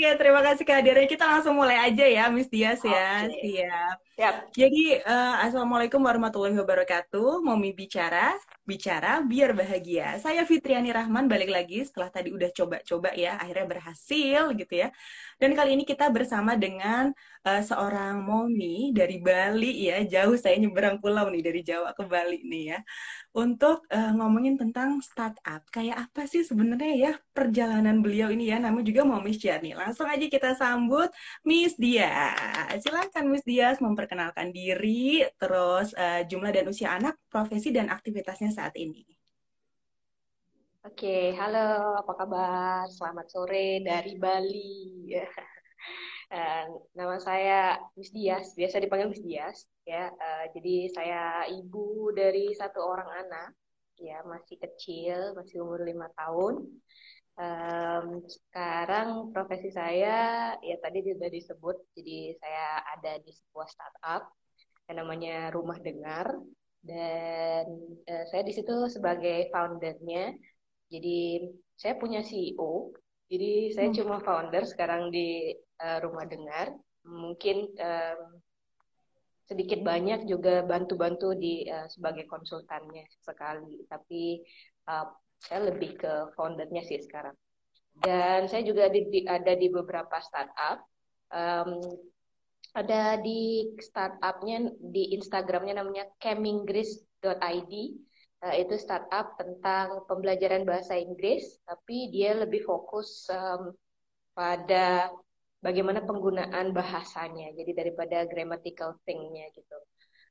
Oke, 0.00 0.16
terima 0.16 0.40
kasih 0.40 0.64
kehadiran 0.64 1.04
kita 1.04 1.28
langsung 1.28 1.60
mulai 1.60 1.76
aja 1.76 2.08
ya, 2.08 2.32
Miss 2.32 2.48
Dias 2.48 2.80
ya. 2.80 3.28
Okay. 3.28 3.60
Siap. 3.60 3.96
Siap. 4.16 4.34
Jadi, 4.56 4.96
uh, 5.04 5.44
Assalamualaikum 5.44 6.00
warahmatullahi 6.00 6.56
wabarakatuh. 6.56 7.44
Momi 7.44 7.76
bicara, 7.76 8.32
bicara 8.64 9.20
biar 9.20 9.52
bahagia. 9.52 10.16
Saya 10.16 10.48
Fitriani 10.48 10.88
Rahman 10.88 11.28
balik 11.28 11.52
lagi 11.52 11.84
setelah 11.84 12.08
tadi 12.08 12.32
udah 12.32 12.48
coba-coba 12.48 13.12
ya, 13.12 13.36
akhirnya 13.36 13.68
berhasil 13.68 14.42
gitu 14.56 14.72
ya. 14.72 14.88
Dan 15.36 15.52
kali 15.52 15.76
ini 15.76 15.84
kita 15.84 16.08
bersama 16.08 16.56
dengan 16.56 17.12
uh, 17.44 17.60
seorang 17.60 18.24
Momi 18.24 18.96
dari 18.96 19.20
Bali 19.20 19.84
ya, 19.88 20.00
jauh 20.04 20.36
saya 20.40 20.56
nyeberang 20.56 20.96
pulau 20.96 21.28
nih 21.28 21.44
dari 21.44 21.60
Jawa 21.60 21.92
ke 21.92 22.08
Bali 22.08 22.40
nih 22.40 22.64
ya 22.76 22.80
untuk 23.36 23.86
uh, 23.88 24.12
ngomongin 24.16 24.60
tentang 24.60 25.00
startup. 25.00 25.64
Kayak 25.72 26.08
apa 26.08 26.28
sih 26.28 26.44
sebenarnya 26.44 26.92
ya 26.92 27.12
perjalanan 27.32 28.04
beliau 28.04 28.28
ini 28.28 28.52
ya? 28.52 28.60
Namanya 28.60 28.84
juga 28.84 29.02
mau 29.08 29.20
Miss 29.24 29.40
Jani. 29.40 29.72
Langsung 29.90 30.06
aja 30.06 30.22
kita 30.22 30.54
sambut 30.54 31.10
Miss 31.42 31.74
Dia. 31.74 32.30
Silakan 32.78 33.26
Miss 33.26 33.42
Dia 33.42 33.74
memperkenalkan 33.74 34.54
diri, 34.54 35.26
terus 35.34 35.90
uh, 35.98 36.22
jumlah 36.30 36.54
dan 36.54 36.70
usia 36.70 36.94
anak, 36.94 37.18
profesi 37.26 37.74
dan 37.74 37.90
aktivitasnya 37.90 38.54
saat 38.54 38.70
ini. 38.78 39.02
Oke, 40.86 41.34
halo, 41.34 41.98
apa 41.98 42.12
kabar? 42.14 42.86
Selamat 42.86 43.34
sore 43.34 43.82
dari 43.82 44.14
Bali. 44.14 45.10
nama 46.94 47.18
saya 47.18 47.74
Miss 47.98 48.14
Dias, 48.14 48.54
biasa 48.54 48.78
dipanggil 48.78 49.10
Miss 49.10 49.26
Dias. 49.26 49.66
Ya, 49.82 50.06
uh, 50.06 50.44
jadi 50.54 50.86
saya 50.94 51.50
ibu 51.50 52.14
dari 52.14 52.54
satu 52.54 52.78
orang 52.78 53.26
anak, 53.26 53.58
ya 53.98 54.22
masih 54.22 54.54
kecil, 54.54 55.34
masih 55.34 55.66
umur 55.66 55.82
lima 55.82 56.06
tahun. 56.14 56.62
Um, 57.40 58.20
sekarang 58.28 59.32
profesi 59.32 59.72
saya, 59.72 60.52
ya 60.60 60.76
tadi 60.84 61.00
sudah 61.08 61.32
disebut, 61.32 61.76
jadi 61.96 62.36
saya 62.36 62.84
ada 63.00 63.16
di 63.24 63.32
sebuah 63.32 63.64
startup 63.64 64.28
yang 64.92 65.00
namanya 65.00 65.48
Rumah 65.48 65.80
Dengar, 65.80 66.36
dan 66.84 67.64
uh, 68.04 68.24
saya 68.28 68.44
di 68.44 68.52
situ 68.52 68.92
sebagai 68.92 69.48
foundernya. 69.48 70.36
Jadi 70.92 71.48
saya 71.80 71.96
punya 71.96 72.20
CEO, 72.20 72.92
jadi 73.30 73.70
saya 73.72 73.88
hmm. 73.94 73.96
cuma 73.96 74.16
founder 74.20 74.66
sekarang 74.66 75.08
di 75.14 75.54
uh, 75.80 75.98
rumah 76.02 76.26
dengar. 76.26 76.74
Mungkin 77.06 77.72
um, 77.78 78.20
sedikit 79.46 79.80
banyak 79.86 80.26
juga 80.26 80.66
bantu-bantu 80.66 81.38
di 81.38 81.62
uh, 81.70 81.86
sebagai 81.86 82.26
konsultannya 82.26 83.06
sekali. 83.22 83.86
Tapi 83.86 84.42
uh, 84.90 85.08
saya 85.40 85.72
lebih 85.72 85.96
ke 85.96 86.12
foundernya 86.36 86.84
sih 86.84 87.00
sekarang. 87.00 87.34
Dan 88.00 88.46
saya 88.46 88.62
juga 88.62 88.86
ada 88.88 89.00
di, 89.00 89.20
ada 89.26 89.52
di 89.56 89.68
beberapa 89.72 90.16
startup. 90.22 90.84
Um, 91.32 91.80
ada 92.70 93.18
di 93.18 93.74
startupnya 93.82 94.70
di 94.78 95.16
Instagramnya 95.18 95.82
namanya 95.82 96.06
caminggris.id. 96.22 97.74
Uh, 98.40 98.56
itu 98.56 98.74
startup 98.80 99.36
tentang 99.36 100.08
pembelajaran 100.08 100.64
bahasa 100.64 100.96
Inggris, 100.96 101.60
tapi 101.68 102.08
dia 102.08 102.32
lebih 102.32 102.64
fokus 102.64 103.28
um, 103.28 103.76
pada 104.32 105.12
bagaimana 105.60 106.00
penggunaan 106.00 106.72
bahasanya, 106.72 107.52
jadi 107.52 107.84
daripada 107.84 108.24
grammatical 108.24 108.96
thing-nya 109.04 109.44
gitu. 109.52 109.76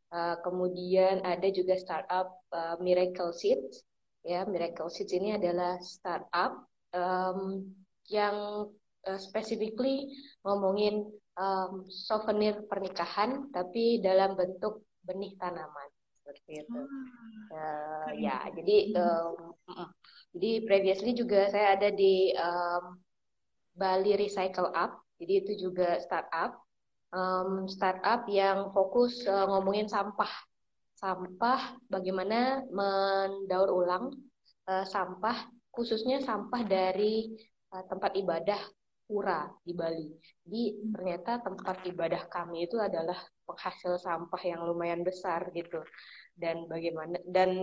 Uh, 0.10 0.42
kemudian 0.42 1.22
ada 1.22 1.54
juga 1.54 1.78
startup 1.78 2.34
uh, 2.50 2.82
Miracle 2.82 3.30
Seeds, 3.30 3.86
ya 4.24 4.44
Miracle 4.46 4.92
Seeds 4.92 5.16
ini 5.16 5.36
adalah 5.36 5.80
startup 5.80 6.68
um, 6.96 7.70
yang 8.10 8.68
uh, 9.08 9.20
specifically 9.20 10.12
ngomongin 10.44 11.08
um, 11.40 11.88
souvenir 11.88 12.64
pernikahan, 12.68 13.48
tapi 13.54 14.04
dalam 14.04 14.36
bentuk 14.36 14.84
benih 15.06 15.36
tanaman 15.40 15.90
seperti 16.20 16.66
itu. 16.66 16.82
Hmm. 16.84 17.08
Uh, 17.50 18.10
ya, 18.20 18.46
jadi 18.54 18.78
um, 18.98 19.58
jadi 20.36 20.52
previously 20.68 21.12
juga 21.18 21.50
saya 21.50 21.80
ada 21.80 21.90
di 21.90 22.34
um, 22.38 23.00
Bali 23.74 24.14
Recycle 24.20 24.70
Up 24.76 25.10
jadi 25.20 25.34
itu 25.44 25.68
juga 25.68 26.00
startup, 26.00 26.64
um, 27.12 27.68
startup 27.68 28.24
yang 28.32 28.72
fokus 28.72 29.20
uh, 29.28 29.52
ngomongin 29.52 29.92
sampah, 29.92 30.32
sampah 31.00 31.80
bagaimana 31.88 32.68
mendaur 32.68 33.72
ulang 33.72 34.12
uh, 34.68 34.84
sampah, 34.84 35.48
khususnya 35.72 36.20
sampah 36.20 36.68
dari 36.68 37.32
uh, 37.72 37.84
tempat 37.88 38.20
ibadah 38.20 38.60
pura 39.08 39.48
di 39.64 39.74
Bali. 39.74 40.12
Jadi 40.44 40.92
ternyata 40.92 41.40
tempat 41.40 41.82
ibadah 41.88 42.28
kami 42.28 42.68
itu 42.68 42.78
adalah 42.78 43.18
penghasil 43.48 43.98
sampah 43.98 44.42
yang 44.44 44.62
lumayan 44.68 45.02
besar 45.02 45.50
gitu. 45.56 45.82
Dan 46.36 46.68
bagaimana 46.68 47.18
dan 47.26 47.56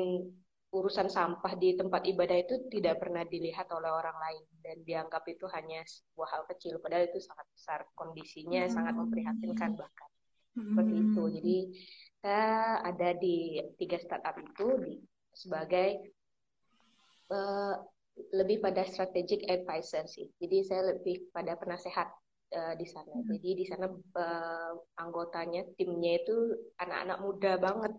urusan 0.74 1.08
sampah 1.08 1.54
di 1.56 1.78
tempat 1.78 2.02
ibadah 2.04 2.36
itu 2.36 2.68
tidak 2.68 2.98
pernah 2.98 3.22
dilihat 3.22 3.70
oleh 3.70 3.88
orang 3.88 4.16
lain 4.18 4.44
dan 4.60 4.76
dianggap 4.82 5.22
itu 5.30 5.46
hanya 5.54 5.80
sebuah 5.86 6.28
hal 6.36 6.42
kecil 6.50 6.82
padahal 6.82 7.06
itu 7.06 7.22
sangat 7.22 7.46
besar 7.54 7.80
kondisinya 7.94 8.66
hmm. 8.66 8.72
sangat 8.74 8.94
memprihatinkan 8.98 9.78
bahkan 9.78 10.10
hmm. 10.58 10.64
seperti 10.74 10.94
itu 10.98 11.22
jadi 11.38 11.56
saya 12.26 12.82
ada 12.82 13.14
di 13.14 13.62
tiga 13.78 14.02
startup 14.02 14.34
itu 14.34 14.66
di, 14.82 14.98
sebagai 15.30 16.10
uh, 17.30 17.78
lebih 18.34 18.58
pada 18.58 18.82
strategic 18.82 19.46
advisor 19.46 20.02
sih 20.10 20.26
jadi 20.42 20.66
saya 20.66 20.82
lebih 20.98 21.30
pada 21.30 21.54
penasehat 21.54 22.10
uh, 22.50 22.74
di 22.74 22.82
sana 22.82 23.14
hmm. 23.14 23.30
jadi 23.30 23.50
di 23.54 23.64
sana 23.70 23.86
uh, 23.94 24.72
anggotanya 24.98 25.70
timnya 25.78 26.18
itu 26.18 26.34
anak-anak 26.82 27.18
muda 27.22 27.52
banget 27.62 27.94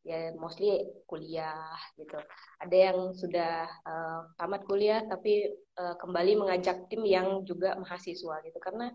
ya 0.00 0.32
mostly 0.40 0.80
kuliah 1.04 1.76
gitu. 2.00 2.16
Ada 2.56 2.76
yang 2.88 3.12
sudah 3.12 3.68
uh, 3.84 4.32
tamat 4.40 4.64
kuliah 4.64 5.04
tapi 5.04 5.44
uh, 5.76 5.92
kembali 6.00 6.40
mengajak 6.40 6.88
tim 6.88 7.04
yang 7.04 7.44
juga 7.44 7.76
mahasiswa 7.76 8.40
gitu 8.40 8.58
karena 8.64 8.88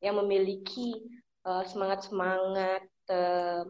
yang 0.00 0.16
memiliki 0.16 0.96
uh, 1.44 1.60
semangat-semangat 1.60 2.88
uh, 3.12 3.68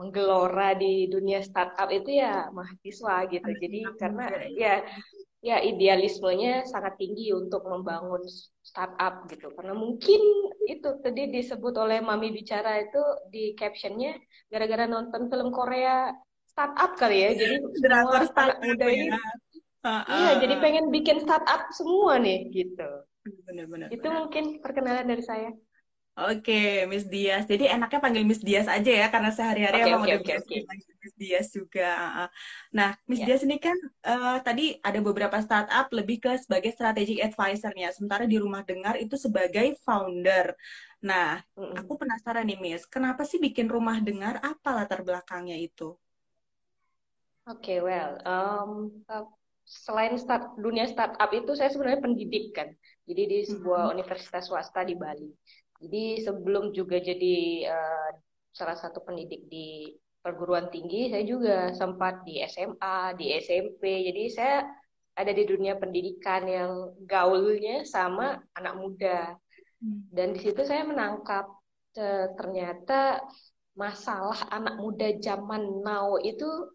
menggelora 0.00 0.72
di 0.72 1.04
dunia 1.12 1.44
startup 1.44 1.92
itu 1.92 2.16
ya 2.16 2.48
mahasiswa 2.48 3.28
gitu. 3.28 3.50
Jadi 3.60 3.80
karena 4.00 4.24
ya. 4.56 4.74
ya 5.40 5.56
idealismenya 5.56 6.68
sangat 6.68 7.00
tinggi 7.00 7.32
untuk 7.32 7.64
membangun 7.64 8.20
startup 8.60 9.24
gitu. 9.32 9.48
Karena 9.56 9.72
mungkin 9.72 10.20
itu 10.68 10.88
tadi 11.00 11.32
disebut 11.32 11.80
oleh 11.80 12.04
mami 12.04 12.28
bicara 12.28 12.76
itu 12.84 13.00
di 13.32 13.56
captionnya 13.56 14.20
gara-gara 14.52 14.84
nonton 14.84 15.32
film 15.32 15.48
Korea 15.48 16.12
startup 16.44 16.92
kali 17.00 17.24
ya. 17.24 17.30
Jadi 17.32 17.56
semua 17.80 18.20
startup 18.28 18.60
muda 18.60 18.86
ini 18.92 19.08
uh, 19.08 19.88
uh, 19.88 20.02
iya 20.12 20.32
jadi 20.44 20.54
pengen 20.60 20.92
bikin 20.92 21.24
startup 21.24 21.72
semua 21.72 22.20
nih 22.20 22.52
gitu. 22.52 22.90
Benar-benar 23.48 23.88
itu 23.88 24.04
benar. 24.04 24.16
mungkin 24.20 24.44
perkenalan 24.60 25.08
dari 25.08 25.24
saya 25.24 25.50
Oke, 26.20 26.84
Miss 26.84 27.08
Dias. 27.08 27.48
Jadi 27.48 27.64
enaknya 27.64 27.96
panggil 27.96 28.28
Miss 28.28 28.44
Dias 28.44 28.68
aja 28.68 28.92
ya, 28.92 29.08
karena 29.08 29.32
sehari-hari 29.32 29.80
okay, 29.80 29.88
emang 29.88 30.02
okay, 30.04 30.12
udah 30.20 30.20
okay, 30.20 30.36
okay. 30.36 30.60
Miss 31.00 31.16
Dias 31.16 31.48
juga. 31.48 31.92
Nah, 32.76 32.92
Miss 33.08 33.24
yeah. 33.24 33.32
Dias 33.32 33.42
ini 33.48 33.56
kan 33.56 33.76
uh, 34.04 34.36
tadi 34.44 34.76
ada 34.84 35.00
beberapa 35.00 35.40
startup 35.40 35.88
lebih 35.96 36.20
ke 36.20 36.36
sebagai 36.36 36.76
strategic 36.76 37.24
advisornya, 37.24 37.88
sementara 37.96 38.28
di 38.28 38.36
Rumah 38.36 38.60
Dengar 38.68 39.00
itu 39.00 39.16
sebagai 39.16 39.80
founder. 39.80 40.52
Nah, 41.00 41.40
mm 41.56 41.56
-hmm. 41.56 41.74
aku 41.80 41.92
penasaran 41.96 42.44
nih, 42.44 42.60
Miss, 42.60 42.84
kenapa 42.84 43.24
sih 43.24 43.40
bikin 43.40 43.72
Rumah 43.72 44.04
Dengar? 44.04 44.44
Apa 44.44 44.76
latar 44.76 45.00
belakangnya 45.00 45.56
itu? 45.56 45.96
Oke, 47.48 47.64
okay, 47.64 47.78
well, 47.80 48.20
um, 48.28 48.92
uh, 49.08 49.24
selain 49.64 50.18
start 50.20 50.58
dunia 50.60 50.84
startup 50.84 51.32
itu 51.32 51.56
saya 51.56 51.72
sebenarnya 51.72 52.04
pendidik 52.04 52.52
kan, 52.52 52.68
jadi 53.06 53.22
di 53.24 53.38
sebuah 53.46 53.94
universitas 53.94 54.50
swasta 54.50 54.82
di 54.82 54.98
Bali. 54.98 55.30
Jadi 55.80 56.20
sebelum 56.20 56.76
juga 56.76 57.00
jadi 57.00 57.66
uh, 57.72 58.10
salah 58.52 58.76
satu 58.76 59.00
pendidik 59.00 59.48
di 59.48 59.96
perguruan 60.20 60.68
tinggi, 60.68 61.08
saya 61.08 61.24
juga 61.24 61.72
sempat 61.72 62.20
di 62.28 62.44
SMA, 62.44 63.16
di 63.16 63.32
SMP. 63.40 64.04
Jadi 64.12 64.22
saya 64.28 64.68
ada 65.16 65.32
di 65.32 65.44
dunia 65.48 65.80
pendidikan 65.80 66.44
yang 66.44 66.72
gaulnya 67.08 67.88
sama 67.88 68.36
anak 68.52 68.74
muda. 68.76 69.32
Hmm. 69.80 70.04
Dan 70.12 70.36
di 70.36 70.40
situ 70.44 70.60
saya 70.68 70.84
menangkap 70.84 71.48
uh, 71.96 72.26
ternyata 72.36 73.24
masalah 73.72 74.36
anak 74.52 74.76
muda 74.76 75.08
zaman 75.16 75.80
now 75.80 76.20
itu 76.20 76.68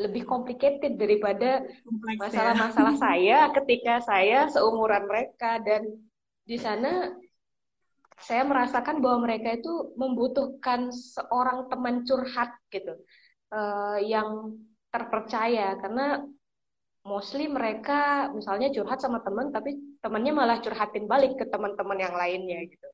lebih 0.00 0.24
complicated 0.24 0.96
daripada 0.96 1.60
ya. 1.60 2.16
masalah-masalah 2.16 2.96
saya 2.96 3.38
ketika 3.52 4.00
saya 4.00 4.48
seumuran 4.48 5.04
mereka 5.04 5.60
dan 5.60 5.84
di 6.48 6.56
sana 6.56 7.12
saya 8.20 8.42
merasakan 8.44 9.00
bahwa 9.00 9.24
mereka 9.28 9.56
itu 9.56 9.96
membutuhkan 9.96 10.92
seorang 10.92 11.72
teman 11.72 12.04
curhat 12.04 12.52
gitu 12.68 12.94
uh, 13.52 13.98
yang 14.00 14.60
terpercaya 14.92 15.78
karena 15.80 16.24
mostly 17.00 17.48
mereka 17.48 18.28
misalnya 18.36 18.68
curhat 18.70 19.00
sama 19.00 19.24
teman 19.24 19.48
tapi 19.48 19.76
temannya 20.04 20.32
malah 20.36 20.58
curhatin 20.60 21.08
balik 21.08 21.40
ke 21.40 21.48
teman-teman 21.48 21.98
yang 21.98 22.14
lainnya 22.14 22.60
gitu 22.68 22.88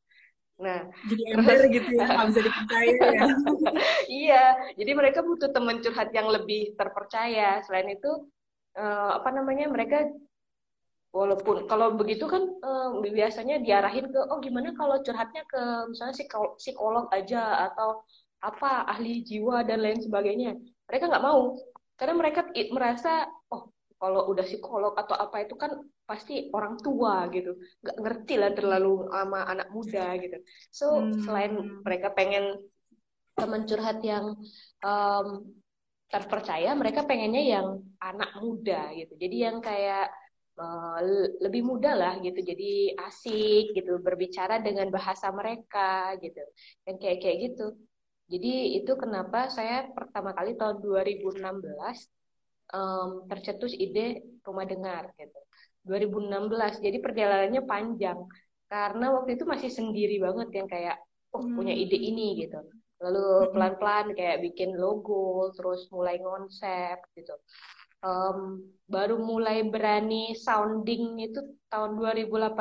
Nah, 0.56 0.88
jadi 1.04 1.22
ember 1.36 1.68
gitu 1.68 1.90
ya, 2.00 2.06
nggak 2.08 2.28
bisa 2.32 2.40
dipercaya 2.48 2.96
ya. 2.96 3.24
iya, 4.24 4.44
jadi 4.72 4.92
mereka 4.96 5.20
butuh 5.20 5.52
teman 5.52 5.84
curhat 5.84 6.08
yang 6.16 6.32
lebih 6.32 6.72
terpercaya. 6.80 7.60
Selain 7.68 7.92
itu, 7.92 8.08
uh, 8.80 9.20
apa 9.20 9.36
namanya, 9.36 9.68
mereka 9.68 10.08
walaupun 11.16 11.64
kalau 11.70 11.96
begitu 11.96 12.28
kan 12.28 12.44
uh, 12.60 13.00
biasanya 13.00 13.56
diarahin 13.64 14.12
ke, 14.12 14.20
oh 14.28 14.38
gimana 14.44 14.76
kalau 14.76 15.00
curhatnya 15.00 15.42
ke 15.48 15.62
misalnya 15.88 16.14
psikolog 16.60 17.08
aja 17.16 17.72
atau 17.72 18.04
apa 18.44 18.84
ahli 18.92 19.24
jiwa 19.24 19.64
dan 19.64 19.80
lain 19.80 20.00
sebagainya. 20.04 20.52
Mereka 20.86 21.08
nggak 21.08 21.24
mau, 21.24 21.56
karena 21.96 22.14
mereka 22.14 22.40
merasa, 22.70 23.26
oh 23.48 23.72
kalau 23.96 24.28
udah 24.28 24.44
psikolog 24.44 24.92
atau 24.92 25.16
apa 25.16 25.48
itu 25.48 25.56
kan 25.56 25.72
pasti 26.06 26.52
orang 26.54 26.78
tua 26.78 27.26
gitu 27.34 27.58
nggak 27.82 27.98
ngerti 27.98 28.34
lah 28.38 28.52
terlalu 28.54 29.10
sama 29.10 29.42
anak 29.48 29.68
muda 29.74 30.14
gitu 30.22 30.38
so 30.70 31.02
hmm. 31.02 31.26
selain 31.26 31.52
mereka 31.82 32.14
pengen 32.14 32.62
teman 33.34 33.66
curhat 33.66 33.98
yang 34.06 34.38
um, 34.86 35.26
terpercaya 36.06 36.70
mereka 36.78 37.02
pengennya 37.02 37.58
yang 37.58 37.68
anak 37.98 38.30
muda 38.38 38.94
gitu 38.94 39.18
jadi 39.18 39.50
yang 39.50 39.58
kayak 39.58 40.14
uh, 40.56 40.98
lebih 41.40 41.62
muda 41.64 41.92
lah 41.96 42.14
gitu. 42.20 42.40
Jadi 42.40 42.96
asik 42.96 43.76
gitu 43.76 44.00
berbicara 44.00 44.60
dengan 44.60 44.88
bahasa 44.88 45.30
mereka 45.32 46.16
gitu. 46.20 46.42
Yang 46.88 46.96
kayak 47.02 47.18
kayak 47.22 47.38
gitu. 47.50 47.66
Jadi 48.26 48.82
itu 48.82 48.92
kenapa 48.98 49.46
saya 49.52 49.86
pertama 49.94 50.34
kali 50.34 50.58
tahun 50.58 50.82
2016 50.82 51.38
um, 52.74 53.08
tercetus 53.30 53.72
ide 53.76 54.24
rumah 54.42 54.66
dengar 54.66 55.14
gitu. 55.14 55.38
2016 55.86 56.82
jadi 56.82 56.98
perjalanannya 56.98 57.62
panjang. 57.62 58.18
Karena 58.66 59.14
waktu 59.14 59.38
itu 59.38 59.46
masih 59.46 59.70
sendiri 59.70 60.18
banget 60.18 60.48
yang 60.58 60.66
kayak 60.66 60.96
oh 61.30 61.46
punya 61.46 61.70
hmm. 61.70 61.84
ide 61.86 61.98
ini 62.02 62.26
gitu. 62.42 62.58
Lalu 62.98 63.22
hmm. 63.22 63.50
pelan-pelan 63.54 64.06
kayak 64.18 64.42
bikin 64.42 64.74
logo 64.74 65.54
terus 65.54 65.86
mulai 65.94 66.18
konsep 66.18 66.98
gitu 67.14 67.36
um, 68.06 68.62
baru 68.86 69.18
mulai 69.18 69.66
berani 69.66 70.38
sounding 70.38 71.18
itu 71.18 71.42
tahun 71.66 71.98
2018 71.98 72.54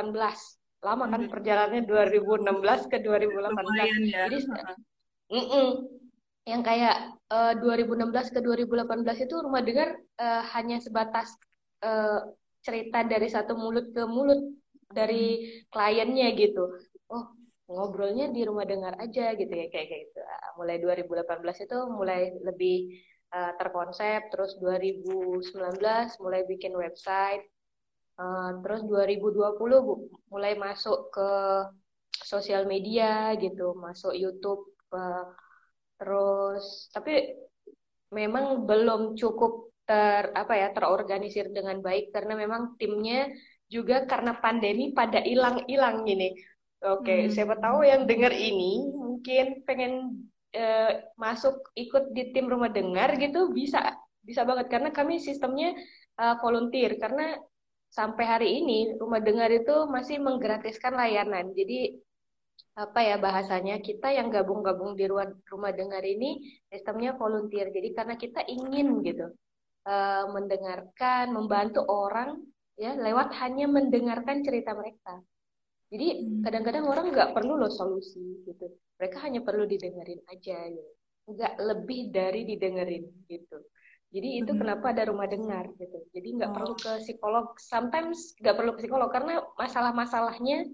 lama 0.81 1.05
kan 1.09 1.21
hmm. 1.25 1.31
perjalanannya 1.33 1.83
2016 1.85 2.91
ke 2.91 2.97
2018 3.01 4.09
ya. 4.09 4.25
jadi 4.25 4.37
mm 5.29 5.45
-mm, 5.45 5.67
yang 6.45 6.61
kayak 6.61 7.13
uh, 7.29 7.53
2016 7.57 8.33
ke 8.33 8.39
2018 8.41 9.25
itu 9.25 9.35
rumah 9.41 9.61
dengar 9.65 9.97
uh, 10.21 10.41
hanya 10.53 10.77
sebatas 10.77 11.33
uh, 11.81 12.21
cerita 12.61 13.05
dari 13.05 13.29
satu 13.29 13.57
mulut 13.57 13.89
ke 13.93 14.05
mulut 14.05 14.41
dari 14.89 15.65
kliennya 15.73 16.33
gitu. 16.37 16.69
Oh 17.09 17.33
ngobrolnya 17.65 18.29
di 18.29 18.45
rumah 18.45 18.65
dengar 18.65 18.93
aja 19.01 19.33
gitu 19.33 19.49
ya 19.49 19.67
kayak 19.73 19.87
gitu. 19.89 20.19
Ah, 20.21 20.53
mulai 20.57 20.77
2018 20.77 21.65
itu 21.65 21.77
mulai 21.89 22.29
lebih 22.45 23.01
uh, 23.35 23.51
terkonsep 23.59 24.31
terus 24.31 24.55
2019 24.63 25.51
mulai 26.23 26.41
bikin 26.47 26.71
website 26.71 27.43
uh, 28.15 28.55
terus 28.63 28.87
2020 28.87 30.31
mulai 30.31 30.55
masuk 30.55 31.11
ke 31.11 31.29
sosial 32.15 32.63
media 32.63 33.35
gitu 33.35 33.75
masuk 33.75 34.15
YouTube 34.15 34.71
uh, 34.95 35.27
terus 35.99 36.87
tapi 36.95 37.35
memang 38.15 38.63
belum 38.63 39.19
cukup 39.19 39.75
ter 39.85 40.33
apa 40.33 40.53
ya 40.57 40.67
terorganisir 40.73 41.51
dengan 41.53 41.77
baik 41.83 42.09
karena 42.09 42.33
memang 42.33 42.73
timnya 42.81 43.29
juga 43.69 44.05
karena 44.09 44.37
pandemi 44.37 44.93
pada 44.93 45.21
hilang-hilang 45.21 46.05
gini. 46.05 46.33
Oke, 46.85 47.25
hmm. 47.25 47.31
siapa 47.33 47.57
tahu 47.57 47.81
yang 47.81 48.05
dengar 48.05 48.29
ini 48.33 48.93
mungkin 48.93 49.65
pengen 49.65 50.24
uh, 50.55 50.91
masuk 51.19 51.75
ikut 51.75 52.15
di 52.15 52.31
tim 52.31 52.47
rumah 52.47 52.71
dengar 52.71 53.19
gitu 53.19 53.51
bisa 53.51 53.93
bisa 54.25 54.41
banget 54.41 54.67
karena 54.73 54.89
kami 54.89 55.21
sistemnya 55.21 55.75
uh, 56.17 56.35
volunteer 56.41 56.97
karena 56.97 57.37
sampai 57.95 58.25
hari 58.27 58.49
ini 58.59 58.99
rumah 58.99 59.23
dengar 59.23 59.47
itu 59.47 59.87
masih 59.87 60.19
menggratiskan 60.19 60.99
layanan. 60.99 61.55
Jadi 61.55 61.95
apa 62.75 62.99
ya 62.99 63.15
bahasanya 63.15 63.79
kita 63.79 64.11
yang 64.11 64.27
gabung-gabung 64.27 64.99
di 64.99 65.07
rumah, 65.07 65.31
rumah 65.47 65.71
dengar 65.71 66.03
ini 66.03 66.59
sistemnya 66.67 67.15
volunteer. 67.15 67.71
Jadi 67.71 67.95
karena 67.95 68.15
kita 68.19 68.43
ingin 68.43 68.99
gitu 68.99 69.31
uh, 69.87 70.25
mendengarkan, 70.27 71.31
membantu 71.31 71.87
orang 71.87 72.43
ya 72.75 72.99
lewat 72.99 73.31
hanya 73.39 73.71
mendengarkan 73.71 74.43
cerita 74.43 74.75
mereka. 74.75 75.23
Jadi 75.89 76.07
kadang-kadang 76.41 76.85
orang 76.89 77.13
nggak 77.13 77.31
perlu 77.37 77.61
loh 77.61 77.69
solusi 77.69 78.41
gitu. 78.45 78.73
Mereka 78.97 79.17
hanya 79.21 79.45
perlu 79.45 79.69
didengerin 79.69 80.21
aja 80.31 80.57
gitu. 80.69 80.91
Nggak 81.29 81.53
lebih 81.61 81.99
dari 82.09 82.41
didengerin 82.45 83.05
gitu. 83.29 83.57
Jadi 84.15 84.29
itu 84.39 84.51
hmm. 84.55 84.61
kenapa 84.63 84.95
ada 84.95 85.03
rumah 85.11 85.27
dengar 85.27 85.67
gitu. 85.75 85.99
Jadi 86.15 86.27
nggak 86.39 86.51
oh. 86.51 86.55
perlu 86.55 86.73
ke 86.79 86.91
psikolog. 87.03 87.45
Sometimes 87.59 88.33
nggak 88.39 88.55
perlu 88.55 88.71
ke 88.73 88.79
psikolog 88.85 89.09
karena 89.11 89.43
masalah-masalahnya 89.59 90.65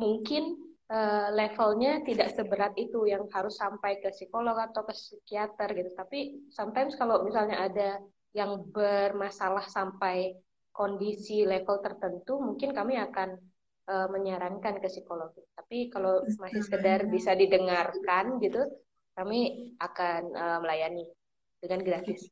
mungkin 0.00 0.56
uh, 0.88 1.28
levelnya 1.34 2.02
tidak 2.02 2.32
seberat 2.34 2.72
itu 2.80 3.06
yang 3.06 3.28
harus 3.30 3.58
sampai 3.58 3.98
ke 4.00 4.10
psikolog 4.14 4.56
atau 4.56 4.82
ke 4.86 4.94
psikiater 4.96 5.68
gitu. 5.76 5.90
Tapi 5.94 6.48
sometimes 6.50 6.96
kalau 6.96 7.22
misalnya 7.22 7.68
ada 7.68 8.00
yang 8.36 8.64
bermasalah 8.70 9.64
sampai 9.68 10.36
kondisi 10.72 11.44
level 11.48 11.80
tertentu, 11.80 12.36
mungkin 12.36 12.76
kami 12.76 13.00
akan 13.00 13.40
uh, 13.88 14.08
menyarankan 14.10 14.78
ke 14.82 14.88
psikolog. 14.90 15.32
Tapi 15.54 15.88
kalau 15.90 16.22
masih 16.38 16.62
sekedar 16.62 17.06
bisa 17.08 17.32
didengarkan 17.32 18.38
gitu, 18.42 18.62
kami 19.16 19.72
akan 19.80 20.22
uh, 20.36 20.58
melayani 20.60 21.08
dengan 21.62 21.80
gratis. 21.82 22.28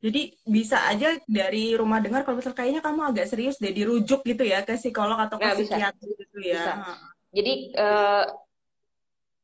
Jadi 0.00 0.32
bisa 0.48 0.80
aja 0.88 1.20
dari 1.28 1.76
rumah 1.76 2.00
dengar 2.00 2.24
kalau 2.24 2.40
misalnya 2.40 2.56
kayaknya 2.56 2.80
kamu 2.80 3.00
agak 3.12 3.28
serius 3.28 3.60
deh 3.60 3.68
dirujuk 3.68 4.24
gitu 4.24 4.48
ya 4.48 4.64
ke 4.64 4.80
psikolog 4.80 5.20
atau 5.20 5.36
ke 5.36 5.44
nah, 5.44 5.56
psikiater 5.60 6.08
gitu 6.16 6.38
ya. 6.40 6.56
Bisa. 6.56 6.72
Jadi 7.30 7.52
uh, 7.76 8.24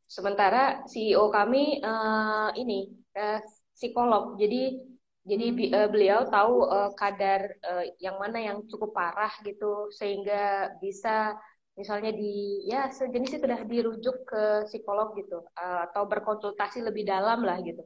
sementara 0.08 0.80
CEO 0.88 1.28
kami 1.28 1.84
uh, 1.84 2.56
ini 2.56 2.88
uh, 3.20 3.44
psikolog. 3.76 4.40
Jadi 4.40 4.95
jadi 5.26 5.46
uh, 5.74 5.88
beliau 5.90 6.30
tahu 6.30 6.70
uh, 6.70 6.90
kadar 6.94 7.50
uh, 7.66 7.84
yang 7.98 8.16
mana 8.22 8.38
yang 8.38 8.62
cukup 8.70 8.94
parah 8.94 9.34
gitu 9.42 9.90
sehingga 9.90 10.70
bisa 10.78 11.34
misalnya 11.74 12.14
di 12.14 12.62
ya 12.64 12.88
sejenis 12.88 13.36
itu 13.36 13.42
sudah 13.44 13.60
dirujuk 13.66 14.16
ke 14.22 14.42
psikolog 14.70 15.18
gitu 15.18 15.42
uh, 15.58 15.90
atau 15.90 16.06
berkonsultasi 16.06 16.80
lebih 16.86 17.04
dalam 17.04 17.42
lah 17.42 17.58
gitu. 17.60 17.82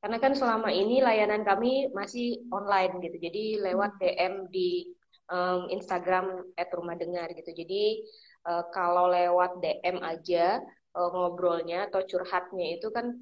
Karena 0.00 0.22
kan 0.22 0.32
selama 0.38 0.70
ini 0.70 1.02
layanan 1.02 1.42
kami 1.42 1.90
masih 1.90 2.46
online 2.54 3.02
gitu. 3.02 3.16
Jadi 3.18 3.58
lewat 3.58 3.98
DM 3.98 4.46
di 4.54 4.94
um, 5.26 5.66
Instagram 5.66 6.54
@rumahdengar 6.54 7.34
gitu. 7.34 7.50
Jadi 7.50 8.06
uh, 8.46 8.64
kalau 8.70 9.10
lewat 9.10 9.58
DM 9.58 9.98
aja 10.06 10.62
uh, 10.94 11.08
ngobrolnya 11.10 11.90
atau 11.90 12.06
curhatnya 12.06 12.78
itu 12.78 12.88
kan 12.94 13.18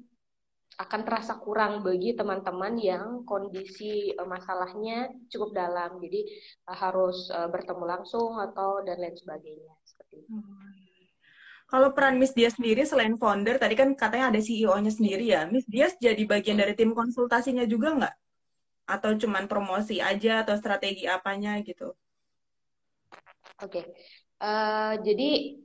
akan 0.75 1.01
terasa 1.07 1.39
kurang 1.39 1.87
bagi 1.87 2.19
teman-teman 2.19 2.75
yang 2.75 3.23
kondisi 3.23 4.11
uh, 4.19 4.27
masalahnya 4.27 5.07
cukup 5.31 5.55
dalam. 5.55 6.03
Jadi 6.03 6.27
uh, 6.67 6.75
harus 6.75 7.31
uh, 7.31 7.47
bertemu 7.47 7.83
langsung 7.87 8.35
atau 8.35 8.83
dan 8.83 8.99
lain 8.99 9.15
sebagainya 9.15 9.75
seperti 9.87 10.27
itu. 10.27 10.35
Hmm. 10.35 10.75
Kalau 11.65 11.97
peran 11.97 12.21
Miss 12.21 12.35
Dias 12.37 12.61
sendiri 12.61 12.85
selain 12.85 13.17
founder, 13.17 13.57
tadi 13.57 13.73
kan 13.73 13.97
katanya 13.97 14.29
ada 14.29 14.37
CEO-nya 14.37 14.93
sendiri 14.93 15.33
ya. 15.33 15.49
Miss 15.49 15.65
Dias 15.65 15.97
jadi 15.97 16.21
bagian 16.29 16.61
dari 16.61 16.77
tim 16.77 16.93
konsultasinya 16.93 17.65
juga 17.65 17.97
nggak? 17.97 18.15
Atau 18.85 19.17
cuman 19.17 19.49
promosi 19.49 19.97
aja 19.97 20.45
atau 20.45 20.53
strategi 20.61 21.09
apanya 21.09 21.57
gitu? 21.65 21.89
Oke, 23.63 23.81
okay. 23.81 23.85
uh, 24.43 24.99
jadi 25.01 25.57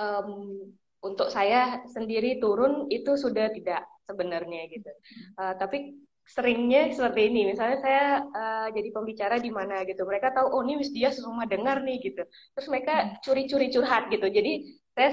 um, 0.00 0.64
untuk 1.04 1.28
saya 1.28 1.84
sendiri 1.92 2.40
turun 2.40 2.88
itu 2.88 3.18
sudah 3.18 3.52
tidak 3.52 3.84
sebenarnya 4.08 4.62
gitu. 4.70 4.90
Uh, 5.36 5.54
tapi 5.56 5.98
seringnya 6.24 6.88
seperti 6.92 7.28
ini. 7.28 7.52
Misalnya 7.52 7.78
saya 7.84 8.04
uh, 8.24 8.68
jadi 8.72 8.88
pembicara 8.92 9.36
di 9.36 9.52
mana 9.52 9.84
gitu. 9.84 10.04
Mereka 10.08 10.32
tahu 10.32 10.46
oh 10.50 10.62
ini 10.64 10.80
Miss 10.80 10.92
Dia 10.92 11.12
semua 11.12 11.44
dengar 11.44 11.84
nih 11.84 12.00
gitu. 12.00 12.24
Terus 12.56 12.68
mereka 12.72 12.94
hmm. 12.96 13.10
curi-curi 13.20 13.68
curhat 13.68 14.08
gitu. 14.08 14.26
Jadi 14.28 14.52
saya 14.96 15.10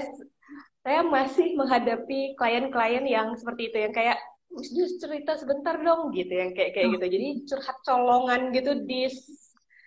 saya 0.82 1.00
masih 1.06 1.54
menghadapi 1.54 2.34
klien-klien 2.34 3.04
yang 3.06 3.38
seperti 3.38 3.70
itu 3.70 3.76
yang 3.78 3.92
kayak 3.94 4.18
Miss 4.52 4.72
Dia 4.72 4.86
cerita 5.00 5.32
sebentar 5.36 5.76
dong 5.76 6.12
gitu 6.16 6.32
yang 6.32 6.56
kayak 6.56 6.72
kayak 6.76 6.88
gitu. 6.96 7.06
Jadi 7.20 7.28
curhat 7.48 7.78
colongan 7.84 8.42
gitu 8.56 8.72
di 8.88 9.08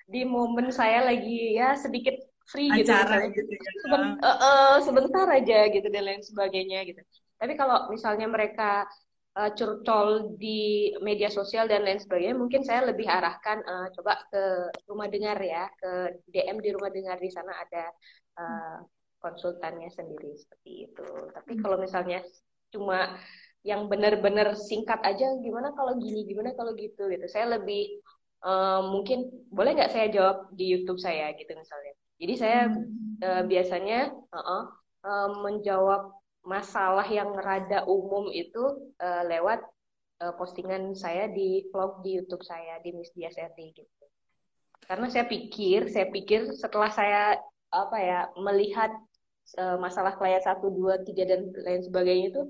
di 0.05 0.21
momen 0.21 0.69
saya 0.69 1.01
lagi 1.01 1.57
ya 1.57 1.73
sedikit 1.73 2.13
free 2.45 2.69
gitu, 2.69 2.93
Acara 2.93 3.25
gitu, 3.33 3.41
gitu. 3.41 3.69
Seben, 3.81 4.21
uh, 4.21 4.29
uh, 4.29 4.73
sebentar 4.77 5.25
aja 5.33 5.65
gitu 5.73 5.87
dan 5.89 6.05
lain 6.05 6.21
sebagainya 6.21 6.85
gitu 6.85 7.01
tapi 7.35 7.53
kalau 7.59 7.91
misalnya 7.91 8.27
mereka 8.29 8.87
uh, 9.35 9.51
curcol 9.53 10.39
di 10.39 10.91
media 11.03 11.27
sosial 11.27 11.67
dan 11.67 11.83
lain 11.83 11.99
sebagainya, 11.99 12.35
mungkin 12.35 12.63
saya 12.63 12.87
lebih 12.87 13.05
arahkan 13.05 13.61
uh, 13.61 13.87
coba 13.93 14.23
ke 14.31 14.43
rumah 14.87 15.11
dengar 15.11 15.37
ya, 15.43 15.67
ke 15.75 16.23
DM 16.31 16.57
di 16.63 16.69
rumah 16.71 16.89
dengar 16.89 17.19
di 17.19 17.29
sana 17.29 17.51
ada 17.51 17.83
uh, 18.39 18.77
konsultannya 19.19 19.91
sendiri 19.91 20.33
seperti 20.39 20.91
itu. 20.91 21.07
Tapi 21.35 21.59
hmm. 21.59 21.61
kalau 21.61 21.77
misalnya 21.81 22.23
cuma 22.71 23.19
yang 23.65 23.89
benar-benar 23.89 24.53
singkat 24.53 25.01
aja, 25.01 25.35
gimana 25.41 25.73
kalau 25.73 25.97
gini, 25.97 26.23
gimana 26.29 26.53
kalau 26.53 26.77
gitu 26.77 27.09
gitu. 27.09 27.25
Saya 27.25 27.57
lebih 27.59 27.99
uh, 28.45 28.85
mungkin 28.93 29.25
boleh 29.49 29.73
nggak 29.73 29.91
saya 29.91 30.07
jawab 30.13 30.53
di 30.53 30.69
YouTube 30.69 31.01
saya 31.01 31.33
gitu 31.35 31.51
misalnya. 31.57 31.93
Jadi 32.15 32.33
saya 32.39 32.61
uh, 33.25 33.43
biasanya 33.43 34.13
uh 34.13 34.37
-uh, 34.37 34.63
uh, 35.03 35.29
menjawab 35.43 36.13
masalah 36.45 37.05
yang 37.09 37.33
rada 37.33 37.83
umum 37.89 38.29
itu 38.29 38.93
uh, 39.01 39.23
lewat 39.25 39.65
uh, 40.21 40.33
postingan 40.37 40.93
saya 40.93 41.25
di 41.27 41.65
vlog 41.73 42.05
di 42.05 42.21
YouTube 42.21 42.45
saya 42.45 42.77
di 42.85 42.93
Miss 42.93 43.11
Dias 43.17 43.35
RD 43.35 43.59
gitu. 43.73 44.05
Karena 44.85 45.09
saya 45.09 45.25
pikir, 45.25 45.89
saya 45.89 46.07
pikir 46.13 46.53
setelah 46.53 46.93
saya 46.93 47.41
apa 47.73 47.97
ya 47.97 48.19
melihat 48.37 48.93
uh, 49.57 49.77
masalah 49.81 50.13
klien 50.15 50.39
satu 50.39 50.69
dua 50.69 51.01
tiga 51.01 51.25
dan 51.25 51.49
lain 51.49 51.81
sebagainya 51.81 52.25
itu 52.31 52.41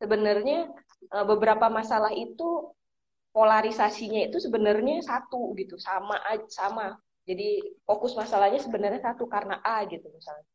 sebenarnya 0.00 0.72
uh, 1.12 1.26
beberapa 1.28 1.68
masalah 1.68 2.10
itu 2.16 2.72
polarisasinya 3.36 4.32
itu 4.32 4.40
sebenarnya 4.40 5.04
satu 5.04 5.52
gitu. 5.60 5.76
Sama 5.76 6.16
sama. 6.48 6.96
Jadi 7.22 7.60
fokus 7.86 8.16
masalahnya 8.18 8.58
sebenarnya 8.58 9.12
satu 9.12 9.30
karena 9.30 9.60
A 9.62 9.86
gitu 9.86 10.10
misalnya 10.10 10.48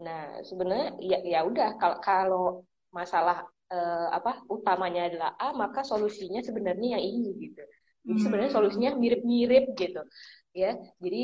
Nah, 0.00 0.40
sebenarnya 0.46 0.96
ya 1.02 1.18
ya 1.20 1.40
udah 1.44 1.76
kalau 1.76 1.98
kalau 2.00 2.44
masalah 2.92 3.44
eh, 3.72 4.08
apa 4.12 4.44
utamanya 4.48 5.08
adalah 5.08 5.30
A, 5.36 5.52
maka 5.52 5.84
solusinya 5.84 6.40
sebenarnya 6.40 6.96
yang 6.96 7.04
ini 7.04 7.30
gitu. 7.48 7.62
Jadi 8.02 8.18
hmm. 8.18 8.24
sebenarnya 8.24 8.52
solusinya 8.52 8.90
mirip-mirip 8.96 9.76
gitu. 9.76 10.02
Ya. 10.56 10.76
Jadi 11.00 11.22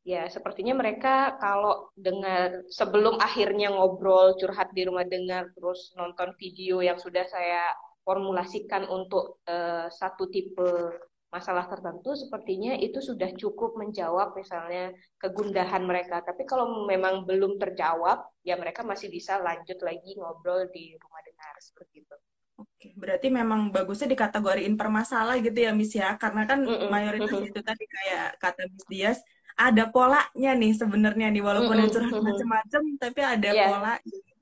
ya 0.00 0.26
sepertinya 0.32 0.72
mereka 0.72 1.36
kalau 1.36 1.92
dengar 1.92 2.64
sebelum 2.72 3.20
akhirnya 3.20 3.68
ngobrol 3.68 4.32
curhat 4.40 4.72
di 4.72 4.88
rumah 4.88 5.04
dengar 5.04 5.52
terus 5.52 5.92
nonton 5.92 6.32
video 6.40 6.80
yang 6.80 6.96
sudah 6.96 7.28
saya 7.28 7.76
formulasikan 8.00 8.88
untuk 8.88 9.44
uh, 9.44 9.92
satu 9.92 10.32
tipe 10.32 10.96
masalah 11.30 11.70
tertentu 11.70 12.18
sepertinya 12.18 12.74
itu 12.74 12.98
sudah 12.98 13.30
cukup 13.38 13.78
menjawab 13.78 14.34
misalnya 14.34 14.90
kegundahan 15.22 15.86
mereka. 15.86 16.18
Tapi 16.26 16.42
kalau 16.42 16.84
memang 16.90 17.22
belum 17.22 17.56
terjawab, 17.56 18.26
ya 18.42 18.58
mereka 18.58 18.82
masih 18.82 19.06
bisa 19.08 19.38
lanjut 19.38 19.78
lagi 19.80 20.18
ngobrol 20.18 20.66
di 20.74 20.98
rumah 20.98 21.22
dengar 21.22 21.54
seperti 21.62 22.02
itu. 22.02 22.16
Oke, 22.60 22.92
berarti 22.92 23.32
memang 23.32 23.72
bagusnya 23.72 24.10
dikategoriin 24.12 24.76
permasalah 24.76 25.40
gitu 25.40 25.56
ya 25.64 25.72
Miss 25.72 25.96
ya, 25.96 26.18
karena 26.20 26.44
kan 26.44 26.60
mm 26.60 26.76
-mm. 26.76 26.88
mayoritas 26.92 27.32
mm 27.32 27.40
-mm. 27.40 27.50
itu 27.54 27.60
tadi 27.64 27.84
kayak 27.88 28.26
kata 28.36 28.62
Miss 28.68 28.86
Dias 28.90 29.18
ada 29.56 29.88
polanya 29.88 30.52
nih 30.52 30.72
sebenarnya 30.76 31.32
nih 31.32 31.40
walaupun 31.40 31.78
mm 31.78 31.84
-mm. 31.88 31.94
curhat 31.94 32.20
macam-macam 32.20 32.82
tapi 33.00 33.20
ada 33.24 33.50
yeah. 33.54 33.68
pola 33.70 33.94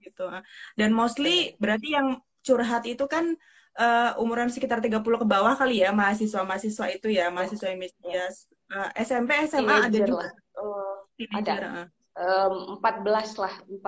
gitu. 0.02 0.26
Dan 0.74 0.90
mostly 0.96 1.54
berarti 1.62 1.94
yang 1.94 2.18
curhat 2.42 2.88
itu 2.90 3.04
kan 3.06 3.36
uh, 3.76 4.16
umuran 4.22 4.48
sekitar 4.48 4.80
30 4.80 5.02
ke 5.02 5.26
bawah 5.26 5.54
kali 5.58 5.84
ya 5.84 5.92
mahasiswa-mahasiswa 5.92 6.86
itu 6.94 7.08
ya, 7.12 7.28
mahasiswa 7.28 7.68
yang 7.68 7.82
uh, 7.82 8.88
eh, 8.96 9.04
SMP, 9.04 9.30
SMA 9.50 9.90
ada 9.90 9.98
juga. 9.98 10.28
Uh, 10.56 10.96
ada. 11.34 11.86
Um, 12.18 12.82
14 12.82 13.38
lah, 13.38 13.54
14 13.70 13.78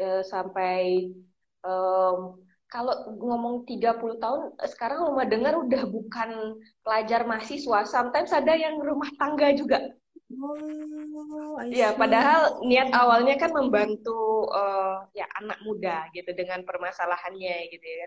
uh, 0.00 0.22
sampai 0.24 1.12
um, 1.66 2.40
kalau 2.66 3.14
ngomong 3.22 3.62
30 3.68 4.18
tahun 4.18 4.40
sekarang 4.66 5.06
rumah 5.06 5.26
dengar 5.28 5.54
udah 5.54 5.86
bukan 5.86 6.58
pelajar 6.82 7.22
mahasiswa, 7.22 7.86
sometimes 7.86 8.34
ada 8.34 8.52
yang 8.56 8.82
rumah 8.82 9.08
tangga 9.20 9.54
juga. 9.54 9.80
Oh, 10.26 11.62
ya, 11.70 11.94
padahal 11.94 12.58
niat 12.66 12.90
awalnya 12.90 13.38
kan 13.38 13.54
membantu 13.54 14.50
uh, 14.50 15.06
ya 15.14 15.22
anak 15.38 15.62
muda 15.62 16.10
gitu 16.10 16.34
dengan 16.34 16.66
permasalahannya 16.66 17.70
gitu 17.70 17.86
ya. 17.86 18.06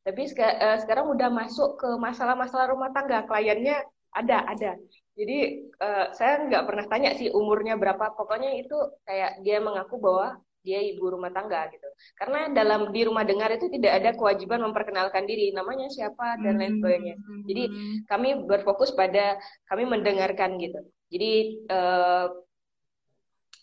Tapi 0.00 0.22
uh, 0.32 0.78
sekarang 0.80 1.12
udah 1.12 1.28
masuk 1.28 1.76
ke 1.76 1.88
masalah-masalah 2.00 2.72
rumah 2.72 2.90
tangga, 2.90 3.24
kliennya 3.28 3.84
ada, 4.10 4.42
ada. 4.48 4.80
Jadi 5.14 5.68
uh, 5.76 6.10
saya 6.16 6.48
nggak 6.48 6.64
pernah 6.64 6.86
tanya 6.88 7.10
sih 7.14 7.28
umurnya 7.28 7.76
berapa, 7.76 8.16
pokoknya 8.16 8.56
itu 8.56 8.76
kayak 9.04 9.44
dia 9.44 9.60
mengaku 9.60 10.00
bahwa 10.00 10.40
dia 10.60 10.80
ibu 10.80 11.08
rumah 11.08 11.32
tangga 11.32 11.68
gitu. 11.72 11.88
Karena 12.16 12.52
dalam 12.52 12.92
di 12.92 13.00
rumah 13.04 13.24
dengar 13.24 13.48
itu 13.52 13.72
tidak 13.72 13.92
ada 14.00 14.10
kewajiban 14.12 14.60
memperkenalkan 14.60 15.24
diri, 15.24 15.52
namanya 15.56 15.88
siapa 15.88 16.36
dan 16.40 16.60
lain 16.60 16.80
sebagainya. 16.80 17.16
Jadi 17.48 17.64
kami 18.04 18.28
berfokus 18.44 18.92
pada 18.92 19.40
kami 19.68 19.88
mendengarkan 19.88 20.60
gitu. 20.60 20.80
Jadi 21.10 21.32
uh, 21.72 22.28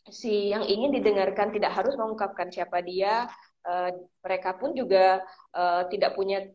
si 0.10 0.50
yang 0.52 0.66
ingin 0.66 0.96
didengarkan 0.96 1.54
tidak 1.54 1.76
harus 1.76 1.94
mengungkapkan 2.00 2.50
siapa 2.50 2.82
dia, 2.82 3.30
uh, 3.68 3.92
mereka 4.24 4.56
pun 4.56 4.72
juga 4.74 5.22
uh, 5.54 5.84
tidak 5.92 6.16
punya 6.16 6.48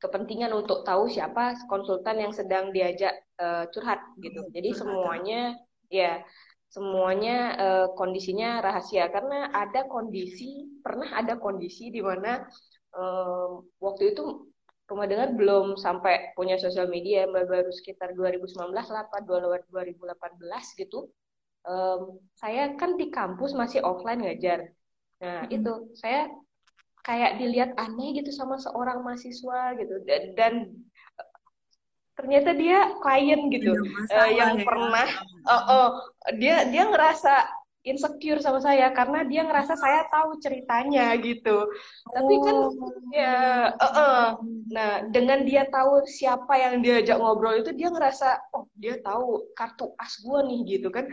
kepentingan 0.00 0.50
untuk 0.56 0.82
tahu 0.82 1.06
siapa 1.12 1.54
konsultan 1.68 2.16
yang 2.24 2.32
sedang 2.32 2.72
diajak 2.72 3.14
uh, 3.38 3.68
curhat 3.70 4.00
gitu. 4.18 4.40
Hmm, 4.42 4.52
Jadi 4.52 4.70
semuanya 4.74 5.40
ya 5.92 6.24
semuanya 6.70 7.36
uh, 7.58 7.86
kondisinya 7.98 8.62
rahasia 8.62 9.10
karena 9.10 9.50
ada 9.50 9.90
kondisi 9.90 10.70
pernah 10.80 11.10
ada 11.18 11.34
kondisi 11.36 11.90
di 11.90 11.98
mana 12.00 12.46
uh, 12.94 13.60
waktu 13.82 14.14
itu 14.14 14.50
rumah 14.90 15.06
dengar 15.06 15.30
belum 15.38 15.78
sampai 15.78 16.34
punya 16.34 16.58
sosial 16.58 16.90
media 16.90 17.26
baru 17.30 17.70
sekitar 17.70 18.10
2019 18.18 18.74
lah 18.74 19.06
apa 19.06 19.22
2018 19.22 20.82
gitu. 20.82 21.06
Um, 21.60 22.18
saya 22.34 22.74
kan 22.74 22.98
di 22.98 23.12
kampus 23.12 23.54
masih 23.54 23.84
offline 23.86 24.26
ngajar. 24.26 24.66
Nah, 25.20 25.44
hmm. 25.44 25.52
itu 25.52 25.72
saya 26.00 26.32
kayak 27.04 27.40
dilihat 27.40 27.70
aneh 27.76 28.16
gitu 28.20 28.32
sama 28.32 28.60
seorang 28.60 29.00
mahasiswa 29.00 29.72
gitu 29.80 29.94
dan, 30.04 30.22
dan 30.36 30.52
ternyata 32.20 32.52
dia 32.52 32.92
klien 33.00 33.48
gitu 33.48 33.72
uh, 34.12 34.28
yang 34.28 34.60
ya. 34.60 34.64
pernah 34.68 35.08
uh, 35.48 35.56
uh, 35.56 35.88
dia 36.36 36.68
dia 36.68 36.84
ngerasa 36.92 37.48
insecure 37.80 38.44
sama 38.44 38.60
saya 38.60 38.92
karena 38.92 39.24
dia 39.24 39.40
ngerasa 39.40 39.72
saya 39.72 40.04
tahu 40.12 40.36
ceritanya 40.36 41.16
gitu. 41.16 41.64
Oh. 41.64 42.12
Tapi 42.12 42.34
kan 42.44 42.56
oh. 42.60 42.92
ya 43.16 43.36
uh, 43.72 43.86
uh. 43.88 44.24
nah 44.68 45.00
dengan 45.08 45.48
dia 45.48 45.64
tahu 45.72 46.04
siapa 46.04 46.60
yang 46.60 46.84
diajak 46.84 47.16
ngobrol 47.16 47.56
itu 47.56 47.72
dia 47.72 47.88
ngerasa 47.88 48.52
oh 48.52 48.68
dia 48.76 49.00
tahu 49.00 49.48
kartu 49.56 49.96
as 49.96 50.20
gue 50.20 50.40
nih 50.44 50.60
gitu 50.76 50.92
kan. 50.92 51.08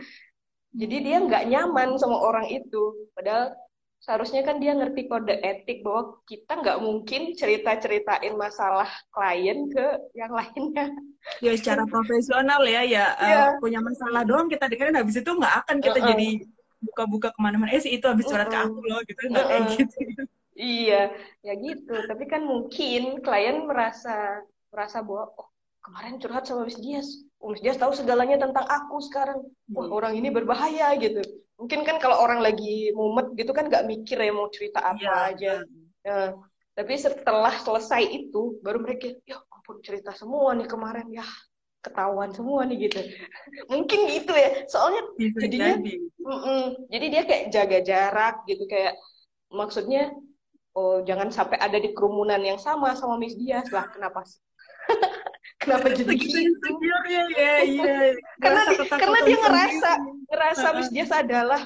Jadi 0.76 0.96
dia 1.08 1.24
nggak 1.24 1.48
nyaman 1.48 1.96
sama 1.96 2.20
orang 2.20 2.52
itu. 2.52 3.08
Padahal 3.16 3.56
seharusnya 3.98 4.46
kan 4.46 4.62
dia 4.62 4.72
ngerti 4.78 5.10
kode 5.10 5.34
etik 5.42 5.82
bahwa 5.82 6.22
kita 6.22 6.52
nggak 6.62 6.78
mungkin 6.78 7.34
cerita-ceritain 7.34 8.34
masalah 8.38 8.86
klien 9.10 9.66
ke 9.68 9.86
yang 10.14 10.30
lainnya. 10.30 10.94
Ya 11.42 11.52
secara 11.58 11.82
profesional 11.84 12.62
ya, 12.64 12.86
ya 12.86 13.12
yeah. 13.18 13.52
uh, 13.52 13.60
punya 13.60 13.82
masalah 13.82 14.22
doang 14.22 14.46
kita 14.46 14.70
dengerin 14.70 14.96
habis 14.96 15.18
itu 15.18 15.28
nggak 15.28 15.54
akan 15.66 15.76
kita 15.82 15.98
uh 15.98 16.02
-uh. 16.02 16.08
jadi 16.14 16.28
buka-buka 16.78 17.28
ke 17.34 17.40
mana-mana. 17.42 17.74
Eh 17.74 17.82
sih 17.82 17.92
itu 17.98 18.06
habis 18.06 18.24
curhat 18.24 18.48
uh 18.48 18.54
-uh. 18.54 18.64
ke 18.64 18.68
aku 18.70 18.80
loh 18.86 19.00
gitu, 19.02 19.20
nggak 19.28 19.44
uh 19.44 19.50
-uh. 19.50 19.50
kayak 19.50 19.64
gitu. 19.76 20.22
Iya, 20.58 21.02
ya 21.46 21.54
gitu. 21.54 21.94
Tapi 21.94 22.24
kan 22.26 22.42
mungkin 22.42 23.22
klien 23.22 23.66
merasa 23.66 24.42
merasa 24.74 25.02
bahwa 25.06 25.30
oh 25.38 25.48
kemarin 25.82 26.18
curhat 26.22 26.46
sama 26.46 26.66
Miss 26.66 26.78
Dias. 26.78 27.08
Oh, 27.38 27.54
Miss 27.54 27.62
Dias 27.62 27.78
tahu 27.78 27.94
segalanya 27.94 28.42
tentang 28.42 28.66
aku 28.66 28.98
sekarang. 29.02 29.42
Wah 29.74 29.86
hmm. 29.86 29.94
orang 29.94 30.12
ini 30.18 30.30
berbahaya 30.30 30.94
gitu 30.98 31.22
mungkin 31.58 31.82
kan 31.82 31.98
kalau 31.98 32.22
orang 32.22 32.38
lagi 32.38 32.94
mumet 32.94 33.34
gitu 33.34 33.50
kan 33.50 33.66
nggak 33.66 33.84
mikir 33.90 34.14
ya 34.14 34.30
mau 34.30 34.46
cerita 34.48 34.78
apa 34.78 35.02
ya. 35.02 35.14
aja 35.34 35.52
ya. 36.06 36.18
tapi 36.78 36.94
setelah 36.94 37.50
selesai 37.58 38.06
itu 38.06 38.62
baru 38.62 38.78
mereka 38.78 39.10
ya 39.26 39.42
ampun 39.50 39.82
cerita 39.82 40.14
semua 40.14 40.54
nih 40.54 40.70
kemarin 40.70 41.10
ya 41.10 41.26
ketahuan 41.82 42.30
semua 42.30 42.62
nih 42.62 42.86
gitu 42.86 43.02
mungkin 43.74 44.06
gitu 44.06 44.32
ya 44.32 44.64
soalnya 44.70 45.02
Bisa 45.18 45.38
jadinya 45.42 45.74
jadi. 45.82 45.94
Mm 46.22 46.38
-mm, 46.38 46.62
jadi 46.92 47.06
dia 47.10 47.22
kayak 47.26 47.44
jaga 47.50 47.78
jarak 47.82 48.34
gitu 48.46 48.64
kayak 48.70 48.94
maksudnya 49.50 50.12
oh 50.78 51.02
jangan 51.02 51.34
sampai 51.34 51.58
ada 51.58 51.80
di 51.80 51.90
kerumunan 51.90 52.38
yang 52.38 52.60
sama 52.62 52.94
sama 52.94 53.18
Miss 53.18 53.34
Dias 53.34 53.66
lah 53.74 53.90
kenapa 53.90 54.22
sih 54.22 54.38
kenapa 55.58 55.90
jadi 55.98 56.14
gitu 56.14 56.38
ya 57.06 57.22
ya 57.34 57.54
iya 57.66 57.96
karena 58.42 58.62
di, 58.70 58.74
karena 58.86 59.18
dia 59.26 59.36
ngerasa 59.42 59.90
ngerasa 60.30 60.66
Miss 60.78 60.90
Jess 60.94 61.10
adalah 61.12 61.62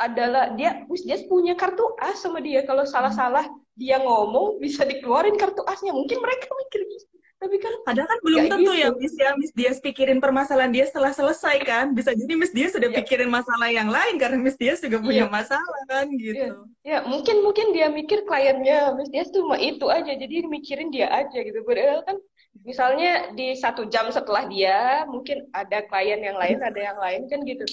adalah 0.00 0.56
dia 0.56 0.84
Jess 1.04 1.28
punya 1.28 1.52
kartu 1.52 1.84
as 2.00 2.20
sama 2.20 2.40
dia 2.40 2.64
kalau 2.64 2.88
salah-salah 2.88 3.44
dia 3.76 3.96
ngomong 4.00 4.60
bisa 4.60 4.84
dikeluarin 4.84 5.36
kartu 5.40 5.64
asnya 5.64 5.92
mungkin 5.96 6.20
mereka 6.20 6.48
mikir 6.52 6.84
gitu 6.84 7.08
Tapi 7.40 7.56
kan 7.56 7.72
padahal 7.88 8.04
kan 8.04 8.20
belum 8.20 8.44
tentu 8.52 8.72
ya, 8.76 8.92
gitu. 8.92 9.00
ya 9.00 9.00
Miss 9.00 9.14
ya 9.16 9.30
Miss 9.40 9.52
dia 9.56 9.72
pikirin 9.72 10.20
permasalahan 10.20 10.76
dia 10.76 10.84
setelah 10.84 11.08
selesai 11.08 11.56
kan. 11.64 11.96
Bisa 11.96 12.12
jadi 12.12 12.36
Miss 12.36 12.52
dia 12.52 12.68
sudah 12.68 12.92
yeah. 12.92 13.00
pikirin 13.00 13.32
masalah 13.32 13.72
yang 13.72 13.88
lain 13.88 14.20
karena 14.20 14.36
Miss 14.36 14.60
dia 14.60 14.76
juga 14.76 15.00
punya 15.00 15.24
yeah. 15.24 15.32
masalah 15.32 15.80
kan 15.88 16.12
gitu. 16.20 16.36
Ya, 16.36 16.52
yeah. 16.52 16.52
yeah, 16.84 17.00
mungkin 17.08 17.40
mungkin 17.40 17.72
dia 17.72 17.88
mikir 17.88 18.28
kliennya 18.28 18.92
Miss 18.92 19.08
dia 19.08 19.24
cuma 19.32 19.56
itu 19.56 19.88
aja. 19.88 20.12
Jadi 20.12 20.44
mikirin 20.52 20.92
dia 20.92 21.08
aja 21.08 21.40
gitu. 21.40 21.64
Padahal 21.64 22.04
kan 22.04 22.20
misalnya 22.64 23.32
di 23.32 23.56
satu 23.56 23.88
jam 23.88 24.08
setelah 24.12 24.44
dia 24.44 25.04
mungkin 25.08 25.48
ada 25.52 25.84
klien 25.88 26.20
yang 26.20 26.36
lain, 26.36 26.58
ada 26.60 26.80
yang 26.80 26.98
lain 27.00 27.22
kan 27.30 27.40
gitu. 27.44 27.64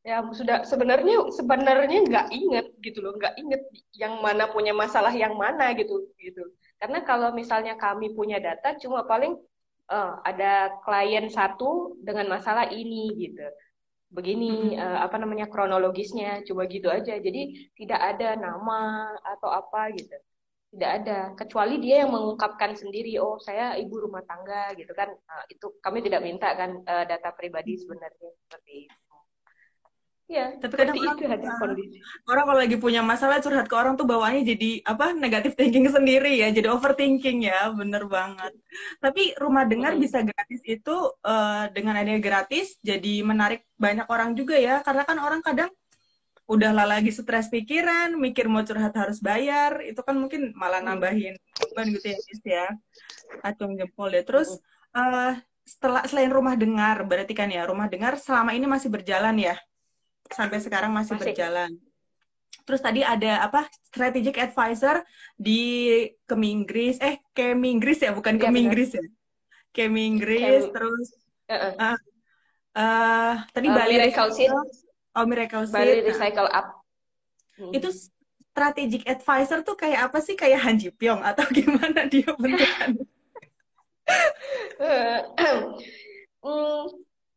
Ya 0.00 0.24
sudah 0.32 0.64
sebenarnya 0.64 1.28
sebenarnya 1.34 1.98
nggak 2.08 2.26
inget 2.32 2.66
gitu 2.80 3.04
loh 3.04 3.12
nggak 3.20 3.36
inget 3.36 3.62
yang 3.92 4.16
mana 4.24 4.48
punya 4.48 4.72
masalah 4.72 5.12
yang 5.12 5.36
mana 5.36 5.76
gitu 5.76 6.08
gitu. 6.16 6.46
Karena 6.80 7.04
kalau 7.04 7.36
misalnya 7.36 7.76
kami 7.76 8.16
punya 8.16 8.40
data 8.40 8.72
cuma 8.80 9.04
paling 9.04 9.36
uh, 9.92 10.12
ada 10.24 10.72
klien 10.86 11.28
satu 11.28 12.00
dengan 12.00 12.32
masalah 12.32 12.72
ini 12.72 13.12
gitu. 13.20 13.44
Begini 14.10 14.74
hmm. 14.74 14.80
uh, 14.80 14.98
apa 15.04 15.20
namanya 15.20 15.46
kronologisnya 15.52 16.40
coba 16.48 16.64
gitu 16.70 16.88
aja. 16.88 17.20
Jadi 17.20 17.70
tidak 17.76 18.00
ada 18.00 18.40
nama 18.40 19.12
atau 19.36 19.52
apa 19.52 19.92
gitu 19.92 20.16
tidak 20.70 20.90
ada 21.02 21.18
kecuali 21.34 21.82
dia 21.82 22.06
yang 22.06 22.14
mengungkapkan 22.14 22.78
sendiri 22.78 23.18
oh 23.18 23.42
saya 23.42 23.74
ibu 23.74 24.06
rumah 24.06 24.22
tangga 24.22 24.70
gitu 24.78 24.94
kan 24.94 25.10
uh, 25.10 25.44
itu 25.50 25.66
kami 25.82 25.98
tidak 25.98 26.22
minta 26.22 26.54
kan 26.54 26.78
uh, 26.86 27.04
data 27.04 27.34
pribadi 27.34 27.74
sebenarnya 27.74 28.30
seperti 28.46 28.86
itu 28.86 29.10
Iya, 30.30 30.62
tapi 30.62 30.78
kadang 30.78 30.94
orang, 30.94 31.18
itu 31.18 31.26
ada 31.26 31.48
kondisi. 31.58 31.98
Orang 32.22 32.44
kalau 32.46 32.60
lagi 32.62 32.76
punya 32.78 33.02
masalah 33.02 33.42
curhat 33.42 33.66
ke 33.66 33.74
orang 33.74 33.98
tuh 33.98 34.06
bawaannya 34.06 34.46
jadi 34.46 34.70
apa 34.86 35.10
negatif 35.10 35.58
thinking 35.58 35.90
sendiri 35.90 36.38
ya, 36.38 36.54
jadi 36.54 36.70
overthinking 36.70 37.50
ya, 37.50 37.74
bener 37.74 38.06
banget. 38.06 38.54
Tapi 39.02 39.34
rumah 39.42 39.66
dengar 39.66 39.98
hmm. 39.98 40.02
bisa 40.06 40.22
gratis 40.22 40.62
itu 40.62 40.94
uh, 41.26 41.66
dengan 41.74 41.98
adanya 41.98 42.22
gratis 42.22 42.78
jadi 42.78 43.26
menarik 43.26 43.66
banyak 43.74 44.06
orang 44.06 44.38
juga 44.38 44.54
ya, 44.54 44.78
karena 44.86 45.02
kan 45.02 45.18
orang 45.18 45.42
kadang 45.42 45.74
udahlah 46.50 46.82
lagi 46.82 47.14
stres 47.14 47.46
pikiran, 47.46 48.18
mikir 48.18 48.50
mau 48.50 48.66
curhat 48.66 48.90
harus 48.98 49.22
bayar, 49.22 49.78
itu 49.86 50.02
kan 50.02 50.18
mungkin 50.18 50.50
malah 50.58 50.82
nambahin 50.82 51.38
beban 51.62 51.86
gitu 51.94 52.10
ya, 52.10 52.18
Sis 52.18 52.40
ya. 52.42 52.66
Acung 53.46 53.78
jempol 53.78 54.10
deh. 54.10 54.26
Terus 54.26 54.58
uh, 54.90 55.38
setelah 55.62 56.02
selain 56.10 56.34
rumah 56.34 56.58
dengar, 56.58 57.06
berarti 57.06 57.38
kan 57.38 57.46
ya 57.46 57.62
rumah 57.70 57.86
dengar 57.86 58.18
selama 58.18 58.50
ini 58.50 58.66
masih 58.66 58.90
berjalan 58.90 59.38
ya? 59.38 59.54
sampai 60.30 60.58
sekarang 60.62 60.94
masih, 60.94 61.18
masih. 61.18 61.34
berjalan. 61.34 61.70
Terus 62.66 62.80
tadi 62.82 63.00
ada 63.02 63.46
apa 63.46 63.66
strategic 63.90 64.38
advisor 64.38 65.02
di 65.34 66.06
Keminggris, 66.26 67.02
eh 67.02 67.18
Keminggris 67.34 67.98
ya 68.02 68.14
bukan 68.14 68.38
ya, 68.38 68.46
Keminggris 68.46 68.94
ya. 68.94 69.04
Keminggris 69.74 70.70
Kem... 70.70 70.74
terus 70.74 71.08
uh 71.50 71.54
-uh. 71.54 71.72
Uh, 71.74 71.98
uh, 72.78 73.34
tadi 73.50 73.68
uh, 73.70 73.74
Bali 73.74 73.94
Seed. 74.34 74.50
Oh 75.14 75.26
Miracle 75.26 75.66
Seed. 75.66 75.74
Bali 75.74 76.00
Recycle 76.06 76.50
Up. 76.50 76.66
Hmm. 77.58 77.72
Itu 77.74 77.90
strategic 78.50 79.06
advisor 79.06 79.62
tuh 79.66 79.74
kayak 79.74 80.10
apa 80.10 80.18
sih? 80.22 80.38
Kayak 80.38 80.62
Han 80.66 80.76
Ji 80.78 80.90
Pyong 80.94 81.22
atau 81.22 81.46
gimana 81.56 82.06
dia 82.06 82.30
bentukannya? 82.38 83.06
hmm, 86.42 86.82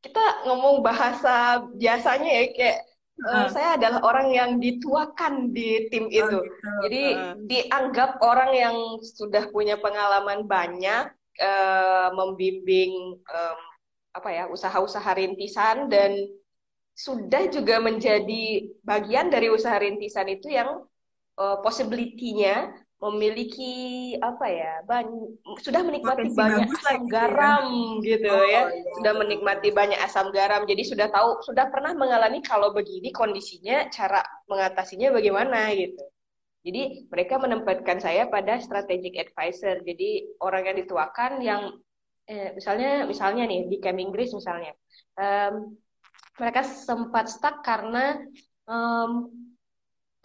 kita 0.01 0.25
ngomong 0.49 0.81
bahasa 0.81 1.61
biasanya 1.77 2.29
ya 2.29 2.43
kayak 2.53 2.79
uh. 3.21 3.23
Uh, 3.23 3.47
saya 3.53 3.77
adalah 3.77 4.01
orang 4.01 4.33
yang 4.33 4.51
dituakan 4.57 5.53
di 5.53 5.85
tim 5.93 6.09
oh, 6.09 6.13
itu. 6.13 6.37
Oh, 6.39 6.41
gitu. 6.41 6.69
Jadi 6.89 7.03
uh. 7.13 7.33
dianggap 7.45 8.17
orang 8.21 8.51
yang 8.53 8.75
sudah 9.01 9.49
punya 9.53 9.77
pengalaman 9.77 10.49
banyak 10.49 11.13
uh, 11.41 12.09
membimbing 12.13 13.17
um, 13.17 13.59
apa 14.13 14.29
ya 14.29 14.43
usaha-usaha 14.45 15.17
rintisan 15.17 15.89
dan 15.89 16.29
sudah 16.93 17.49
juga 17.49 17.81
menjadi 17.81 18.69
bagian 18.85 19.33
dari 19.33 19.49
usaha 19.49 19.73
rintisan 19.81 20.29
itu 20.29 20.53
yang 20.53 20.85
uh, 21.41 21.57
possibility-nya 21.65 22.69
memiliki 23.03 24.15
apa 24.23 24.47
ya 24.47 24.73
banyak, 24.87 25.59
sudah 25.59 25.83
menikmati 25.83 26.31
Potensi 26.31 26.39
banyak 26.39 26.69
asam 26.71 27.03
gitu 27.03 27.03
ya. 27.03 27.11
garam 27.11 27.65
ya. 27.99 28.03
gitu 28.07 28.31
oh, 28.31 28.43
ya 28.47 28.61
iya. 28.71 28.91
sudah 28.95 29.13
menikmati 29.19 29.69
banyak 29.75 29.99
asam 29.99 30.31
garam 30.31 30.63
jadi 30.63 30.83
sudah 30.87 31.07
tahu 31.11 31.43
sudah 31.43 31.67
pernah 31.67 31.91
mengalami 31.91 32.39
kalau 32.39 32.71
begini 32.71 33.11
kondisinya 33.11 33.91
cara 33.91 34.23
mengatasinya 34.47 35.11
bagaimana 35.11 35.75
gitu 35.75 35.99
jadi 36.63 37.03
mereka 37.11 37.35
menempatkan 37.43 37.99
saya 37.99 38.31
pada 38.31 38.63
strategic 38.63 39.19
advisor 39.19 39.83
jadi 39.83 40.23
orang 40.39 40.71
yang 40.71 40.77
dituakan 40.79 41.31
yang 41.43 41.61
eh, 42.31 42.55
misalnya 42.55 43.03
misalnya 43.03 43.43
nih 43.43 43.67
di 43.67 43.83
Camp 43.83 43.99
Inggris 43.99 44.31
misalnya 44.31 44.71
um, 45.19 45.75
mereka 46.37 46.61
sempat 46.65 47.29
stuck 47.29 47.61
karena 47.61 48.17
um, 48.65 49.29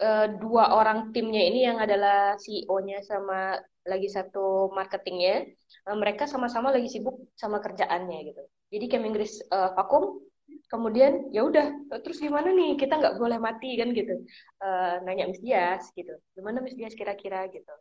uh, 0.01 0.27
dua 0.39 0.73
orang 0.73 1.13
timnya 1.13 1.43
ini 1.45 1.67
yang 1.67 1.77
adalah 1.77 2.33
CEO-nya 2.39 3.03
sama 3.05 3.59
lagi 3.85 4.09
satu 4.09 4.73
marketingnya, 4.73 5.49
uh, 5.89 5.97
mereka 5.97 6.25
sama-sama 6.25 6.73
lagi 6.73 6.89
sibuk 6.89 7.29
sama 7.37 7.61
kerjaannya 7.61 8.19
gitu. 8.33 8.41
Jadi 8.69 8.85
Kem 8.89 9.05
Inggris 9.05 9.41
uh, 9.49 9.73
vakum, 9.77 10.21
kemudian 10.69 11.29
ya 11.33 11.45
udah 11.45 11.73
terus 12.01 12.21
gimana 12.21 12.53
nih 12.53 12.77
kita 12.77 12.97
nggak 12.97 13.17
boleh 13.17 13.37
mati 13.37 13.77
kan 13.77 13.93
gitu. 13.93 14.25
Uh, 14.61 15.01
nanya 15.05 15.29
Miss 15.29 15.41
Dias 15.41 15.93
gitu, 15.93 16.13
gimana 16.33 16.61
Miss 16.61 16.77
Dias 16.77 16.97
kira-kira 16.97 17.45
gitu. 17.53 17.73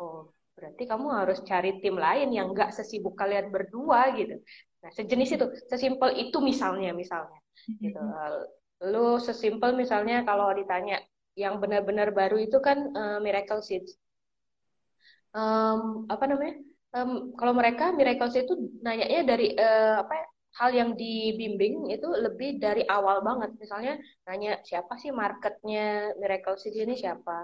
Oh 0.00 0.32
berarti 0.54 0.86
kamu 0.86 1.06
harus 1.10 1.42
cari 1.42 1.82
tim 1.82 1.98
lain 1.98 2.30
yang 2.30 2.54
nggak 2.54 2.70
sesibuk 2.70 3.18
kalian 3.18 3.50
berdua 3.50 4.14
gitu. 4.14 4.38
Nah 4.86 4.90
sejenis 4.94 5.30
itu, 5.34 5.46
sesimpel 5.66 6.14
itu 6.14 6.38
misalnya 6.38 6.94
misalnya 6.94 7.43
gitu. 7.80 8.00
Lu 8.84 9.16
sesimpel 9.22 9.72
misalnya 9.78 10.26
kalau 10.26 10.52
ditanya 10.52 11.00
yang 11.34 11.58
benar-benar 11.58 12.14
baru 12.14 12.38
itu 12.38 12.58
kan 12.62 12.94
uh, 12.94 13.18
Miracle 13.18 13.62
Seeds. 13.62 13.98
Um, 15.34 16.06
apa 16.06 16.30
namanya? 16.30 16.62
Um, 16.94 17.34
kalau 17.34 17.54
mereka 17.58 17.90
Miracle 17.90 18.30
Seeds 18.30 18.46
itu 18.46 18.54
nanyanya 18.86 19.26
dari 19.26 19.50
uh, 19.58 20.06
apa 20.06 20.30
hal 20.54 20.70
yang 20.70 20.90
dibimbing 20.94 21.90
itu 21.90 22.06
lebih 22.06 22.62
dari 22.62 22.86
awal 22.86 23.26
banget. 23.26 23.50
Misalnya 23.58 23.98
nanya 24.30 24.62
siapa 24.62 24.94
sih 24.94 25.10
marketnya 25.10 26.14
Miracle 26.22 26.54
Seeds 26.54 26.78
ini 26.78 26.94
siapa? 26.94 27.42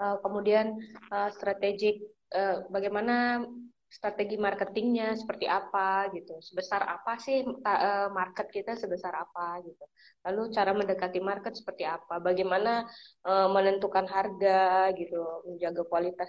Uh, 0.00 0.16
kemudian 0.24 0.78
uh, 1.12 1.28
strategik 1.28 2.00
uh, 2.32 2.64
bagaimana 2.72 3.44
strategi 3.88 4.36
marketingnya 4.36 5.16
seperti 5.16 5.48
apa 5.48 6.12
gitu, 6.12 6.36
sebesar 6.44 6.84
apa 6.84 7.16
sih 7.16 7.40
uh, 7.40 8.08
market 8.12 8.52
kita 8.52 8.76
sebesar 8.76 9.16
apa 9.16 9.64
gitu. 9.64 9.84
Lalu 10.28 10.42
cara 10.52 10.76
mendekati 10.76 11.18
market 11.24 11.56
seperti 11.56 11.88
apa, 11.88 12.20
bagaimana 12.20 12.84
uh, 13.24 13.48
menentukan 13.48 14.04
harga 14.04 14.92
gitu, 14.92 15.24
menjaga 15.48 15.82
kualitas 15.88 16.28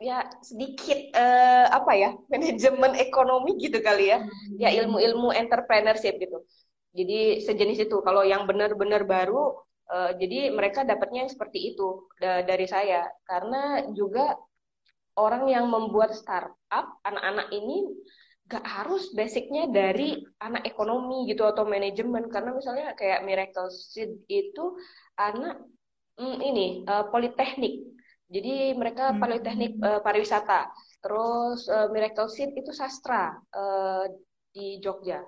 ya 0.00 0.24
sedikit 0.40 1.12
uh, 1.12 1.72
apa 1.72 1.92
ya 1.96 2.10
manajemen 2.32 2.92
ekonomi 2.96 3.56
gitu 3.56 3.80
kali 3.80 4.12
ya, 4.12 4.20
ya 4.60 4.68
hmm. 4.68 4.78
ilmu-ilmu 4.84 5.32
entrepreneurship 5.32 6.20
gitu. 6.20 6.44
Jadi 6.92 7.40
sejenis 7.48 7.88
itu. 7.88 7.96
Kalau 8.04 8.26
yang 8.28 8.44
benar-benar 8.44 9.08
baru, 9.08 9.56
uh, 9.88 10.12
jadi 10.20 10.52
mereka 10.52 10.84
dapatnya 10.84 11.24
yang 11.24 11.32
seperti 11.32 11.72
itu 11.72 12.04
dari 12.20 12.68
saya 12.68 13.08
karena 13.24 13.88
juga 13.96 14.36
orang 15.18 15.50
yang 15.50 15.66
membuat 15.66 16.14
startup 16.14 17.00
anak-anak 17.02 17.50
ini 17.50 17.88
gak 18.50 18.66
harus 18.66 19.14
basicnya 19.14 19.70
dari 19.70 20.18
anak 20.42 20.66
ekonomi 20.66 21.30
gitu 21.30 21.46
atau 21.46 21.62
manajemen. 21.62 22.26
Karena 22.26 22.50
misalnya 22.50 22.98
kayak 22.98 23.22
Miracle 23.22 23.70
Seed 23.70 24.26
itu 24.26 24.74
anak 25.14 25.62
mm, 26.18 26.38
ini 26.42 26.66
uh, 26.90 27.06
politeknik. 27.14 27.86
Jadi 28.30 28.78
mereka 28.78 29.10
hmm. 29.10 29.18
politeknik 29.18 29.72
uh, 29.82 30.00
pariwisata. 30.06 30.70
Terus 31.02 31.66
uh, 31.66 31.90
Miracle 31.90 32.30
Seed 32.30 32.54
itu 32.54 32.70
sastra 32.70 33.34
uh, 33.34 34.06
di 34.54 34.78
Jogja. 34.78 35.18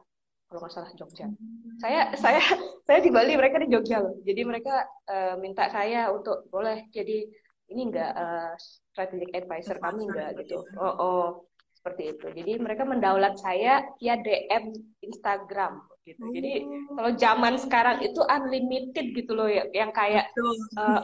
Kalau 0.47 0.59
nggak 0.63 0.75
salah 0.75 0.93
Jogja. 0.95 1.27
Hmm. 1.27 1.79
saya 1.83 2.15
saya 2.15 2.43
saya 2.87 2.99
di 3.03 3.11
Bali 3.11 3.35
mereka 3.35 3.59
di 3.59 3.71
Jogja 3.75 4.03
loh. 4.03 4.19
Jadi 4.23 4.43
mereka 4.47 4.87
uh, 5.11 5.35
minta 5.39 5.67
saya 5.67 6.15
untuk 6.15 6.47
boleh 6.47 6.87
jadi 6.95 7.27
ini 7.73 7.89
enggak 7.89 8.13
uh, 8.13 8.53
strategic 8.93 9.33
advisor 9.33 9.81
kami 9.81 10.05
enggak 10.07 10.37
gitu. 10.45 10.61
Oh, 10.77 10.95
oh 11.01 11.27
seperti 11.73 12.15
itu. 12.15 12.27
Jadi 12.31 12.53
mereka 12.63 12.87
mendaulat 12.87 13.41
saya 13.41 13.83
via 13.99 14.15
DM 14.21 14.71
Instagram 15.03 15.83
gitu. 16.07 16.23
Jadi 16.31 16.53
oh. 16.63 16.95
kalau 16.95 17.11
zaman 17.19 17.55
sekarang 17.59 18.05
itu 18.07 18.21
unlimited 18.23 19.07
gitu 19.17 19.33
loh 19.35 19.51
ya, 19.51 19.67
yang 19.75 19.91
kayak 19.91 20.31
uh, 20.79 21.03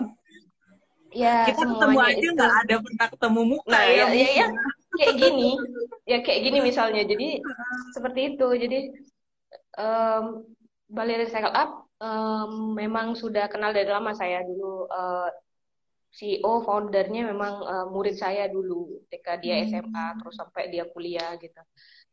ya 1.17 1.49
kita 1.49 1.65
ketemu 1.65 1.99
aja 2.05 2.29
nggak 2.37 2.55
ada 2.69 2.75
pernah 2.85 3.07
ketemu 3.09 3.41
muka 3.57 3.73
nah, 3.73 3.85
ya, 3.89 4.05
ya, 4.13 4.29
ya, 4.45 4.47
kayak 5.01 5.15
gini. 5.17 5.51
Ya 6.07 6.19
kayak 6.23 6.41
gini 6.47 6.59
misalnya. 6.63 7.03
Jadi 7.03 7.43
seperti 7.97 8.21
itu. 8.37 8.49
Jadi 8.55 8.79
um, 9.81 10.47
Bali 10.89 11.15
Recycle 11.19 11.53
Up 11.53 11.89
um, 11.99 12.79
memang 12.79 13.19
sudah 13.19 13.51
kenal 13.51 13.75
dari 13.75 13.91
lama 13.91 14.15
saya 14.15 14.47
dulu 14.47 14.87
uh, 14.89 15.29
CEO 16.09 16.65
foundernya 16.65 17.31
memang 17.31 17.53
uh, 17.63 17.87
murid 17.93 18.17
saya 18.17 18.49
dulu 18.49 19.05
ketika 19.07 19.37
dia 19.39 19.63
SMA 19.69 19.87
hmm. 19.87 20.17
terus 20.23 20.35
sampai 20.41 20.73
dia 20.73 20.85
kuliah 20.91 21.37
gitu. 21.39 21.61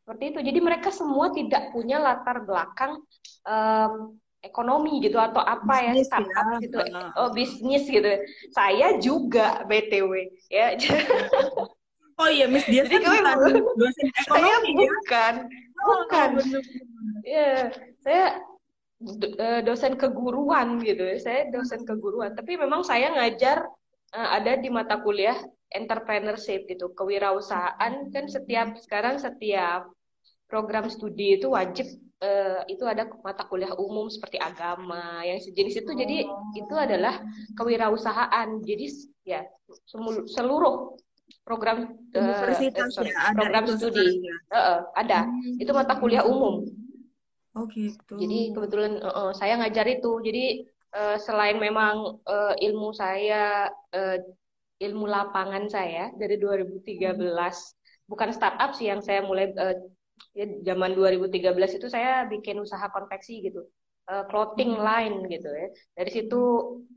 Seperti 0.06 0.24
itu. 0.30 0.40
Jadi 0.52 0.58
mereka 0.62 0.88
semua 0.94 1.34
tidak 1.34 1.74
punya 1.74 1.98
latar 1.98 2.46
belakang 2.46 3.02
um, 3.42 4.14
ekonomi 4.46 5.02
gitu 5.02 5.18
atau 5.18 5.42
apa 5.42 5.82
ya, 5.82 5.92
bisnis, 5.98 6.06
ya 6.06 6.10
startup 6.12 6.46
ya. 6.46 6.56
gitu. 6.62 6.78
oh 7.18 7.28
bisnis 7.34 7.84
gitu. 7.90 8.12
Saya 8.54 8.88
juga 9.02 9.66
btw 9.66 10.30
ya. 10.52 10.76
Oh 12.16 12.32
iya 12.32 12.48
Miss 12.48 12.64
dia 12.64 12.80
kan 12.88 12.96
bukan 13.04 13.60
dosen 13.76 14.08
ekonomi 14.08 14.72
saya 14.72 14.80
ya? 14.80 14.88
bukan. 14.88 15.34
Oh, 15.84 15.96
bukan. 16.00 16.30
ya 17.28 17.50
saya 18.00 18.40
eh, 19.36 19.60
dosen 19.60 20.00
keguruan 20.00 20.80
gitu. 20.80 21.04
Saya 21.20 21.52
dosen 21.52 21.84
keguruan. 21.84 22.32
Tapi 22.32 22.56
memang 22.56 22.80
saya 22.88 23.12
ngajar 23.12 23.68
ada 24.14 24.58
di 24.58 24.68
mata 24.70 25.02
kuliah 25.02 25.36
entrepreneurship 25.74 26.68
gitu 26.70 26.94
kewirausahaan 26.94 28.10
kan 28.14 28.24
setiap 28.30 28.78
sekarang 28.78 29.18
setiap 29.18 29.90
program 30.46 30.86
studi 30.86 31.36
itu 31.36 31.50
wajib 31.50 31.90
uh, 32.22 32.62
itu 32.70 32.84
ada 32.86 33.10
mata 33.20 33.44
kuliah 33.50 33.74
umum 33.76 34.06
seperti 34.06 34.38
agama 34.38 35.20
yang 35.26 35.42
sejenis 35.42 35.82
itu. 35.82 35.90
Oh. 35.90 35.96
jadi 35.98 36.16
itu 36.56 36.74
adalah 36.74 37.20
kewirausahaan. 37.58 38.62
Jadi 38.62 38.86
ya 39.26 39.42
seluruh 40.30 40.96
program 41.42 41.98
universitas 42.14 42.94
uh, 42.94 43.02
sorry, 43.02 43.10
ya, 43.10 43.34
program 43.34 43.64
studi. 43.74 44.22
uh, 44.50 44.56
uh, 44.56 44.78
ada. 44.94 45.26
Hmm. 45.26 45.62
itu 45.62 45.70
mata 45.74 45.98
kuliah 45.98 46.22
umum. 46.22 46.62
Oh 47.56 47.64
gitu. 47.72 48.20
Jadi 48.20 48.52
kebetulan 48.52 49.00
uh, 49.02 49.08
uh, 49.08 49.30
saya 49.34 49.58
ngajar 49.58 49.88
itu. 49.88 50.12
Jadi 50.22 50.44
uh, 50.96 51.16
selain 51.20 51.60
memang 51.60 52.16
uh, 52.24 52.54
ilmu 52.56 52.96
saya 52.96 53.68
uh, 53.92 54.18
ilmu 54.80 55.04
lapangan 55.04 55.68
saya 55.68 56.12
dari 56.16 56.40
2013 56.40 57.20
bukan 58.08 58.30
startup 58.32 58.72
sih 58.72 58.88
yang 58.88 59.04
saya 59.04 59.20
mulai 59.24 59.52
uh, 59.56 59.76
ya, 60.32 60.48
zaman 60.64 60.96
2013 60.96 61.52
itu 61.76 61.86
saya 61.92 62.24
bikin 62.28 62.56
usaha 62.60 62.88
konveksi 62.88 63.44
gitu 63.44 63.68
uh, 64.10 64.24
clothing 64.30 64.76
line 64.78 65.26
gitu 65.28 65.48
ya. 65.50 65.68
Dari 65.96 66.10
situ 66.10 66.40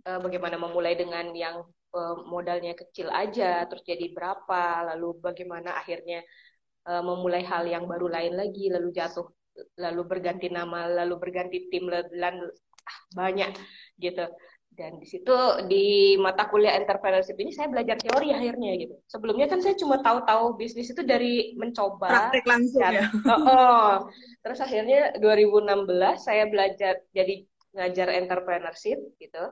uh, 0.06 0.20
bagaimana 0.22 0.56
memulai 0.56 0.96
dengan 0.96 1.34
yang 1.34 1.66
uh, 1.94 2.16
modalnya 2.30 2.78
kecil 2.78 3.10
aja 3.10 3.66
terus 3.66 3.84
jadi 3.86 4.14
berapa 4.14 4.94
lalu 4.94 5.18
bagaimana 5.20 5.78
akhirnya 5.78 6.22
uh, 6.86 7.02
memulai 7.02 7.42
hal 7.46 7.66
yang 7.66 7.90
baru 7.90 8.08
lain 8.10 8.38
lagi 8.38 8.70
lalu 8.70 8.94
jatuh 8.94 9.26
lalu 9.76 10.02
berganti 10.08 10.48
nama 10.48 10.88
lalu 10.88 11.20
berganti 11.20 11.68
tim 11.68 11.90
banyak 13.16 13.52
gitu 13.98 14.26
dan 14.80 14.96
di 14.96 15.04
situ 15.04 15.36
di 15.68 16.16
mata 16.16 16.48
kuliah 16.48 16.80
entrepreneurship 16.80 17.36
ini 17.36 17.52
saya 17.52 17.68
belajar 17.68 18.00
teori 18.00 18.32
akhirnya 18.32 18.80
gitu 18.80 18.96
sebelumnya 19.12 19.52
kan 19.52 19.60
saya 19.60 19.76
cuma 19.76 20.00
tahu-tahu 20.00 20.56
bisnis 20.56 20.96
itu 20.96 21.04
dari 21.04 21.52
mencoba 21.60 22.08
praktek 22.08 22.48
langsung 22.48 22.80
dan, 22.80 22.96
ya 22.96 23.06
oh, 23.36 23.44
oh. 23.44 23.92
terus 24.40 24.64
akhirnya 24.64 25.20
2016 25.20 25.84
saya 26.24 26.48
belajar 26.48 27.04
jadi 27.12 27.44
ngajar 27.76 28.08
entrepreneurship 28.24 29.00
gitu 29.20 29.44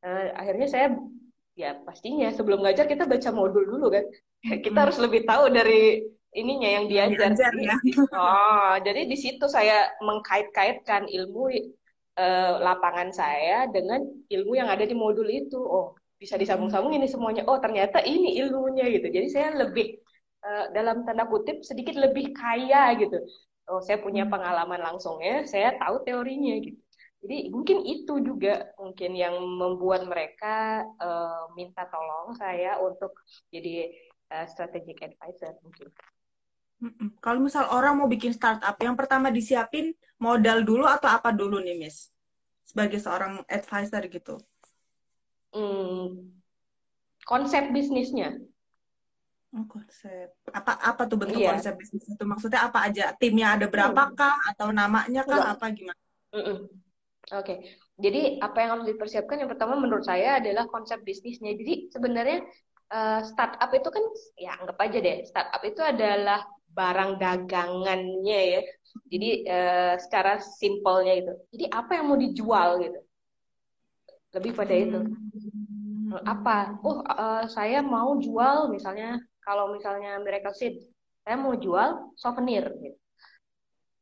uh, 0.00 0.26
akhirnya 0.32 0.66
saya 0.72 0.96
ya 1.60 1.76
pastinya 1.84 2.32
sebelum 2.32 2.64
ngajar 2.64 2.88
kita 2.88 3.04
baca 3.04 3.30
modul 3.36 3.68
dulu 3.68 3.92
kan 3.92 4.04
kita 4.64 4.80
hmm. 4.80 4.84
harus 4.88 4.96
lebih 4.96 5.28
tahu 5.28 5.52
dari 5.52 6.08
ininya 6.30 6.70
yang 6.80 6.84
diajar, 6.86 7.36
diajar 7.36 7.52
ya. 7.58 7.76
oh 8.16 8.74
jadi 8.80 9.04
di 9.04 9.16
situ 9.18 9.44
saya 9.44 9.92
mengkait-kaitkan 10.00 11.04
ilmu 11.04 11.52
uh, 12.20 12.60
lapangan 12.60 13.08
saya 13.08 13.64
dengan 13.72 14.04
ilmu 14.28 14.52
yang 14.52 14.68
ada 14.68 14.84
di 14.84 14.92
modul 14.92 15.26
itu. 15.32 15.56
Oh, 15.56 15.96
bisa 16.20 16.36
disambung-sambung 16.36 16.92
ini 16.92 17.08
semuanya. 17.08 17.48
Oh, 17.48 17.56
ternyata 17.56 18.04
ini 18.04 18.36
ilmunya 18.44 18.84
gitu. 18.92 19.08
Jadi 19.08 19.28
saya 19.32 19.56
lebih 19.56 19.96
uh, 20.44 20.68
dalam 20.76 21.08
tanda 21.08 21.24
kutip 21.24 21.64
sedikit 21.64 21.96
lebih 21.96 22.36
kaya 22.36 22.92
gitu. 23.00 23.16
Oh, 23.72 23.80
saya 23.80 24.02
punya 24.04 24.28
hmm. 24.28 24.32
pengalaman 24.34 24.80
langsungnya, 24.84 25.48
saya 25.48 25.78
tahu 25.80 26.04
teorinya 26.04 26.60
gitu. 26.60 26.76
Jadi 27.20 27.52
mungkin 27.52 27.84
itu 27.84 28.14
juga 28.24 28.72
mungkin 28.80 29.12
yang 29.12 29.36
membuat 29.36 30.08
mereka 30.08 30.88
uh, 30.96 31.52
minta 31.52 31.84
tolong 31.92 32.32
saya 32.32 32.80
untuk 32.80 33.12
jadi 33.52 33.92
uh, 34.32 34.48
strategic 34.48 35.04
advisor 35.04 35.52
mungkin. 35.60 35.92
Kalau 37.20 37.40
misal 37.44 37.68
orang 37.68 38.00
mau 38.00 38.08
bikin 38.08 38.32
startup, 38.32 38.72
yang 38.80 38.96
pertama 38.96 39.28
disiapin 39.28 39.92
modal 40.16 40.64
dulu 40.64 40.88
atau 40.88 41.12
apa 41.12 41.28
dulu 41.28 41.60
nih, 41.60 41.76
Miss? 41.76 42.08
Sebagai 42.64 42.96
seorang 42.96 43.44
advisor 43.44 44.00
gitu. 44.08 44.40
Hmm, 45.52 46.32
konsep 47.28 47.68
bisnisnya. 47.74 48.38
Oh, 49.50 49.66
konsep. 49.66 50.30
Apa 50.54 50.78
apa 50.78 51.02
tuh 51.10 51.18
bentuk 51.18 51.42
iya. 51.42 51.58
konsep 51.58 51.74
bisnis 51.74 52.06
itu? 52.06 52.22
Maksudnya 52.22 52.70
apa 52.70 52.86
aja? 52.86 53.10
Timnya 53.18 53.58
ada 53.58 53.66
berapa 53.66 53.98
hmm. 53.98 54.14
kah? 54.14 54.36
Atau 54.54 54.70
namanya 54.70 55.26
kah? 55.26 55.42
Enggak. 55.42 55.54
Apa 55.58 55.64
gimana? 55.74 56.00
Mm 56.30 56.38
-mm. 56.38 56.56
Oke. 56.56 57.44
Okay. 57.44 57.58
Jadi 58.00 58.40
apa 58.40 58.56
yang 58.64 58.70
harus 58.78 58.86
dipersiapkan 58.88 59.36
yang 59.44 59.50
pertama 59.50 59.76
menurut 59.76 60.06
saya 60.06 60.40
adalah 60.40 60.64
konsep 60.70 61.02
bisnisnya. 61.04 61.52
Jadi 61.52 61.92
sebenarnya 61.92 62.46
uh, 62.94 63.20
startup 63.26 63.68
itu 63.74 63.88
kan 63.92 64.04
ya 64.38 64.56
anggap 64.56 64.78
aja 64.80 64.98
deh, 65.02 65.18
startup 65.28 65.62
itu 65.66 65.82
adalah 65.84 66.40
barang 66.74 67.18
dagangannya 67.20 68.40
ya. 68.58 68.60
Jadi 69.10 69.30
uh, 69.46 69.94
secara 69.98 70.42
simpelnya 70.42 71.14
itu. 71.18 71.32
Jadi 71.54 71.64
apa 71.70 71.90
yang 71.98 72.06
mau 72.10 72.18
dijual 72.18 72.82
gitu? 72.82 73.00
Lebih 74.34 74.52
pada 74.54 74.74
itu. 74.74 75.00
Hmm. 75.02 76.22
Apa? 76.26 76.78
Oh, 76.82 77.02
uh, 77.06 77.46
saya 77.46 77.82
mau 77.82 78.18
jual 78.18 78.70
misalnya 78.70 79.18
kalau 79.42 79.74
misalnya 79.74 80.18
Miracle 80.22 80.54
Seed, 80.54 80.74
saya 81.22 81.36
mau 81.38 81.54
jual 81.54 82.14
souvenir 82.18 82.70
gitu. 82.82 82.98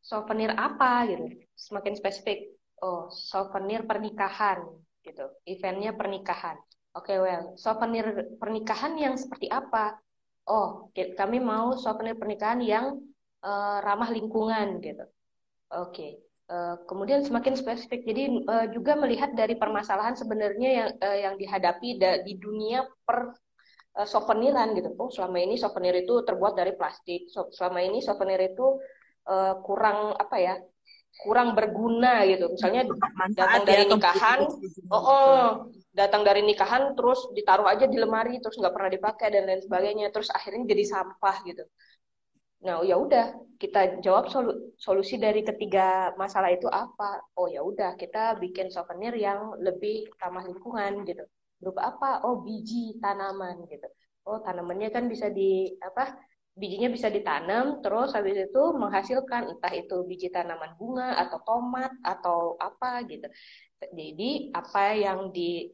Souvenir 0.01 0.57
apa 0.57 1.05
gitu? 1.09 1.25
Semakin 1.53 1.95
spesifik. 1.97 2.49
Oh, 2.81 3.13
souvenir 3.13 3.85
pernikahan 3.85 4.65
gitu. 5.05 5.29
Eventnya 5.45 5.93
pernikahan. 5.93 6.57
Oke, 6.97 7.15
okay, 7.15 7.19
well, 7.21 7.53
souvenir 7.61 8.37
pernikahan 8.41 8.97
yang 8.97 9.15
seperti 9.15 9.53
apa? 9.53 10.01
Oh 10.49 10.89
kami 10.93 11.39
mau 11.39 11.77
souvenir 11.77 12.17
pernikahan 12.17 12.61
yang 12.65 12.97
uh, 13.45 13.79
ramah 13.85 14.11
lingkungan 14.11 14.81
gitu. 14.83 15.05
Oke. 15.69 15.93
Okay. 15.93 16.13
Uh, 16.49 16.57
eh, 16.73 16.77
kemudian 16.89 17.21
semakin 17.21 17.53
spesifik. 17.61 18.09
Jadi 18.09 18.49
uh, 18.49 18.67
juga 18.73 18.97
melihat 18.97 19.37
dari 19.37 19.53
permasalahan 19.61 20.17
sebenarnya 20.17 20.71
yang 20.73 20.89
uh, 20.97 21.19
yang 21.29 21.35
dihadapi 21.37 22.01
di 22.25 22.35
dunia 22.41 22.89
per 23.05 23.37
uh, 24.01 24.09
souveniran 24.09 24.73
gitu. 24.73 24.97
Oh, 24.97 25.13
selama 25.13 25.45
ini 25.45 25.61
souvenir 25.61 25.93
itu 26.01 26.25
terbuat 26.25 26.57
dari 26.57 26.73
plastik. 26.73 27.29
Selama 27.29 27.85
ini 27.85 28.01
souvenir 28.01 28.41
itu 28.41 28.81
uh, 29.29 29.61
kurang 29.61 30.17
apa 30.17 30.37
ya? 30.41 30.55
Kurang 31.19 31.59
berguna 31.59 32.23
gitu. 32.25 32.55
Misalnya 32.55 32.87
datang 33.35 33.63
dari 33.67 33.85
ya, 33.85 33.91
nikahan, 33.91 34.41
oh, 34.89 35.03
oh 35.03 35.47
datang 35.91 36.23
dari 36.23 36.47
nikahan 36.47 36.95
terus 36.95 37.27
ditaruh 37.35 37.67
aja 37.67 37.91
di 37.91 37.99
lemari 37.99 38.39
terus 38.39 38.55
nggak 38.55 38.71
pernah 38.71 38.91
dipakai 38.91 39.29
dan 39.35 39.51
lain 39.51 39.63
sebagainya. 39.63 40.15
Terus 40.15 40.31
akhirnya 40.31 40.63
jadi 40.65 40.85
sampah 40.87 41.37
gitu. 41.43 41.67
Nah 42.63 42.83
ya 42.83 42.99
udah 42.99 43.35
kita 43.59 44.03
jawab 44.03 44.31
solu 44.31 44.75
solusi 44.79 45.19
dari 45.19 45.43
ketiga 45.43 46.15
masalah 46.15 46.55
itu 46.55 46.67
apa? 46.71 47.23
Oh 47.39 47.51
ya 47.51 47.63
udah 47.63 47.99
kita 47.99 48.39
bikin 48.39 48.71
souvenir 48.71 49.15
yang 49.15 49.59
lebih 49.59 50.11
ramah 50.23 50.47
lingkungan 50.47 51.03
gitu. 51.07 51.27
Berupa 51.59 51.95
apa? 51.95 52.11
Oh 52.27 52.43
biji 52.43 52.99
tanaman 53.03 53.67
gitu. 53.67 53.87
Oh 54.27 54.39
tanamannya 54.43 54.91
kan 54.95 55.07
bisa 55.11 55.31
di 55.31 55.75
apa 55.83 56.15
bijinya 56.59 56.91
bisa 56.91 57.09
ditanam 57.09 57.79
terus 57.81 58.11
habis 58.13 58.35
itu 58.35 58.63
menghasilkan 58.75 59.55
entah 59.55 59.73
itu 59.73 60.03
biji 60.05 60.29
tanaman 60.35 60.75
bunga 60.75 61.15
atau 61.23 61.39
tomat 61.47 61.93
atau 62.03 62.59
apa 62.59 63.07
gitu 63.07 63.31
jadi 63.95 64.51
apa 64.53 64.85
yang 64.99 65.31
di 65.31 65.71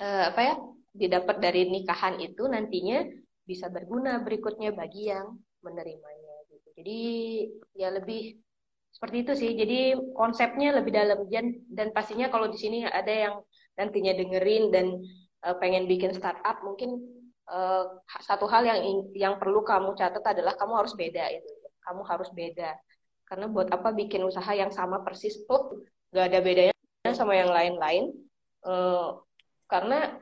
uh, 0.00 0.24
apa 0.32 0.40
ya 0.40 0.54
didapat 0.92 1.36
dari 1.40 1.68
nikahan 1.68 2.20
itu 2.20 2.44
nantinya 2.48 3.04
bisa 3.42 3.68
berguna 3.72 4.20
berikutnya 4.22 4.72
bagi 4.72 5.08
yang 5.08 5.36
menerimanya 5.64 6.34
gitu. 6.52 6.68
Jadi 6.78 7.00
ya 7.76 7.88
lebih 7.92 8.38
seperti 8.92 9.16
itu 9.24 9.32
sih. 9.36 9.50
Jadi 9.56 9.78
konsepnya 10.12 10.76
lebih 10.76 10.92
dalam 10.92 11.24
dan 11.28 11.46
dan 11.72 11.88
pastinya 11.96 12.28
kalau 12.28 12.48
di 12.52 12.58
sini 12.60 12.84
ada 12.84 13.10
yang 13.10 13.34
nantinya 13.76 14.12
dengerin 14.12 14.64
dan 14.68 14.86
uh, 15.48 15.56
pengen 15.56 15.88
bikin 15.88 16.12
startup 16.12 16.60
mungkin 16.60 17.00
uh, 17.52 18.00
satu 18.24 18.48
hal 18.48 18.64
yang 18.64 18.80
yang 19.12 19.34
perlu 19.36 19.60
kamu 19.60 19.92
catat 19.92 20.24
adalah 20.24 20.56
kamu 20.56 20.72
harus 20.80 20.96
beda 20.96 21.24
itu. 21.28 21.52
Kamu 21.84 22.02
harus 22.08 22.32
beda. 22.32 22.72
Karena 23.28 23.46
buat 23.52 23.68
apa 23.68 23.92
bikin 23.92 24.24
usaha 24.24 24.50
yang 24.56 24.72
sama 24.72 25.04
persis 25.04 25.44
tuh 25.44 25.84
gak 26.12 26.32
ada 26.32 26.40
bedanya 26.40 27.12
sama 27.12 27.36
yang 27.36 27.52
lain-lain. 27.52 28.10
Uh, 28.64 29.20
karena 29.68 30.16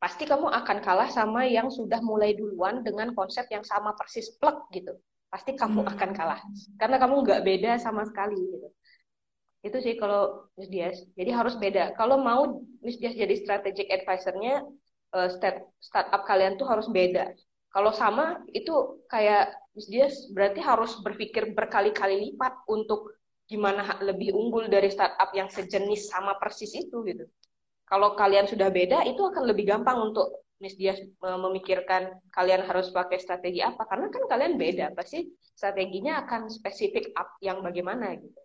pasti 0.00 0.24
kamu 0.24 0.48
akan 0.48 0.78
kalah 0.80 1.12
sama 1.12 1.44
yang 1.44 1.68
sudah 1.68 2.00
mulai 2.00 2.32
duluan 2.32 2.80
dengan 2.80 3.12
konsep 3.12 3.44
yang 3.52 3.60
sama 3.60 3.92
persis 3.92 4.32
plek 4.40 4.56
gitu 4.72 4.96
pasti 5.30 5.54
kamu 5.54 5.86
hmm. 5.86 5.92
akan 5.94 6.10
kalah 6.16 6.40
karena 6.80 6.96
kamu 6.98 7.14
nggak 7.22 7.42
beda 7.46 7.72
sama 7.78 8.02
sekali 8.08 8.34
gitu 8.34 8.68
itu 9.60 9.78
sih 9.84 9.94
kalau 10.00 10.50
Miss 10.56 10.72
Dias 10.72 10.98
jadi 11.14 11.36
harus 11.36 11.54
beda 11.60 11.92
kalau 11.94 12.16
mau 12.18 12.64
Miss 12.80 12.96
Dias 12.96 13.12
jadi 13.12 13.30
strategic 13.38 13.92
advisornya 13.92 14.64
uh, 15.14 15.28
start 15.30 15.66
startup 15.82 16.22
kalian 16.26 16.56
tuh 16.56 16.66
harus 16.66 16.86
beda. 16.90 17.34
Kalau 17.70 17.94
sama 17.94 18.42
itu 18.50 18.98
kayak 19.06 19.54
dia 19.86 20.10
berarti 20.34 20.58
harus 20.58 20.98
berpikir 20.98 21.54
berkali-kali 21.54 22.30
lipat 22.30 22.66
untuk 22.66 23.14
gimana 23.46 23.98
lebih 24.02 24.34
unggul 24.34 24.66
dari 24.66 24.90
startup 24.90 25.30
yang 25.34 25.46
sejenis 25.50 26.10
sama 26.10 26.38
persis 26.38 26.74
itu 26.74 27.02
gitu. 27.06 27.26
Kalau 27.86 28.14
kalian 28.14 28.46
sudah 28.46 28.70
beda 28.70 29.02
itu 29.06 29.22
akan 29.22 29.50
lebih 29.50 29.66
gampang 29.70 29.98
untuk 30.10 30.46
Miss 30.60 30.76
Dias 30.76 31.00
memikirkan 31.22 32.20
kalian 32.30 32.62
harus 32.68 32.92
pakai 32.92 33.18
strategi 33.18 33.64
apa 33.64 33.80
karena 33.88 34.12
kan 34.12 34.22
kalian 34.28 34.54
beda 34.60 34.92
pasti 34.92 35.24
strateginya 35.56 36.22
akan 36.26 36.52
spesifik 36.52 37.10
up 37.16 37.38
yang 37.42 37.62
bagaimana 37.62 38.14
gitu. 38.18 38.38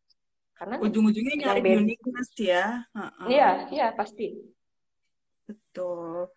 Karena 0.55 0.79
ujung-ujungnya 0.79 1.35
nyari 1.35 1.61
uniqueness 1.83 2.31
ya. 2.39 2.87
Iya, 3.27 3.49
iya 3.75 3.87
pasti. 3.91 4.31
Betul 5.45 6.31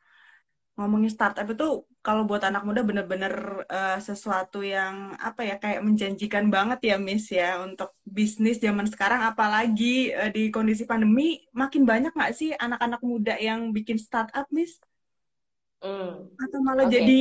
ngomongin 0.78 1.10
startup 1.10 1.42
itu 1.50 1.82
kalau 2.06 2.22
buat 2.22 2.38
anak 2.46 2.62
muda 2.62 2.86
bener-bener 2.86 3.66
uh, 3.66 3.98
sesuatu 3.98 4.62
yang 4.62 5.18
apa 5.18 5.42
ya 5.42 5.58
kayak 5.58 5.82
menjanjikan 5.82 6.46
banget 6.54 6.94
ya 6.94 6.96
Miss 7.02 7.26
ya 7.34 7.58
untuk 7.66 7.90
bisnis 8.06 8.62
zaman 8.62 8.86
sekarang 8.86 9.26
apalagi 9.26 10.14
uh, 10.14 10.30
di 10.30 10.54
kondisi 10.54 10.86
pandemi 10.86 11.42
makin 11.50 11.82
banyak 11.82 12.14
nggak 12.14 12.30
sih 12.30 12.54
anak-anak 12.54 13.02
muda 13.02 13.34
yang 13.42 13.74
bikin 13.74 13.98
startup 13.98 14.46
Miss? 14.54 14.78
Mm. 15.82 16.30
Atau 16.38 16.58
malah 16.62 16.86
okay. 16.86 16.94
jadi 17.02 17.20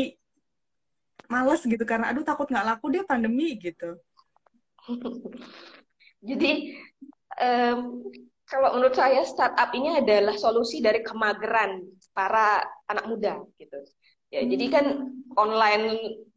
males 1.28 1.66
gitu 1.66 1.82
karena 1.84 2.14
aduh 2.14 2.22
takut 2.22 2.46
nggak 2.46 2.78
laku 2.78 2.94
dia 2.94 3.02
pandemi 3.02 3.58
gitu. 3.58 3.98
jadi 6.30 6.78
um, 7.42 8.06
kalau 8.48 8.80
menurut 8.80 8.96
saya 8.96 9.28
startup 9.28 9.76
ini 9.76 10.00
adalah 10.00 10.34
solusi 10.40 10.80
dari 10.80 11.04
kemageran 11.04 11.84
para 12.16 12.64
anak 12.88 13.06
muda 13.06 13.44
gitu. 13.60 13.78
Ya, 14.32 14.44
hmm. 14.44 14.50
jadi 14.56 14.66
kan 14.72 14.86
online 15.36 15.86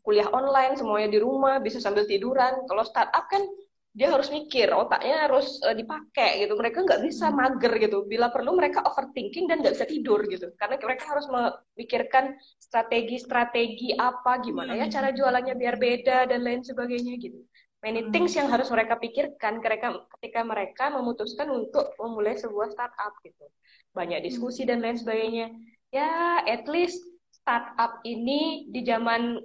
kuliah 0.02 0.26
online 0.34 0.74
semuanya 0.74 1.08
di 1.14 1.22
rumah 1.22 1.62
bisa 1.62 1.78
sambil 1.78 2.06
tiduran. 2.10 2.66
Kalau 2.66 2.82
startup 2.82 3.30
kan 3.30 3.46
dia 3.90 4.06
harus 4.06 4.30
mikir 4.30 4.70
otaknya 4.70 5.26
harus 5.26 5.58
uh, 5.66 5.74
dipakai 5.74 6.46
gitu. 6.46 6.54
Mereka 6.58 6.82
nggak 6.82 7.02
bisa 7.06 7.30
hmm. 7.30 7.36
mager 7.38 7.72
gitu. 7.78 8.02
Bila 8.06 8.30
perlu 8.34 8.58
mereka 8.58 8.82
overthinking 8.86 9.46
dan 9.46 9.62
nggak 9.62 9.78
bisa 9.78 9.86
tidur 9.86 10.26
gitu. 10.26 10.50
Karena 10.58 10.82
mereka 10.82 11.14
harus 11.14 11.26
memikirkan 11.30 12.34
strategi-strategi 12.58 13.94
apa 13.94 14.42
gimana 14.42 14.74
ya 14.74 14.90
hmm. 14.90 14.94
cara 14.94 15.14
jualannya 15.14 15.54
biar 15.54 15.78
beda 15.78 16.26
dan 16.26 16.42
lain 16.42 16.66
sebagainya 16.66 17.14
gitu. 17.22 17.38
Many 17.80 18.12
things 18.12 18.36
yang 18.36 18.52
harus 18.52 18.68
mereka 18.68 19.00
pikirkan 19.00 19.64
ketika 19.64 20.04
ketika 20.20 20.40
mereka 20.44 20.84
memutuskan 20.92 21.48
untuk 21.48 21.96
memulai 21.96 22.36
sebuah 22.36 22.68
startup 22.76 23.16
gitu. 23.24 23.48
Banyak 23.96 24.20
diskusi 24.20 24.68
dan 24.68 24.84
lain 24.84 25.00
sebagainya. 25.00 25.48
Ya, 25.88 26.44
at 26.44 26.68
least 26.68 27.00
startup 27.32 28.04
ini 28.04 28.68
di 28.68 28.84
zaman 28.84 29.40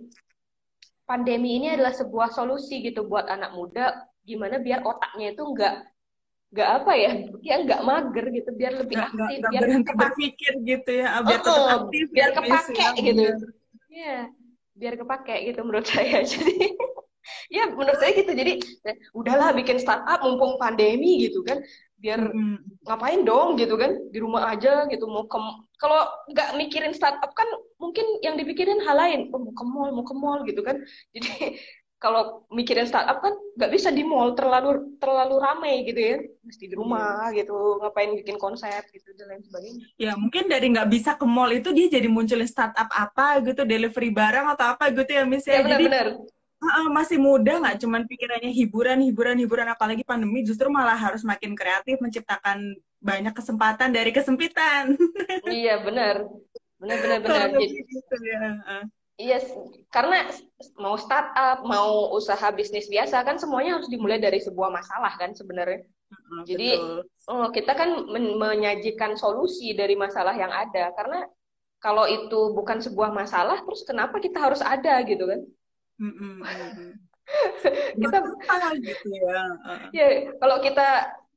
pandemi 1.08 1.63
ini 1.63 1.80
adalah 1.80 1.95
sebuah 1.95 2.36
solusi 2.36 2.84
gitu 2.84 3.08
buat 3.08 3.32
anak 3.32 3.56
muda. 3.56 4.04
Gimana 4.28 4.60
biar 4.60 4.84
otaknya 4.84 5.32
itu 5.32 5.43
enggak 5.48 5.88
enggak 6.52 6.69
apa 6.82 6.91
ya 6.91 7.12
dia 7.39 7.56
enggak 7.63 7.82
mager 7.88 8.26
gitu. 8.36 8.50
Biar 8.52 8.74
lebih 8.76 8.95
gak, 9.00 9.08
aktif 9.15 9.39
gak, 9.48 9.52
biar 9.56 9.63
berpikir 9.95 10.54
gitu 10.60 10.91
ya. 10.91 11.08
Ah, 11.08 11.21
biar 11.24 11.39
oh, 11.39 11.45
tetap 11.48 11.67
aktif 11.88 12.06
biar 12.12 12.30
kepake 12.36 12.86
gitu. 13.00 13.24
Ya 13.95 14.28
biar 14.76 15.00
kepake 15.00 15.36
gitu 15.56 15.60
menurut 15.63 15.88
saya. 15.95 16.19
Jadi 16.19 16.76
ya 17.50 17.70
menurut 17.72 17.98
saya 18.00 18.12
gitu. 18.16 18.32
Jadi 18.32 18.54
udahlah 19.14 19.54
bikin 19.56 19.78
startup 19.82 20.22
mumpung 20.22 20.58
pandemi 20.62 21.28
gitu 21.28 21.42
kan. 21.46 21.62
Biar 22.00 22.22
hmm. 22.22 22.86
ngapain 22.86 23.22
dong 23.26 23.58
gitu 23.60 23.76
kan. 23.76 23.98
Di 24.12 24.20
rumah 24.22 24.54
aja 24.54 24.86
gitu. 24.90 25.06
Mau 25.10 25.26
ke 25.26 25.40
kalau 25.76 26.08
nggak 26.32 26.56
mikirin 26.56 26.96
startup 26.96 27.32
kan 27.36 27.48
mungkin 27.82 28.06
yang 28.24 28.40
dipikirin 28.40 28.82
hal 28.84 28.98
lain. 28.98 29.20
Oh, 29.34 29.42
mau 29.42 29.54
ke 29.54 29.66
mall 29.66 29.90
mau 29.92 30.06
ke 30.06 30.16
mall 30.16 30.40
gitu 30.48 30.62
kan. 30.62 30.80
Jadi 31.16 31.60
kalau 31.96 32.46
mikirin 32.54 32.86
startup 32.86 33.24
kan 33.24 33.34
nggak 33.58 33.72
bisa 33.74 33.90
di 33.90 34.06
mall. 34.06 34.36
Terlalu 34.38 35.00
terlalu 35.02 35.36
ramai 35.42 35.84
gitu 35.88 36.00
ya. 36.00 36.18
Mesti 36.46 36.64
di 36.70 36.76
rumah 36.78 37.32
hmm. 37.32 37.36
gitu. 37.42 37.58
Ngapain 37.82 38.12
bikin 38.22 38.38
konsep 38.38 38.86
gitu 38.94 39.10
dan 39.18 39.36
lain 39.36 39.44
sebagainya. 39.44 39.86
Ya 39.98 40.14
mungkin 40.14 40.46
dari 40.46 40.70
nggak 40.72 40.90
bisa 40.92 41.18
ke 41.18 41.26
mall 41.26 41.50
itu 41.50 41.74
dia 41.74 41.88
jadi 41.90 42.08
munculin 42.12 42.48
startup 42.48 42.88
apa 42.92 43.42
gitu 43.42 43.66
delivery 43.66 44.14
barang 44.14 44.54
atau 44.54 44.78
apa 44.78 44.94
gitu 44.94 45.10
ya 45.10 45.24
misalnya 45.26 45.56
ya, 45.56 45.64
benar, 45.64 45.74
jadi 45.74 45.86
benar 45.90 46.08
uh, 46.62 46.89
masih 46.91 47.18
muda 47.20 47.60
nggak? 47.60 47.82
Cuman 47.84 48.08
pikirannya 48.08 48.52
hiburan 48.52 49.00
hiburan 49.04 49.38
hiburan. 49.39 49.68
Apalagi 49.72 50.04
pandemi 50.08 50.46
justru 50.46 50.72
malah 50.72 50.96
harus 50.96 51.26
makin 51.26 51.58
kreatif 51.58 52.00
menciptakan 52.00 52.76
banyak 53.02 53.34
kesempatan 53.36 53.94
dari 53.94 54.12
kesempitan. 54.13 54.96
Iya 55.46 55.86
benar. 55.86 56.26
Benar 56.82 56.98
benar 57.02 57.20
benar. 57.22 57.48
Gitu 57.62 58.15
ya. 58.26 58.41
Iya, 59.15 59.39
yes, 59.39 59.48
karena 59.96 60.28
mau 60.76 61.00
startup, 61.00 61.63
mau 61.63 62.12
usaha 62.12 62.52
bisnis 62.52 62.91
biasa 62.91 63.24
kan 63.24 63.39
semuanya 63.39 63.80
harus 63.80 63.88
dimulai 63.88 64.20
dari 64.20 64.44
sebuah 64.44 64.68
masalah 64.68 65.15
kan 65.15 65.32
sebenarnya. 65.32 65.88
Uh, 66.12 66.44
Jadi 66.44 66.76
oh, 67.32 67.48
kita 67.48 67.80
kan 67.80 68.12
men 68.12 68.36
menyajikan 68.36 69.15
solusi 69.15 69.72
dari 69.72 69.96
masalah 69.96 70.36
yang 70.36 70.52
ada. 70.52 70.91
Karena 71.00 71.24
kalau 71.80 72.04
itu 72.12 72.52
bukan 72.52 72.84
sebuah 72.84 73.15
masalah, 73.15 73.63
terus 73.63 73.88
kenapa 73.88 74.20
kita 74.20 74.36
harus 74.36 74.60
ada 74.60 75.00
gitu 75.08 75.24
kan? 75.32 75.48
kita 77.97 78.17
gitu 78.79 79.08
ya. 79.17 79.41
Ya, 79.89 80.08
kalau 80.38 80.62
kita 80.62 80.88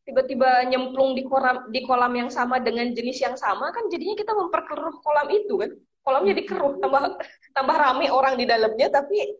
tiba-tiba 0.04 0.64
nyemplung 0.68 1.12
di 1.12 1.22
kolam 1.28 1.68
di 1.68 1.84
kolam 1.84 2.12
yang 2.16 2.30
sama 2.32 2.56
dengan 2.60 2.88
jenis 2.96 3.20
yang 3.20 3.36
sama 3.36 3.68
kan 3.72 3.92
jadinya 3.92 4.16
kita 4.16 4.32
memperkeruh 4.32 4.96
kolam 5.04 5.28
itu 5.32 5.54
kan. 5.60 5.70
Kolamnya 6.08 6.32
dikeruh, 6.40 6.80
tambah 6.80 7.20
tambah 7.52 7.76
rame 7.76 8.08
orang 8.08 8.40
di 8.40 8.48
dalamnya 8.48 8.88
tapi 8.88 9.36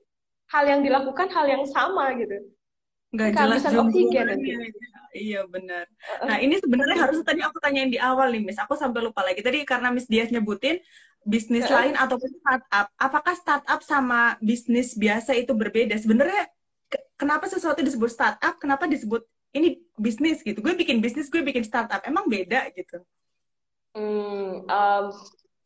hal 0.52 0.64
yang 0.68 0.81
dilakukan 0.85 1.33
hal 1.33 1.48
yang 1.48 1.64
sama 1.64 2.12
gitu. 2.20 2.44
Nggak 3.16 3.40
jelas 3.40 3.64
oksigen 3.64 4.24
nanti. 4.28 4.50
Iya 5.16 5.48
benar. 5.48 5.88
Nah 6.28 6.37
ini 6.44 6.61
sebenarnya 6.61 7.09
harus 7.09 7.24
tadi 7.24 7.40
aku 7.40 7.57
tanyain 7.57 7.88
di 7.88 7.96
awal 7.96 8.28
nih 8.28 8.44
Miss. 8.44 8.61
Aku 8.61 8.76
sampai 8.76 9.00
lupa 9.00 9.24
lagi 9.24 9.40
tadi 9.40 9.64
karena 9.64 9.88
Miss 9.88 10.04
Dias 10.04 10.28
nyebutin 10.28 10.76
bisnis 11.29 11.69
uh 11.69 11.77
lain 11.77 11.95
ataupun 11.95 12.33
startup, 12.41 12.88
apakah 12.97 13.35
startup 13.37 13.81
sama 13.85 14.41
bisnis 14.41 14.97
biasa 14.97 15.37
itu 15.37 15.53
berbeda? 15.53 16.01
Sebenarnya 16.01 16.49
kenapa 17.21 17.45
sesuatu 17.53 17.85
disebut 17.85 18.09
startup, 18.09 18.57
kenapa 18.57 18.88
disebut 18.88 19.29
ini 19.53 19.85
bisnis 20.01 20.41
gitu? 20.41 20.64
Gue 20.64 20.73
bikin 20.73 21.05
bisnis, 21.05 21.29
gue 21.29 21.45
bikin 21.45 21.69
startup, 21.69 22.01
emang 22.09 22.25
beda 22.33 22.73
gitu? 22.73 23.05
Hmm, 23.93 24.64
um, 24.64 25.05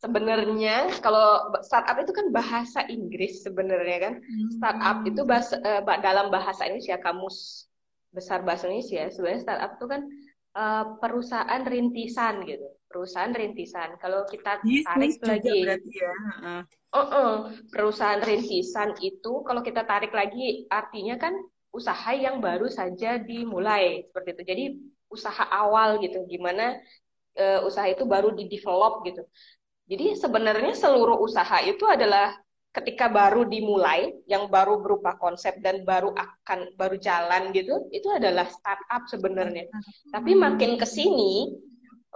sebenarnya 0.02 0.98
kalau 0.98 1.54
startup 1.62 1.94
itu 2.02 2.10
kan 2.10 2.26
bahasa 2.34 2.82
Inggris 2.90 3.46
sebenarnya 3.46 3.98
kan. 4.02 4.14
Hmm. 4.18 4.50
Startup 4.58 4.98
itu 5.06 5.22
bahasa, 5.22 5.62
uh, 5.62 5.82
dalam 6.02 6.34
bahasa 6.34 6.66
Indonesia 6.66 6.98
kamus 6.98 7.70
besar 8.12 8.44
bahasa 8.44 8.68
Indonesia 8.68 9.08
sebenarnya 9.08 9.40
startup 9.40 9.70
itu 9.80 9.86
kan 9.88 10.02
uh, 10.52 10.84
perusahaan 11.00 11.62
rintisan 11.64 12.44
gitu 12.44 12.68
perusahaan 12.92 13.32
rintisan. 13.32 13.96
Kalau 13.96 14.28
kita 14.28 14.60
tarik 14.60 15.16
lagi, 15.24 15.64
ya. 15.64 16.12
uh. 16.44 16.62
Uh 16.92 17.00
-uh, 17.00 17.32
perusahaan 17.72 18.20
rintisan 18.20 18.92
itu 19.00 19.40
kalau 19.48 19.64
kita 19.64 19.88
tarik 19.88 20.12
lagi 20.12 20.68
artinya 20.68 21.16
kan 21.16 21.32
usaha 21.72 22.12
yang 22.12 22.44
baru 22.44 22.68
saja 22.68 23.16
dimulai 23.16 24.04
seperti 24.12 24.28
itu. 24.36 24.42
Jadi 24.44 24.64
usaha 25.08 25.48
awal 25.48 26.04
gitu, 26.04 26.20
gimana 26.28 26.76
uh, 27.40 27.64
usaha 27.64 27.88
itu 27.88 28.04
baru 28.04 28.36
di 28.36 28.44
develop 28.44 29.08
gitu. 29.08 29.24
Jadi 29.88 30.20
sebenarnya 30.20 30.76
seluruh 30.76 31.16
usaha 31.16 31.64
itu 31.64 31.88
adalah 31.88 32.36
ketika 32.72 33.08
baru 33.12 33.44
dimulai, 33.44 34.16
yang 34.24 34.48
baru 34.48 34.80
berupa 34.80 35.16
konsep 35.20 35.60
dan 35.60 35.84
baru 35.84 36.12
akan 36.16 36.72
baru 36.80 36.96
jalan 36.96 37.52
gitu, 37.52 37.88
itu 37.92 38.08
adalah 38.08 38.48
startup 38.48 39.04
sebenarnya. 39.12 39.68
Tapi 40.08 40.32
makin 40.32 40.80
ke 40.80 40.88
sini 40.88 41.52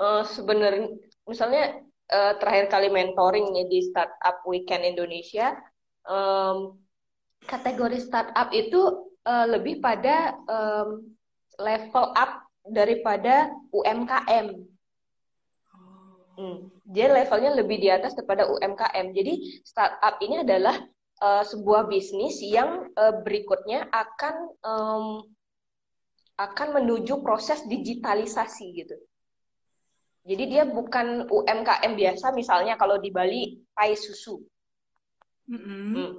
uh, 0.00 0.22
sebenarnya 0.24 0.92
misalnya 1.26 1.80
uh, 2.12 2.34
terakhir 2.38 2.70
kali 2.70 2.88
mentoring 2.88 3.50
nih 3.52 3.66
di 3.68 3.80
startup 3.90 4.44
weekend 4.46 4.84
Indonesia 4.84 5.56
um, 6.06 6.78
kategori 7.44 8.00
startup 8.00 8.50
itu 8.54 9.06
uh, 9.26 9.46
lebih 9.50 9.82
pada 9.82 10.34
um, 10.48 11.04
level 11.60 12.12
up 12.14 12.46
daripada 12.66 13.50
UMKM. 13.70 14.46
Hmm. 16.36 16.68
Dia 16.84 17.08
levelnya 17.08 17.56
lebih 17.56 17.80
di 17.80 17.88
atas 17.88 18.12
daripada 18.12 18.44
UMKM. 18.44 19.16
Jadi 19.16 19.62
startup 19.64 20.20
ini 20.20 20.44
adalah 20.44 20.76
uh, 21.24 21.44
sebuah 21.46 21.88
bisnis 21.88 22.38
yang 22.44 22.92
uh, 22.92 23.14
berikutnya 23.24 23.88
akan 23.88 24.34
um, 24.60 25.06
akan 26.36 26.68
menuju 26.82 27.24
proses 27.24 27.64
digitalisasi 27.64 28.66
gitu. 28.76 28.96
Jadi 30.26 30.44
dia 30.50 30.66
bukan 30.66 31.30
UMKM 31.30 31.92
biasa, 31.94 32.34
misalnya 32.34 32.74
kalau 32.74 32.98
di 32.98 33.14
Bali 33.14 33.62
pai 33.70 33.94
susu. 33.94 34.42
Mm-hmm. 35.46 35.86
Hmm. 35.94 36.12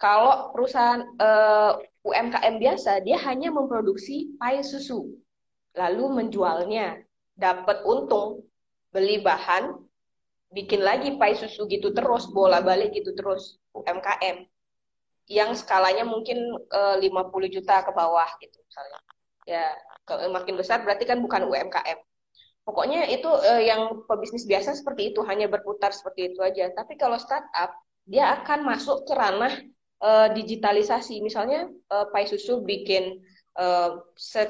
Kalau 0.00 0.50
perusahaan 0.56 1.04
uh, 1.20 1.76
eh, 1.76 2.08
UMKM 2.08 2.56
biasa, 2.56 3.04
dia 3.04 3.20
hanya 3.20 3.52
memproduksi 3.52 4.32
pai 4.40 4.64
susu, 4.64 5.12
lalu 5.76 6.24
menjualnya, 6.24 7.04
dapat 7.36 7.84
untung, 7.84 8.48
beli 8.96 9.20
bahan, 9.20 9.76
bikin 10.54 10.80
lagi 10.80 11.20
pai 11.20 11.36
susu 11.36 11.66
gitu 11.66 11.90
terus 11.90 12.30
bola 12.30 12.62
balik 12.62 12.94
gitu 12.94 13.10
terus 13.12 13.58
UMKM 13.74 14.46
yang 15.26 15.50
skalanya 15.58 16.06
mungkin 16.06 16.38
uh, 16.70 16.96
eh, 16.96 17.10
50 17.10 17.54
juta 17.58 17.82
ke 17.82 17.90
bawah 17.90 18.28
gitu 18.38 18.54
misalnya 18.62 19.00
ya 19.44 19.66
makin 20.30 20.54
besar 20.56 20.86
berarti 20.86 21.04
kan 21.04 21.18
bukan 21.18 21.50
UMKM 21.50 21.98
pokoknya 22.64 23.06
itu 23.12 23.28
uh, 23.28 23.62
yang 23.62 24.04
pebisnis 24.08 24.48
biasa 24.48 24.74
seperti 24.74 25.12
itu 25.12 25.20
hanya 25.28 25.46
berputar 25.46 25.92
seperti 25.92 26.32
itu 26.32 26.40
aja. 26.40 26.72
Tapi 26.72 26.96
kalau 26.96 27.20
startup 27.20 27.76
dia 28.04 28.36
akan 28.40 28.64
masuk 28.64 29.04
ke 29.08 29.12
ranah 29.16 29.54
uh, 30.04 30.28
digitalisasi. 30.32 31.20
Misalnya 31.24 31.68
uh, 31.92 32.08
pai 32.10 32.26
susu 32.26 32.64
bikin 32.64 33.22
Uh, 33.54 34.02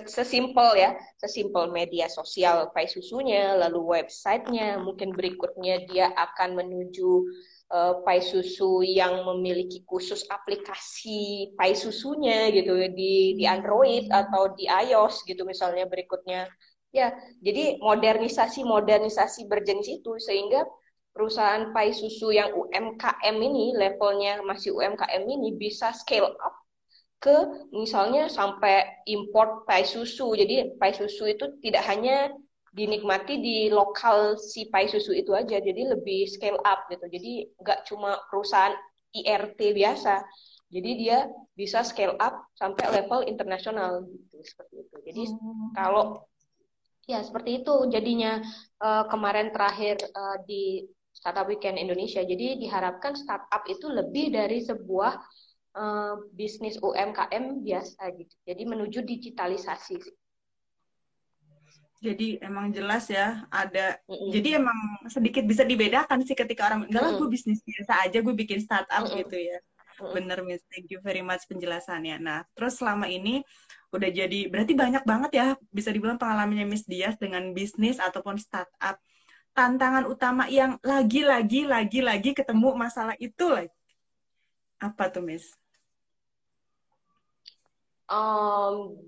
sesimpel 0.08 0.80
ya, 0.80 0.96
sesimpel 1.20 1.68
media 1.68 2.08
sosial 2.08 2.72
pai 2.72 2.88
susunya, 2.88 3.52
lalu 3.52 4.00
websitenya, 4.00 4.80
mungkin 4.80 5.12
berikutnya 5.12 5.84
dia 5.84 6.08
akan 6.16 6.56
menuju 6.56 7.28
uh, 7.68 8.00
pai 8.00 8.24
susu 8.24 8.80
yang 8.80 9.28
memiliki 9.28 9.84
khusus 9.84 10.24
aplikasi 10.32 11.52
pai 11.52 11.76
susunya 11.76 12.48
gitu 12.48 12.80
di 12.96 13.36
di 13.36 13.44
Android 13.44 14.08
atau 14.08 14.56
di 14.56 14.64
iOS 14.72 15.28
gitu 15.28 15.44
misalnya 15.44 15.84
berikutnya. 15.84 16.48
Ya, 16.94 17.10
jadi 17.42 17.82
modernisasi 17.82 18.62
modernisasi 18.62 19.50
berjenis 19.50 19.90
itu 19.90 20.14
sehingga 20.22 20.62
perusahaan 21.10 21.74
pai 21.74 21.90
susu 21.90 22.30
yang 22.30 22.54
UMKM 22.54 23.34
ini 23.34 23.74
levelnya 23.74 24.38
masih 24.46 24.78
UMKM 24.78 25.26
ini 25.26 25.58
bisa 25.58 25.90
scale 25.90 26.30
up 26.38 26.54
ke 27.18 27.34
misalnya 27.74 28.30
sampai 28.30 28.86
import 29.10 29.66
pai 29.66 29.82
susu. 29.82 30.38
Jadi 30.38 30.78
pai 30.78 30.94
susu 30.94 31.26
itu 31.26 31.58
tidak 31.58 31.82
hanya 31.90 32.30
dinikmati 32.74 33.42
di 33.42 33.56
lokal 33.74 34.38
si 34.38 34.70
pai 34.70 34.86
susu 34.86 35.14
itu 35.14 35.34
aja, 35.34 35.58
jadi 35.58 35.98
lebih 35.98 36.30
scale 36.30 36.62
up 36.62 36.86
gitu. 36.90 37.06
Jadi 37.10 37.48
nggak 37.58 37.90
cuma 37.90 38.22
perusahaan 38.30 38.74
IRT 39.14 39.58
biasa, 39.78 40.22
jadi 40.74 40.90
dia 40.98 41.18
bisa 41.54 41.86
scale 41.86 42.18
up 42.18 42.50
sampai 42.58 42.82
level 42.90 43.22
internasional 43.30 44.02
gitu 44.10 44.36
seperti 44.42 44.74
itu. 44.82 44.96
Jadi 45.06 45.22
hmm. 45.30 45.70
kalau 45.78 46.18
ya 47.04 47.20
seperti 47.20 47.64
itu 47.64 47.74
jadinya 47.92 48.40
uh, 48.80 49.04
kemarin 49.08 49.52
terakhir 49.52 50.00
uh, 50.14 50.38
di 50.48 50.88
Startup 51.14 51.46
Weekend 51.46 51.78
Indonesia. 51.78 52.20
Jadi 52.20 52.58
diharapkan 52.58 53.14
startup 53.14 53.64
itu 53.70 53.86
lebih 53.86 54.34
dari 54.34 54.60
sebuah 54.60 55.14
uh, 55.78 56.14
bisnis 56.34 56.76
UMKM 56.82 57.62
biasa 57.62 58.02
gitu. 58.18 58.34
Jadi 58.44 58.62
menuju 58.66 59.00
digitalisasi. 59.06 59.96
Jadi 62.04 62.36
emang 62.44 62.68
jelas 62.74 63.08
ya 63.08 63.48
ada. 63.48 63.96
Mm 64.04 64.12
-hmm. 64.12 64.30
Jadi 64.36 64.48
emang 64.60 64.78
sedikit 65.08 65.48
bisa 65.48 65.64
dibedakan 65.64 66.20
sih 66.26 66.36
ketika 66.36 66.68
orang 66.68 66.84
enggak 66.84 67.00
lah 67.00 67.12
gue 67.16 67.28
bisnis 67.32 67.64
biasa 67.64 68.04
aja 68.04 68.18
gue 68.20 68.34
bikin 68.36 68.60
startup 68.60 69.08
mm 69.08 69.08
-hmm. 69.08 69.20
gitu 69.24 69.36
ya. 69.40 69.56
Mm 69.56 69.96
-hmm. 69.96 70.12
Bener 70.12 70.38
Miss, 70.44 70.60
thank 70.68 70.92
you 70.92 71.00
very 71.00 71.24
much 71.24 71.48
penjelasannya. 71.48 72.20
Nah 72.20 72.44
terus 72.52 72.76
selama 72.76 73.08
ini 73.08 73.40
udah 73.94 74.10
jadi 74.10 74.50
berarti 74.50 74.74
banyak 74.74 75.06
banget 75.06 75.30
ya 75.38 75.46
bisa 75.70 75.94
dibilang 75.94 76.18
pengalamannya 76.18 76.66
Miss 76.66 76.84
Dias 76.84 77.14
dengan 77.16 77.54
bisnis 77.54 78.02
ataupun 78.02 78.36
startup. 78.42 78.98
Tantangan 79.54 80.10
utama 80.10 80.50
yang 80.50 80.82
lagi-lagi 80.82 81.62
lagi-lagi 81.62 82.34
ketemu 82.34 82.74
masalah 82.74 83.14
itu 83.22 83.46
lagi. 83.46 83.70
Apa 84.82 85.14
tuh 85.14 85.22
Miss? 85.22 85.46
um, 88.10 88.98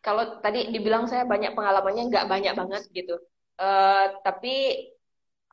kalau 0.00 0.40
tadi 0.40 0.72
dibilang 0.72 1.04
saya 1.06 1.28
banyak 1.28 1.52
pengalamannya 1.52 2.08
nggak 2.08 2.28
banyak 2.28 2.54
banget 2.56 2.82
gitu. 2.90 3.20
Uh, 3.60 4.16
tapi 4.24 4.88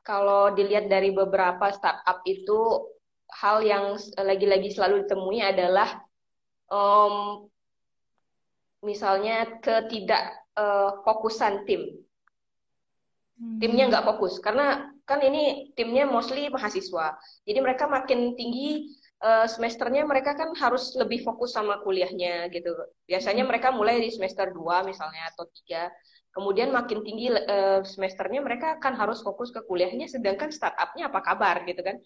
kalau 0.00 0.56
dilihat 0.56 0.88
dari 0.88 1.12
beberapa 1.12 1.68
startup 1.68 2.24
itu 2.24 2.88
hal 3.28 3.60
yang 3.60 3.92
lagi-lagi 4.16 4.72
selalu 4.72 5.04
ditemui 5.04 5.44
adalah 5.44 6.00
um, 6.72 7.44
misalnya 8.82 9.58
ketidak 9.58 10.38
uh, 10.54 11.02
fokusan 11.02 11.66
tim. 11.66 12.02
Hmm. 13.38 13.58
Timnya 13.62 13.90
nggak 13.90 14.06
fokus 14.06 14.42
karena 14.42 14.90
kan 15.06 15.22
ini 15.22 15.72
timnya 15.78 16.04
mostly 16.04 16.50
mahasiswa. 16.50 17.14
Jadi 17.46 17.58
mereka 17.62 17.86
makin 17.86 18.34
tinggi 18.34 18.98
uh, 19.22 19.46
semesternya 19.46 20.02
mereka 20.04 20.34
kan 20.34 20.54
harus 20.58 20.94
lebih 20.98 21.22
fokus 21.22 21.54
sama 21.54 21.78
kuliahnya 21.82 22.50
gitu. 22.50 22.74
Biasanya 23.06 23.46
hmm. 23.46 23.50
mereka 23.50 23.68
mulai 23.70 24.02
di 24.02 24.10
semester 24.10 24.50
2 24.50 24.90
misalnya 24.90 25.30
atau 25.34 25.46
3. 25.46 25.90
Kemudian 26.28 26.70
makin 26.70 27.02
tinggi 27.02 27.34
uh, 27.34 27.82
semesternya 27.82 28.44
mereka 28.44 28.78
akan 28.78 28.94
harus 28.94 29.24
fokus 29.24 29.50
ke 29.50 29.64
kuliahnya 29.64 30.06
sedangkan 30.06 30.54
startupnya 30.54 31.10
apa 31.10 31.20
kabar 31.24 31.66
gitu 31.66 31.82
kan. 31.82 31.98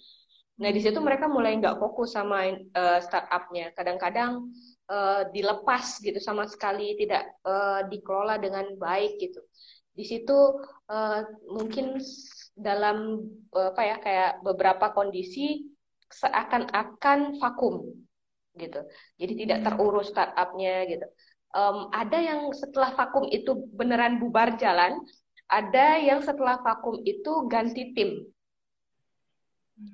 Nah, 0.61 0.69
di 0.69 0.81
situ 0.85 1.01
mereka 1.01 1.33
mulai 1.33 1.57
nggak 1.57 1.81
fokus 1.81 2.13
sama 2.13 2.45
uh, 2.53 3.01
startupnya. 3.01 3.73
Kadang-kadang 3.73 4.53
uh, 4.93 5.25
dilepas 5.33 5.97
gitu 6.05 6.21
sama 6.21 6.45
sekali 6.45 6.93
tidak 7.01 7.25
uh, 7.49 7.87
dikelola 7.89 8.37
dengan 8.37 8.77
baik 8.77 9.17
gitu. 9.17 9.41
Di 9.93 10.05
situ 10.05 10.39
uh, 10.93 11.21
mungkin 11.49 11.97
dalam 12.53 13.25
uh, 13.57 13.73
apa 13.73 13.83
ya 13.83 13.97
kayak 14.01 14.33
beberapa 14.45 14.93
kondisi 14.93 15.73
seakan-akan 16.13 17.41
vakum 17.41 17.89
gitu. 18.61 18.85
Jadi 19.17 19.33
tidak 19.45 19.59
hmm. 19.65 19.67
terurus 19.73 20.13
startupnya 20.13 20.85
gitu. 20.85 21.07
Um, 21.53 21.93
ada 21.93 22.17
yang 22.17 22.49
setelah 22.57 22.97
vakum 22.97 23.29
itu 23.29 23.69
beneran 23.77 24.17
bubar 24.21 24.57
jalan, 24.57 25.01
ada 25.53 26.01
yang 26.01 26.25
setelah 26.25 26.61
vakum 26.65 27.01
itu 27.05 27.49
ganti 27.49 27.93
tim. 27.93 28.25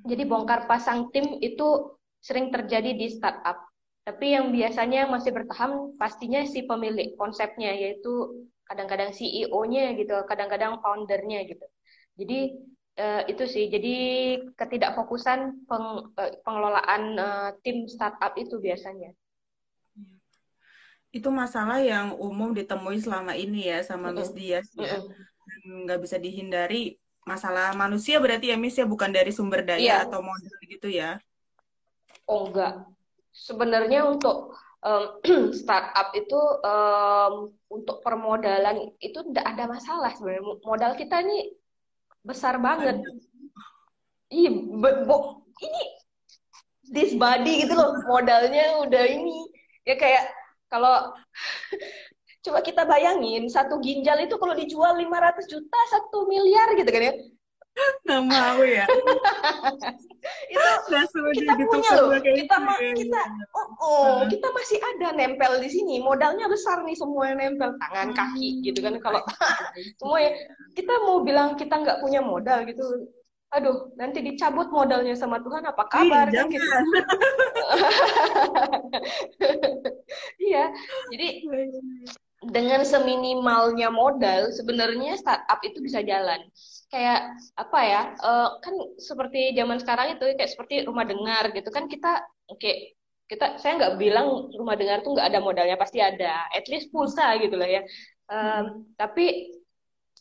Jadi 0.09 0.23
bongkar 0.25 0.69
pasang 0.69 1.09
tim 1.13 1.39
itu 1.41 1.97
sering 2.19 2.51
terjadi 2.51 2.93
di 2.97 3.07
startup. 3.13 3.69
Tapi 4.05 4.33
yang 4.33 4.49
biasanya 4.53 5.05
masih 5.05 5.37
bertahan 5.37 5.97
pastinya 6.01 6.41
si 6.49 6.65
pemilik 6.65 7.13
konsepnya 7.21 7.77
yaitu 7.77 8.49
kadang-kadang 8.65 9.13
CEO-nya 9.13 9.97
gitu, 9.97 10.17
kadang-kadang 10.25 10.81
foundernya 10.81 11.45
gitu. 11.45 11.65
Jadi 12.17 12.57
uh, 12.99 13.23
itu 13.29 13.45
sih. 13.45 13.65
Jadi 13.69 13.97
ketidakfokusan 14.57 15.69
peng, 15.69 15.87
uh, 16.13 16.33
pengelolaan 16.43 17.03
uh, 17.17 17.51
tim 17.63 17.87
startup 17.89 18.35
itu 18.37 18.59
biasanya. 18.61 19.13
Itu 21.09 21.33
masalah 21.33 21.81
yang 21.81 22.17
umum 22.21 22.53
ditemui 22.53 23.01
selama 23.01 23.33
ini 23.33 23.73
ya 23.73 23.81
sama 23.81 24.13
Miss 24.13 24.33
Dias 24.33 24.69
ya. 24.77 25.01
Nggak 25.65 26.01
bisa 26.05 26.17
dihindari 26.21 27.01
masalah 27.29 27.77
manusia 27.77 28.17
berarti 28.17 28.49
ya 28.49 28.57
Miss 28.57 28.81
ya? 28.81 28.89
Bukan 28.89 29.13
dari 29.13 29.29
sumber 29.29 29.61
daya 29.61 29.85
yeah. 29.85 29.99
atau 30.09 30.25
modal 30.25 30.57
gitu 30.65 30.89
ya? 30.89 31.21
Oh 32.25 32.49
enggak. 32.49 32.89
Sebenarnya 33.37 34.09
untuk 34.09 34.57
um, 34.81 35.05
startup 35.61 36.09
itu 36.17 36.41
um, 36.65 37.53
untuk 37.69 38.01
permodalan 38.01 38.97
itu 39.05 39.21
tidak 39.33 39.45
ada 39.45 39.65
masalah 39.69 40.11
sebenarnya. 40.17 40.45
Modal 40.65 40.93
kita 40.97 41.21
ini 41.21 41.53
besar 42.25 42.57
banget. 42.57 43.05
Iya 44.29 44.53
bo 45.09 45.49
ini 45.65 45.83
this 46.93 47.17
body 47.17 47.65
gitu 47.65 47.77
loh 47.77 47.97
modalnya 48.09 48.81
udah 48.85 49.05
ini. 49.09 49.49
Ya 49.85 49.97
kayak 49.97 50.29
kalau 50.69 51.17
coba 52.45 52.59
kita 52.63 52.83
bayangin 52.87 53.51
satu 53.51 53.83
ginjal 53.83 54.19
itu 54.23 54.39
kalau 54.39 54.55
dijual 54.55 54.95
500 54.95 55.51
juta 55.51 55.81
satu 55.91 56.31
miliar 56.31 56.75
gitu 56.79 56.91
kan 56.91 57.03
ya? 57.11 57.15
Nggak 58.07 58.23
mau 58.27 58.61
ya? 58.65 58.85
Itu 60.51 60.69
kita 61.39 61.53
punya 61.63 61.91
loh. 61.95 62.19
kita 62.19 62.57
ma 62.59 62.75
kita 62.77 63.21
oh, 63.55 63.69
oh 63.81 64.17
kita 64.27 64.49
masih 64.51 64.79
ada 64.83 65.15
nempel 65.15 65.63
di 65.63 65.71
sini. 65.71 66.03
Modalnya 66.03 66.51
besar 66.51 66.83
nih 66.83 66.97
semua 66.99 67.31
yang 67.33 67.39
nempel. 67.39 67.77
Tangan 67.79 68.11
kaki 68.17 68.59
hmm. 68.59 68.63
gitu 68.67 68.79
kan 68.83 68.95
kalau 68.99 69.23
semua 70.01 70.19
ya. 70.21 70.33
Kita 70.75 70.93
mau 71.07 71.23
bilang 71.23 71.55
kita 71.55 71.79
nggak 71.79 72.01
punya 72.03 72.21
modal 72.21 72.67
gitu. 72.67 72.83
Aduh 73.49 73.95
nanti 73.97 74.21
dicabut 74.21 74.69
modalnya 74.69 75.17
sama 75.17 75.41
Tuhan 75.41 75.65
apa 75.65 75.85
kabar 75.89 76.29
Ih, 76.29 76.35
kan 76.37 76.47
gitu? 76.53 76.67
Iya. 80.43 80.65
Jadi 81.15 81.29
dengan 82.49 82.81
seminimalnya 82.83 83.93
modal 83.93 84.49
sebenarnya 84.51 85.21
startup 85.21 85.61
itu 85.61 85.79
bisa 85.85 86.01
jalan. 86.01 86.41
Kayak 86.89 87.37
apa 87.61 87.81
ya 87.85 88.03
uh, 88.25 88.49
kan 88.65 88.75
seperti 88.97 89.53
zaman 89.53 89.77
sekarang 89.77 90.17
itu 90.17 90.25
kayak 90.33 90.53
seperti 90.53 90.75
rumah 90.89 91.05
dengar 91.05 91.53
gitu. 91.53 91.69
Kan 91.69 91.87
kita 91.87 92.25
oke 92.49 92.59
okay, 92.59 92.97
kita 93.29 93.61
saya 93.61 93.77
nggak 93.77 93.95
bilang 94.01 94.49
rumah 94.57 94.75
dengar 94.81 95.05
tuh 95.05 95.13
nggak 95.13 95.29
ada 95.29 95.41
modalnya 95.45 95.77
pasti 95.77 96.01
ada. 96.01 96.49
At 96.49 96.65
least 96.73 96.89
pulsa 96.89 97.37
gitu 97.37 97.55
lah 97.61 97.69
ya. 97.69 97.83
Um, 98.29 98.37
hmm. 98.37 98.65
tapi 99.01 99.57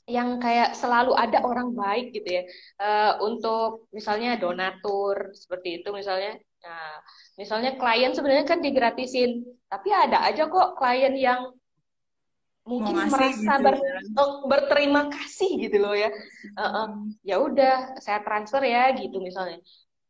yang 0.08 0.40
kayak 0.40 0.72
selalu 0.72 1.12
ada 1.20 1.44
orang 1.44 1.76
baik 1.76 2.16
gitu 2.16 2.40
ya 2.40 2.44
uh, 2.80 3.20
untuk 3.28 3.92
misalnya 3.92 4.40
donatur 4.40 5.36
seperti 5.36 5.84
itu 5.84 5.92
misalnya. 5.92 6.40
Nah 6.64 7.04
misalnya 7.36 7.76
klien 7.76 8.16
sebenarnya 8.16 8.48
kan 8.48 8.60
digratisin 8.64 9.44
tapi 9.68 9.92
ada 9.92 10.24
aja 10.24 10.48
kok 10.48 10.80
klien 10.80 11.12
yang 11.16 11.52
mungkin 12.68 12.94
merasa 13.08 13.32
gitu, 13.32 13.64
ber, 13.64 13.76
ya. 13.80 14.00
Oh, 14.20 14.44
berterima 14.46 15.08
kasih 15.08 15.50
gitu 15.58 15.80
loh 15.80 15.96
ya. 15.96 16.12
Uh, 16.54 16.62
uh, 16.62 16.88
ya 17.24 17.40
udah 17.40 17.98
saya 18.04 18.20
transfer 18.22 18.62
ya 18.68 18.92
gitu 18.94 19.24
misalnya. 19.24 19.64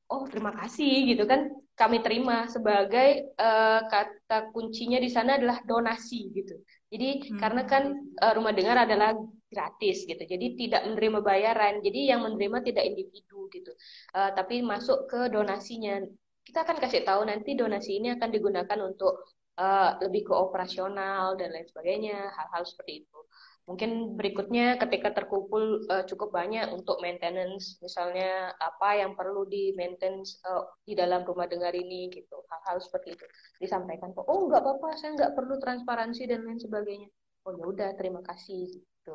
Oh 0.09 0.25
terima 0.25 0.51
kasih 0.51 1.13
gitu 1.13 1.23
kan. 1.29 1.53
Kami 1.77 2.01
terima 2.01 2.49
sebagai 2.49 3.37
uh, 3.37 3.85
kata 3.85 4.49
kuncinya 4.49 4.97
di 4.97 5.13
sana 5.13 5.37
adalah 5.37 5.61
donasi 5.61 6.33
gitu. 6.33 6.57
Jadi 6.89 7.29
hmm. 7.29 7.37
karena 7.37 7.61
kan 7.69 7.93
uh, 8.17 8.33
rumah 8.33 8.51
dengar 8.57 8.81
adalah 8.89 9.13
gratis 9.47 10.09
gitu. 10.09 10.19
Jadi 10.19 10.57
tidak 10.57 10.89
menerima 10.89 11.19
bayaran. 11.21 11.85
Jadi 11.85 12.09
yang 12.09 12.25
menerima 12.25 12.65
tidak 12.65 12.83
individu 12.89 13.45
gitu. 13.53 13.71
Uh, 14.17 14.33
tapi 14.33 14.65
masuk 14.65 15.05
ke 15.05 15.29
donasinya. 15.29 16.01
Kita 16.41 16.63
akan 16.63 16.79
kasih 16.79 17.03
tahu 17.03 17.27
nanti 17.27 17.59
donasi 17.59 17.99
ini 17.99 18.15
akan 18.15 18.29
digunakan 18.31 18.79
untuk 18.81 19.36
uh, 19.57 19.97
lebih 20.05 20.29
ke 20.29 20.33
operasional 20.33 21.35
dan 21.35 21.51
lain 21.51 21.67
sebagainya, 21.67 22.31
hal-hal 22.33 22.63
seperti 22.63 23.03
itu. 23.05 23.19
Mungkin 23.67 24.15
berikutnya 24.15 24.79
ketika 24.79 25.11
terkumpul 25.11 25.83
uh, 25.91 26.07
cukup 26.07 26.31
banyak 26.31 26.71
untuk 26.71 27.03
maintenance, 27.03 27.75
misalnya 27.83 28.55
apa 28.63 28.95
yang 28.95 29.11
perlu 29.11 29.43
di 29.43 29.75
maintenance 29.75 30.39
uh, 30.47 30.63
di 30.87 30.95
dalam 30.95 31.27
rumah 31.27 31.51
dengar 31.51 31.75
ini 31.75 32.07
gitu, 32.07 32.39
hal-hal 32.47 32.79
seperti 32.79 33.19
itu 33.19 33.25
disampaikan. 33.59 34.15
Oh 34.15 34.47
nggak 34.47 34.63
apa-apa, 34.63 34.95
saya 34.95 35.19
nggak 35.19 35.35
perlu 35.35 35.59
transparansi 35.59 36.31
dan 36.31 36.47
lain 36.47 36.63
sebagainya. 36.63 37.11
Oh 37.43 37.51
ya 37.59 37.67
udah, 37.67 37.89
terima 37.99 38.23
kasih 38.23 38.71
gitu. 38.71 39.13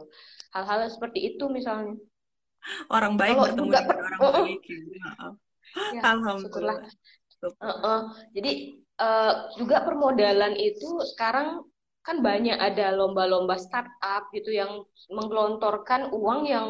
Hal-hal 0.53 0.84
seperti 0.93 1.32
itu 1.32 1.49
misalnya. 1.49 1.97
Orang 2.93 3.16
baik 3.16 3.40
Kalau 3.40 3.45
bertemu 3.49 3.70
dengan 3.72 3.84
orang 3.88 4.20
uh, 4.20 4.32
baik. 4.45 4.61
Gitu. 4.68 4.88
Ya, 5.97 6.01
Alhamdulillah. 6.12 6.78
Uh, 7.40 7.66
uh. 7.66 8.01
Jadi 8.36 8.81
uh, 9.01 9.53
juga 9.57 9.84
permodalan 9.86 10.57
itu 10.59 11.01
sekarang 11.14 11.64
kan 12.03 12.18
banyak 12.18 12.59
ada 12.59 12.90
lomba-lomba 12.99 13.55
startup 13.57 14.26
gitu 14.34 14.51
yang 14.51 14.82
menggelontorkan 15.07 16.11
uang 16.11 16.51
yang 16.51 16.66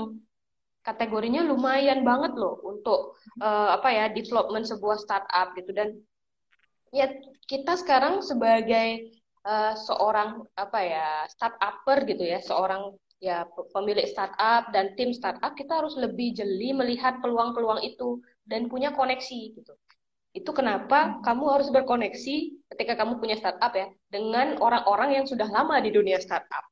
kategorinya 0.85 1.41
lumayan 1.47 2.05
banget 2.05 2.37
loh 2.37 2.61
untuk 2.66 3.16
uh, 3.41 3.73
apa 3.73 3.89
ya 3.89 4.05
development 4.12 4.68
sebuah 4.68 5.01
startup 5.01 5.57
gitu. 5.57 5.73
Dan 5.73 5.97
ya 6.93 7.09
kita 7.49 7.81
sekarang 7.81 8.20
sebagai 8.20 9.09
uh, 9.49 9.73
seorang 9.73 10.45
apa 10.59 10.79
ya 10.85 11.09
startupper 11.33 12.05
gitu 12.05 12.29
ya 12.29 12.39
seorang 12.45 12.93
ya 13.23 13.47
pemilik 13.70 14.05
startup 14.11 14.75
dan 14.75 14.99
tim 14.99 15.14
startup 15.14 15.55
kita 15.55 15.79
harus 15.79 15.95
lebih 15.95 16.35
jeli 16.35 16.75
melihat 16.75 17.23
peluang-peluang 17.23 17.87
itu 17.87 18.18
dan 18.45 18.66
punya 18.66 18.91
koneksi 18.91 19.55
gitu 19.55 19.73
itu 20.33 20.51
kenapa 20.57 21.20
kamu 21.20 21.45
harus 21.53 21.68
berkoneksi 21.68 22.37
ketika 22.72 22.97
kamu 22.97 23.20
punya 23.20 23.37
startup 23.37 23.72
ya 23.76 23.93
dengan 24.09 24.57
orang-orang 24.64 25.20
yang 25.20 25.24
sudah 25.28 25.45
lama 25.49 25.76
di 25.85 25.93
dunia 25.93 26.16
startup. 26.16 26.64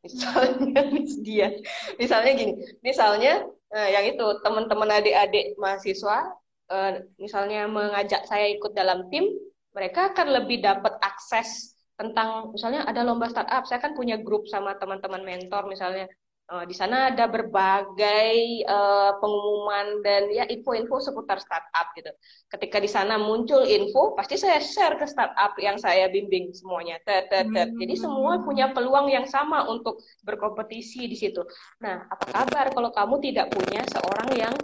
Misalnya 0.00 0.82
Miss 0.94 1.20
Dia, 1.20 1.52
misalnya 2.00 2.32
gini, 2.32 2.54
misalnya 2.80 3.44
eh, 3.70 3.88
yang 3.92 4.04
itu 4.16 4.26
teman-teman 4.40 4.88
adik-adik 4.98 5.54
mahasiswa, 5.60 6.32
eh, 6.72 7.04
misalnya 7.20 7.68
mengajak 7.68 8.24
saya 8.24 8.50
ikut 8.50 8.72
dalam 8.72 9.06
tim, 9.12 9.28
mereka 9.76 10.16
akan 10.16 10.42
lebih 10.42 10.64
dapat 10.64 10.96
akses 11.04 11.76
tentang 12.00 12.50
misalnya 12.50 12.88
ada 12.88 13.04
lomba 13.04 13.28
startup, 13.28 13.68
saya 13.68 13.78
kan 13.84 13.92
punya 13.92 14.16
grup 14.16 14.48
sama 14.48 14.74
teman-teman 14.80 15.22
mentor 15.22 15.68
misalnya 15.68 16.08
Uh, 16.52 16.68
di 16.68 16.76
sana 16.76 17.08
ada 17.08 17.24
berbagai 17.32 18.36
uh, 18.68 19.16
pengumuman 19.24 20.04
dan 20.04 20.28
ya 20.28 20.44
info-info 20.44 21.00
seputar 21.00 21.40
startup 21.40 21.96
gitu. 21.96 22.12
Ketika 22.52 22.76
di 22.76 22.92
sana 22.92 23.16
muncul 23.16 23.64
info, 23.64 24.12
pasti 24.12 24.36
saya 24.36 24.60
share 24.60 25.00
ke 25.00 25.08
startup 25.08 25.56
yang 25.56 25.80
saya 25.80 26.12
bimbing 26.12 26.52
semuanya. 26.52 27.00
Tet, 27.08 27.32
tet, 27.32 27.48
tet. 27.56 27.72
Jadi 27.72 27.96
semua 27.96 28.36
hmm. 28.36 28.44
punya 28.44 28.68
peluang 28.68 29.08
yang 29.08 29.24
sama 29.24 29.64
untuk 29.64 30.04
berkompetisi 30.28 31.08
di 31.08 31.16
situ. 31.16 31.40
Nah, 31.80 32.04
apa 32.12 32.28
kabar 32.28 32.68
kalau 32.68 32.92
kamu 32.92 33.32
tidak 33.32 33.48
punya 33.48 33.80
seorang 33.88 34.28
yang 34.36 34.54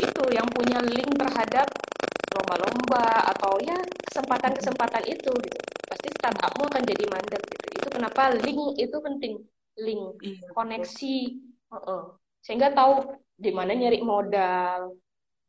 itu 0.00 0.22
yang 0.32 0.48
punya 0.48 0.80
link 0.80 1.12
terhadap 1.12 1.68
lomba-lomba 2.40 3.36
atau 3.36 3.60
ya 3.60 3.76
kesempatan-kesempatan 4.08 5.12
itu 5.12 5.28
gitu. 5.28 5.58
Pasti 5.92 6.08
startupmu 6.08 6.72
akan 6.72 6.82
jadi 6.88 7.04
mandek 7.04 7.42
gitu. 7.52 7.66
Itu 7.84 7.88
kenapa 7.92 8.32
link 8.32 8.80
itu 8.80 8.96
penting 8.96 9.44
link 9.80 10.18
iya, 10.22 10.46
koneksi 10.54 11.16
uh 11.70 11.76
-uh. 11.76 12.02
sehingga 12.44 12.70
tahu 12.74 13.18
di 13.34 13.50
mana 13.50 13.74
nyari 13.74 14.00
modal 14.02 14.94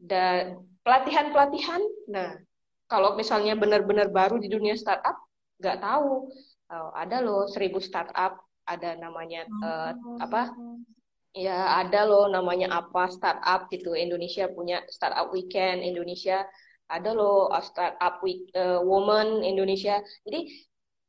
dan 0.01 0.65
pelatihan 0.81 1.29
pelatihan 1.29 1.81
nah 2.09 2.33
kalau 2.85 3.17
misalnya 3.17 3.57
benar-benar 3.57 4.13
baru 4.13 4.37
di 4.37 4.45
dunia 4.49 4.77
startup 4.77 5.17
nggak 5.61 5.81
tahu. 5.81 6.29
Uh, 6.65 6.89
ada 6.97 7.21
loh 7.21 7.45
seribu 7.45 7.77
startup 7.77 8.41
ada 8.65 8.97
namanya 8.97 9.45
uh, 9.61 9.93
apa? 10.21 10.49
Ya 11.35 11.77
ada 11.81 12.07
loh 12.07 12.29
namanya 12.29 12.73
apa 12.73 13.09
startup 13.09 13.69
gitu. 13.69 13.93
Indonesia 13.93 14.49
punya 14.49 14.81
startup 14.89 15.29
weekend 15.33 15.85
Indonesia 15.85 16.45
ada 16.85 17.17
loh 17.17 17.49
startup 17.65 18.21
week 18.21 18.49
uh, 18.53 18.81
woman 18.81 19.41
Indonesia. 19.41 20.01
Jadi 20.25 20.49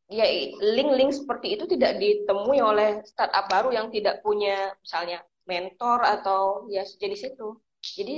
ya 0.07 0.27
link-link 0.63 1.11
seperti 1.11 1.59
itu 1.59 1.67
tidak 1.67 1.99
ditemui 1.99 2.63
oleh 2.63 3.03
startup 3.03 3.51
baru 3.51 3.75
yang 3.75 3.87
tidak 3.91 4.23
punya 4.23 4.71
misalnya 4.79 5.19
mentor 5.47 6.03
atau 6.03 6.67
ya 6.71 6.87
sejenis 6.87 7.35
itu. 7.35 7.59
Jadi 7.83 8.15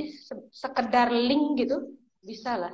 sekedar 0.53 1.13
link 1.13 1.61
gitu 1.61 1.93
bisa 2.25 2.57
lah 2.57 2.73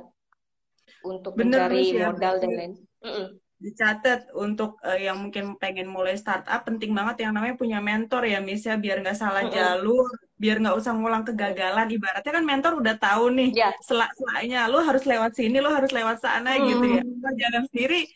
untuk 1.03 1.35
Bener, 1.35 1.67
mencari 1.67 1.95
ya. 1.95 2.11
modal 2.11 2.35
dan 2.39 2.51
lain. 2.55 2.73
Mm 3.03 3.11
-mm. 3.11 3.27
Dicatat 3.55 4.35
untuk 4.35 4.79
uh, 4.83 4.99
yang 4.99 5.15
mungkin 5.19 5.55
pengen 5.59 5.87
mulai 5.87 6.19
startup 6.19 6.67
penting 6.67 6.91
banget 6.91 7.23
yang 7.27 7.31
namanya 7.35 7.55
punya 7.55 7.79
mentor 7.79 8.27
ya 8.27 8.43
Miss 8.43 8.67
ya 8.67 8.75
biar 8.75 8.99
nggak 8.99 9.15
salah 9.15 9.47
mm 9.47 9.51
-mm. 9.51 9.55
jalur, 9.55 10.07
biar 10.39 10.59
nggak 10.59 10.75
usah 10.75 10.91
ngulang 10.95 11.23
kegagalan. 11.23 11.87
Ibaratnya 11.87 12.31
kan 12.31 12.45
mentor 12.47 12.73
udah 12.79 12.95
tahu 12.99 13.31
nih 13.31 13.49
yeah. 13.55 13.71
selak-selaknya 13.83 14.67
lu 14.71 14.79
harus 14.83 15.03
lewat 15.07 15.31
sini, 15.35 15.57
lu 15.59 15.71
harus 15.71 15.91
lewat 15.91 16.19
sana 16.19 16.55
mm. 16.55 16.63
gitu 16.67 16.85
ya. 16.99 17.01
Jangan 17.43 17.63
sendiri 17.71 18.07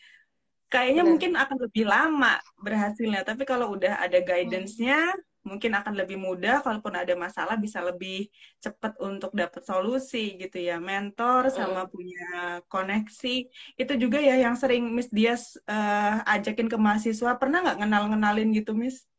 kayaknya 0.70 1.01
Benar. 1.03 1.11
mungkin 1.11 1.32
akan 1.36 1.57
lebih 1.65 1.86
lama 1.89 2.34
berhasilnya 2.61 3.22
tapi 3.26 3.43
kalau 3.43 3.74
udah 3.74 3.99
ada 3.99 4.22
guidance-nya 4.22 5.11
hmm. 5.11 5.26
mungkin 5.43 5.72
akan 5.74 5.93
lebih 5.97 6.17
mudah. 6.22 6.61
Kalaupun 6.61 6.93
ada 6.93 7.13
masalah 7.17 7.57
bisa 7.57 7.82
lebih 7.82 8.30
cepat 8.61 8.95
untuk 9.01 9.34
dapat 9.34 9.65
solusi 9.65 10.38
gitu 10.38 10.61
ya. 10.61 10.78
Mentor 10.78 11.49
sama 11.49 11.84
hmm. 11.84 11.91
punya 11.91 12.28
koneksi. 12.70 13.36
Itu 13.76 13.93
juga 13.97 14.22
ya 14.22 14.38
yang 14.38 14.53
sering 14.53 14.93
Miss 14.93 15.09
Dias 15.09 15.57
uh, 15.65 16.22
ajakin 16.30 16.70
ke 16.70 16.78
mahasiswa. 16.78 17.36
Pernah 17.41 17.65
nggak 17.65 17.80
kenal 17.82 18.03
ngenalin 18.13 18.53
gitu 18.53 18.78
Miss? 18.78 19.09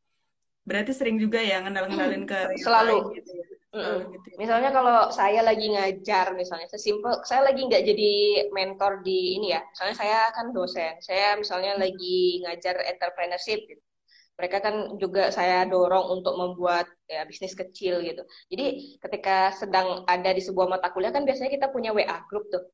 Berarti 0.63 0.95
sering 0.95 1.19
juga 1.19 1.43
ya 1.43 1.67
ngenal 1.67 1.91
ngenalin 1.91 2.25
ke 2.31 2.39
selalu. 2.63 3.19
Gitu 3.19 3.31
ya 3.35 3.60
Mm 3.71 4.11
Gitu. 4.11 4.29
Misalnya 4.35 4.71
kalau 4.75 5.15
saya 5.15 5.47
lagi 5.47 5.71
ngajar, 5.71 6.35
misalnya 6.35 6.67
sesimpel, 6.67 7.23
saya 7.23 7.47
lagi 7.47 7.63
nggak 7.71 7.85
jadi 7.87 8.13
mentor 8.51 9.07
di 9.07 9.39
ini 9.39 9.55
ya. 9.55 9.63
Soalnya 9.79 9.97
saya 9.97 10.19
kan 10.35 10.51
dosen, 10.51 10.99
saya 10.99 11.39
misalnya 11.39 11.79
lagi 11.79 12.43
ngajar 12.43 12.83
entrepreneurship. 12.91 13.63
Gitu. 13.71 13.83
Mereka 14.41 14.57
kan 14.65 14.75
juga 14.97 15.29
saya 15.31 15.69
dorong 15.69 16.19
untuk 16.19 16.35
membuat 16.35 16.89
ya 17.07 17.23
bisnis 17.29 17.53
kecil 17.55 18.01
gitu. 18.03 18.25
Jadi 18.51 18.97
ketika 18.99 19.53
sedang 19.53 20.03
ada 20.09 20.31
di 20.33 20.43
sebuah 20.43 20.67
mata 20.67 20.89
kuliah 20.91 21.13
kan 21.13 21.29
biasanya 21.29 21.53
kita 21.53 21.69
punya 21.71 21.93
WA 21.93 22.25
grup 22.27 22.49
tuh. 22.51 22.65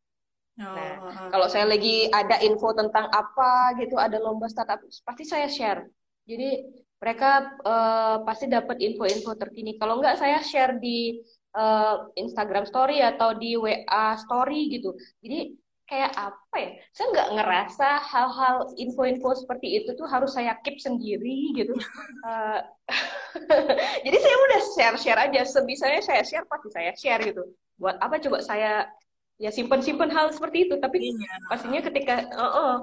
Oh, 0.56 0.72
nah, 0.72 1.28
kalau 1.28 1.52
saya 1.52 1.68
lagi 1.68 2.08
ada 2.08 2.40
info 2.40 2.72
tentang 2.72 3.12
apa 3.12 3.76
gitu, 3.76 4.00
ada 4.00 4.16
lomba 4.16 4.48
startup, 4.48 4.80
pasti 5.04 5.28
saya 5.28 5.52
share. 5.52 5.84
Jadi 6.24 6.64
mereka 6.96 7.52
uh, 7.62 8.16
pasti 8.24 8.48
dapat 8.48 8.80
info-info 8.80 9.36
terkini. 9.36 9.76
Kalau 9.76 10.00
enggak 10.00 10.16
saya 10.16 10.40
share 10.40 10.80
di 10.80 11.20
uh, 11.52 12.08
Instagram 12.16 12.64
Story 12.64 13.04
atau 13.04 13.36
di 13.36 13.54
WA 13.54 14.16
Story 14.16 14.72
gitu. 14.72 14.96
Jadi 15.20 15.52
kayak 15.86 16.12
apa 16.16 16.56
ya? 16.56 16.70
Saya 16.96 17.06
nggak 17.12 17.30
ngerasa 17.36 17.88
hal-hal 18.00 18.56
info-info 18.80 19.44
seperti 19.44 19.84
itu 19.84 19.92
tuh 19.92 20.08
harus 20.08 20.32
saya 20.32 20.56
keep 20.64 20.80
sendiri 20.80 21.52
gitu. 21.52 21.76
Uh, 22.24 22.60
jadi 24.06 24.16
saya 24.16 24.36
udah 24.48 24.60
share-share 24.72 25.20
aja. 25.20 25.40
Sebisanya 25.44 26.00
saya 26.00 26.22
share 26.24 26.48
pasti 26.48 26.68
saya 26.72 26.92
share 26.96 27.22
gitu. 27.28 27.44
Buat 27.76 28.00
apa 28.00 28.16
coba 28.24 28.40
saya 28.40 28.88
ya 29.36 29.52
simpen-simpen 29.52 30.08
hal 30.08 30.32
seperti 30.32 30.64
itu. 30.68 30.80
Tapi 30.80 31.12
iya. 31.12 31.34
pastinya 31.52 31.80
ketika 31.84 32.24
uh, 32.32 32.44
uh, 32.44 32.74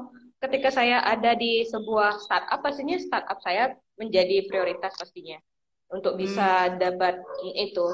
ketika 0.44 0.70
saya 0.70 1.00
ada 1.02 1.34
di 1.40 1.64
sebuah 1.66 2.20
startup 2.20 2.60
pastinya 2.60 3.00
startup 3.00 3.40
saya 3.40 3.74
menjadi 4.00 4.46
prioritas 4.50 4.96
pastinya. 4.98 5.38
Untuk 5.94 6.18
bisa 6.18 6.68
hmm. 6.70 6.82
dapat 6.82 7.16
itu. 7.54 7.88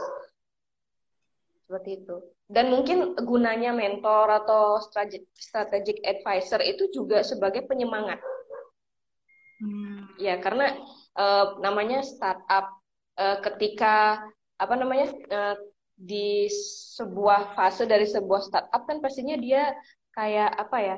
Seperti 1.68 1.90
itu. 2.04 2.16
Dan 2.50 2.74
mungkin 2.74 3.14
gunanya 3.20 3.76
mentor 3.76 4.32
atau 4.42 4.82
strategic 5.38 6.02
advisor 6.02 6.64
itu 6.66 6.90
juga 6.90 7.22
sebagai 7.22 7.68
penyemangat. 7.70 8.18
Hmm. 9.60 10.08
ya 10.16 10.40
karena 10.40 10.72
uh, 11.20 11.60
namanya 11.60 12.00
startup 12.00 12.80
uh, 13.20 13.44
ketika 13.44 14.24
apa 14.56 14.74
namanya 14.80 15.12
uh, 15.36 15.56
di 16.00 16.48
sebuah 16.96 17.60
fase 17.60 17.84
dari 17.84 18.08
sebuah 18.08 18.40
startup 18.40 18.88
kan 18.88 19.04
pastinya 19.04 19.36
dia 19.36 19.76
kayak 20.16 20.56
apa 20.56 20.78
ya 20.80 20.98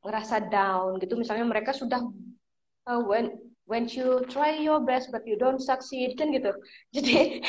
ngerasa 0.00 0.48
down 0.48 0.96
gitu. 0.96 1.20
Misalnya 1.20 1.44
mereka 1.44 1.76
sudah 1.76 2.00
uh, 2.88 3.00
when 3.04 3.36
when 3.66 3.90
you 3.90 4.22
try 4.30 4.54
your 4.54 4.78
best 4.80 5.10
but 5.10 5.26
you 5.26 5.34
don't 5.34 5.60
succeed 5.60 6.14
kan 6.14 6.30
gitu. 6.30 6.54
Jadi 6.94 7.42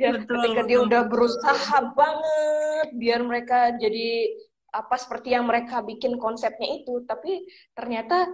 ya 0.00 0.14
betul, 0.14 0.36
ketika 0.44 0.62
betul. 0.62 0.68
dia 0.68 0.78
udah 0.84 1.02
berusaha 1.08 1.78
banget 1.96 2.88
biar 2.94 3.20
mereka 3.24 3.74
jadi 3.80 4.30
apa 4.68 4.94
seperti 5.00 5.34
yang 5.34 5.48
mereka 5.48 5.80
bikin 5.80 6.20
konsepnya 6.20 6.84
itu. 6.84 7.02
Tapi 7.08 7.48
ternyata 7.72 8.28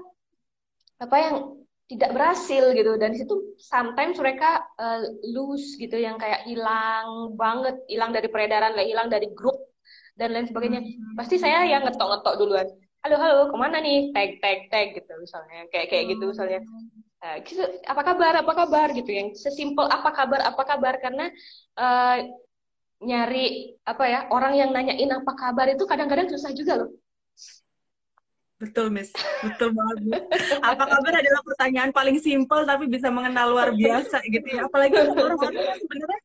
apa 1.00 1.16
yang 1.22 1.36
tidak 1.86 2.10
berhasil 2.12 2.74
gitu. 2.74 2.98
Dan 2.98 3.14
di 3.14 3.22
situ 3.22 3.54
sometimes 3.62 4.18
mereka 4.18 4.58
uh, 4.76 5.06
lose 5.30 5.78
gitu 5.78 5.94
yang 5.94 6.18
kayak 6.18 6.42
hilang 6.50 7.38
banget. 7.38 7.78
Hilang 7.86 8.10
dari 8.10 8.26
peredaran 8.26 8.74
lah 8.74 8.84
hilang 8.84 9.06
dari 9.06 9.30
grup 9.30 9.56
dan 10.18 10.30
lain 10.34 10.46
sebagainya. 10.46 10.82
Hmm. 10.82 11.14
pasti 11.18 11.42
saya 11.42 11.66
yang 11.66 11.82
ngetok 11.86 12.06
ngetok 12.06 12.34
duluan 12.38 12.68
halo 13.04 13.20
halo 13.20 13.42
ke 13.52 13.56
mana 13.60 13.84
nih? 13.84 14.16
Tag 14.16 14.40
tag 14.40 14.58
tag 14.72 14.96
gitu 14.96 15.12
misalnya. 15.20 15.68
Kayak 15.68 15.86
kayak 15.92 16.04
gitu 16.16 16.24
misalnya. 16.32 16.60
Uh, 17.20 17.36
apa 17.84 18.00
kabar 18.00 18.32
apa 18.40 18.52
kabar 18.56 18.88
gitu. 18.96 19.10
Yang 19.12 19.44
sesimpel 19.44 19.84
apa 19.92 20.08
kabar 20.08 20.40
apa 20.40 20.62
kabar. 20.64 20.96
Karena 21.04 21.28
uh, 21.76 22.16
nyari 23.04 23.76
apa 23.84 24.04
ya 24.08 24.20
orang 24.32 24.56
yang 24.56 24.72
nanyain 24.72 25.12
apa 25.12 25.32
kabar 25.36 25.68
itu 25.68 25.84
kadang-kadang 25.84 26.32
susah 26.32 26.56
juga 26.56 26.80
loh. 26.80 26.90
Betul, 28.56 28.88
Miss. 28.88 29.12
Betul 29.44 29.76
banget. 29.76 30.24
Apa 30.64 30.88
kabar 30.88 31.12
adalah 31.20 31.44
pertanyaan 31.44 31.92
paling 31.92 32.16
simpel 32.24 32.64
tapi 32.64 32.88
bisa 32.88 33.12
mengenal 33.12 33.52
luar 33.52 33.76
biasa 33.76 34.24
gitu 34.32 34.48
ya. 34.48 34.64
Apalagi 34.64 34.96
orang-orang 34.96 35.76
sebenarnya 35.76 36.20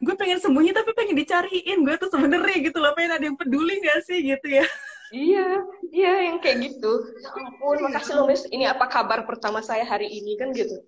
gue 0.00 0.14
pengen 0.14 0.38
sembunyi 0.38 0.70
tapi 0.70 0.94
pengen 0.94 1.18
dicariin 1.18 1.82
gue 1.82 1.94
tuh 1.98 2.06
sebenarnya 2.14 2.70
gitu 2.70 2.78
loh. 2.78 2.94
Pengen 2.94 3.18
ada 3.18 3.24
yang 3.26 3.34
peduli 3.34 3.82
gak 3.82 4.06
sih 4.06 4.22
gitu 4.22 4.62
ya 4.62 4.66
iya 5.14 5.46
iya 5.90 6.12
yang 6.30 6.38
kayak 6.38 6.58
gitu. 6.70 6.92
Ya 7.22 7.30
ampun 7.34 7.76
makasih 7.86 8.14
loh 8.18 8.26
Miss. 8.30 8.46
Ini 8.46 8.70
apa 8.70 8.86
kabar 8.86 9.26
pertama 9.26 9.60
saya 9.60 9.82
hari 9.86 10.10
ini 10.10 10.38
kan 10.38 10.54
gitu. 10.54 10.82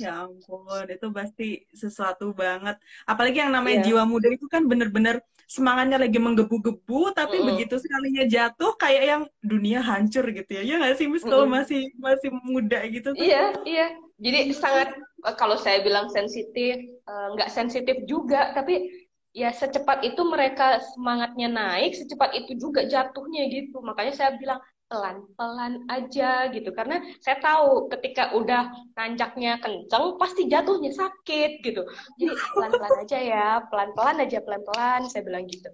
Ya 0.00 0.28
ampun 0.28 0.86
itu 0.88 1.06
pasti 1.12 1.64
sesuatu 1.72 2.32
banget. 2.36 2.76
Apalagi 3.08 3.40
yang 3.40 3.52
namanya 3.52 3.84
yeah. 3.84 3.86
jiwa 3.92 4.02
muda 4.04 4.28
itu 4.28 4.46
kan 4.48 4.64
bener-bener 4.68 5.20
semangatnya 5.48 6.00
lagi 6.00 6.16
menggebu-gebu 6.16 7.12
tapi 7.12 7.36
mm. 7.40 7.44
begitu 7.52 7.76
sekalinya 7.76 8.24
jatuh 8.24 8.72
kayak 8.80 9.04
yang 9.04 9.22
dunia 9.44 9.84
hancur 9.84 10.24
gitu 10.32 10.48
ya. 10.48 10.62
Ya 10.64 10.74
nggak 10.80 10.96
sih 10.96 11.08
mis 11.08 11.24
kalau 11.24 11.44
masih 11.48 11.92
masih 12.00 12.32
muda 12.44 12.80
gitu 12.88 13.12
tuh. 13.12 13.20
iya 13.20 13.56
iya. 13.68 13.88
Jadi 14.22 14.54
sangat 14.54 14.94
kalau 15.34 15.58
saya 15.58 15.82
bilang 15.82 16.08
sensitif 16.10 16.78
eh, 16.88 17.28
nggak 17.36 17.50
sensitif 17.50 17.96
juga 18.06 18.54
tapi 18.56 19.01
ya 19.32 19.48
secepat 19.60 20.04
itu 20.04 20.20
mereka 20.28 20.80
semangatnya 20.92 21.48
naik 21.48 21.96
secepat 21.96 22.30
itu 22.36 22.52
juga 22.60 22.80
jatuhnya 22.84 23.48
gitu. 23.48 23.80
Makanya 23.80 24.12
saya 24.18 24.30
bilang 24.40 24.60
pelan-pelan 24.92 25.88
aja 25.88 26.52
gitu. 26.52 26.68
Karena 26.76 27.00
saya 27.24 27.40
tahu 27.40 27.88
ketika 27.88 28.36
udah 28.36 28.68
nanjaknya 28.92 29.56
kenceng 29.64 30.20
pasti 30.20 30.52
jatuhnya 30.52 30.92
sakit 30.92 31.64
gitu. 31.64 31.88
Jadi 32.20 32.32
pelan-pelan 32.52 32.96
aja 33.00 33.18
ya 33.18 33.48
pelan-pelan 33.72 34.20
aja 34.20 34.38
pelan-pelan 34.44 35.08
saya 35.08 35.24
bilang 35.24 35.48
gitu. 35.48 35.72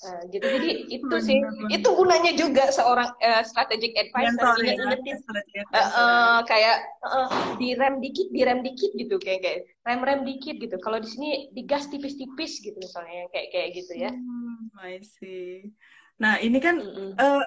Uh, 0.00 0.22
gitu. 0.32 0.46
Jadi 0.46 0.70
itu 0.96 1.16
sih 1.20 1.38
itu 1.68 1.88
gunanya 1.92 2.32
juga 2.32 2.72
seorang 2.72 3.10
uh, 3.20 3.42
strategic 3.44 3.92
advisor 4.00 4.56
ya, 4.64 4.78
ingetin 4.80 5.18
uh, 5.20 5.76
uh, 5.76 6.38
kayak 6.48 6.88
uh, 7.04 7.28
direm 7.60 8.00
dikit 8.00 8.32
direm 8.32 8.64
dikit 8.64 8.96
gitu 8.96 9.20
kayak 9.20 9.44
kayak 9.44 9.60
rem 9.84 10.00
rem 10.00 10.20
dikit 10.24 10.56
gitu. 10.56 10.80
Kalau 10.80 11.04
di 11.04 11.08
sini 11.10 11.52
digas 11.52 11.90
tipis-tipis 11.92 12.64
gitu 12.64 12.80
misalnya 12.80 13.28
kayak 13.34 13.48
kayak 13.52 13.68
gitu 13.76 13.92
ya. 13.98 14.08
Hmm, 14.14 14.72
I 14.80 15.04
see. 15.04 15.68
Nah 16.16 16.40
ini 16.40 16.58
kan 16.64 16.80
mm 16.80 16.92
-hmm. 16.96 17.10
uh, 17.20 17.44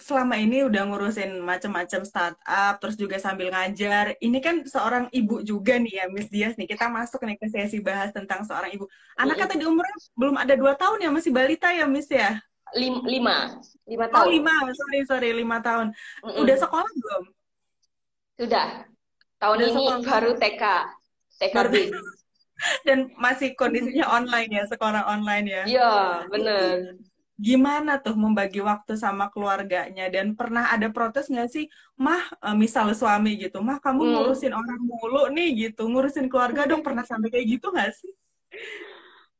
selama 0.00 0.34
ini 0.40 0.64
udah 0.64 0.88
ngurusin 0.88 1.44
macam-macam 1.44 2.00
startup, 2.08 2.74
terus 2.80 2.96
juga 2.96 3.20
sambil 3.20 3.52
ngajar. 3.52 4.16
Ini 4.18 4.38
kan 4.40 4.64
seorang 4.64 5.12
ibu 5.12 5.44
juga 5.44 5.76
nih 5.76 6.00
ya, 6.00 6.04
Miss 6.08 6.32
Dias 6.32 6.56
nih. 6.56 6.66
Kita 6.66 6.88
masuk 6.88 7.20
nih 7.22 7.36
ke 7.36 7.46
sesi 7.52 7.78
bahas 7.84 8.10
tentang 8.10 8.42
seorang 8.48 8.72
ibu. 8.72 8.88
Anak 9.20 9.44
kata 9.44 9.60
di 9.60 9.68
umurnya 9.68 9.94
belum 10.16 10.36
ada 10.40 10.56
dua 10.56 10.72
tahun 10.74 11.04
ya, 11.04 11.10
masih 11.12 11.30
balita 11.30 11.68
ya, 11.70 11.84
Miss 11.84 12.08
ya? 12.08 12.40
Lim 12.72 13.04
lima, 13.04 13.60
lima 13.84 14.06
oh, 14.08 14.10
tahun. 14.10 14.24
Oh 14.24 14.28
lima, 14.32 14.54
sorry 14.72 15.00
sorry 15.04 15.30
lima 15.36 15.58
tahun. 15.60 15.92
Mm 16.24 16.28
-mm. 16.32 16.42
Udah 16.42 16.56
sekolah 16.56 16.90
belum? 16.96 17.24
Sudah. 18.40 18.68
Tahun 19.40 19.56
udah 19.56 19.68
ini 19.68 19.84
sekolah. 19.84 20.08
baru 20.08 20.30
TK, 20.36 20.64
TK 21.44 21.54
baru... 21.54 21.72
Dan 22.84 23.08
masih 23.16 23.56
kondisinya 23.56 24.04
online 24.12 24.52
ya, 24.52 24.64
sekolah 24.68 25.08
online 25.08 25.46
ya? 25.48 25.62
Iya, 25.64 25.92
bener 26.28 27.00
gimana 27.40 27.98
tuh 28.04 28.14
membagi 28.14 28.60
waktu 28.60 28.94
sama 29.00 29.32
keluarganya? 29.32 30.12
Dan 30.12 30.36
pernah 30.36 30.68
ada 30.68 30.92
protes 30.92 31.32
nggak 31.32 31.50
sih? 31.50 31.64
Mah 31.96 32.22
eh, 32.44 32.56
misal 32.56 32.92
suami 32.92 33.40
gitu 33.40 33.64
mah 33.64 33.80
kamu 33.80 34.02
hmm. 34.04 34.12
ngurusin 34.14 34.52
orang 34.52 34.80
mulu 34.84 35.32
nih 35.32 35.48
gitu 35.68 35.88
ngurusin 35.88 36.28
keluarga 36.28 36.68
dong. 36.68 36.84
Pernah 36.84 37.04
sampai 37.08 37.28
kayak 37.32 37.46
gitu 37.58 37.72
nggak 37.72 37.92
sih? 37.96 38.12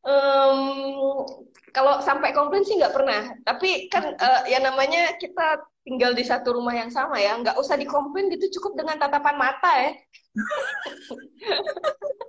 Um, 0.01 1.28
kalau 1.76 2.01
sampai 2.01 2.32
komplain 2.32 2.64
sih 2.64 2.80
nggak 2.80 2.96
pernah. 2.96 3.36
Tapi 3.44 3.92
kan 3.92 4.16
uh, 4.16 4.42
ya 4.48 4.59
namanya 4.64 5.14
kita 5.20 5.61
tinggal 5.84 6.12
di 6.12 6.24
satu 6.24 6.55
rumah 6.57 6.76
yang 6.76 6.92
sama 6.92 7.16
ya 7.16 7.34
nggak 7.40 7.57
usah 7.57 7.74
dikomplain 7.80 8.28
gitu 8.28 8.61
cukup 8.61 8.84
dengan 8.84 9.01
tatapan 9.01 9.36
mata 9.40 9.72
ya 9.80 9.90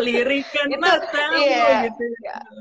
lirikan 0.00 0.66
itu, 0.70 0.88
iya, 1.38 1.88
gitu. 1.88 2.04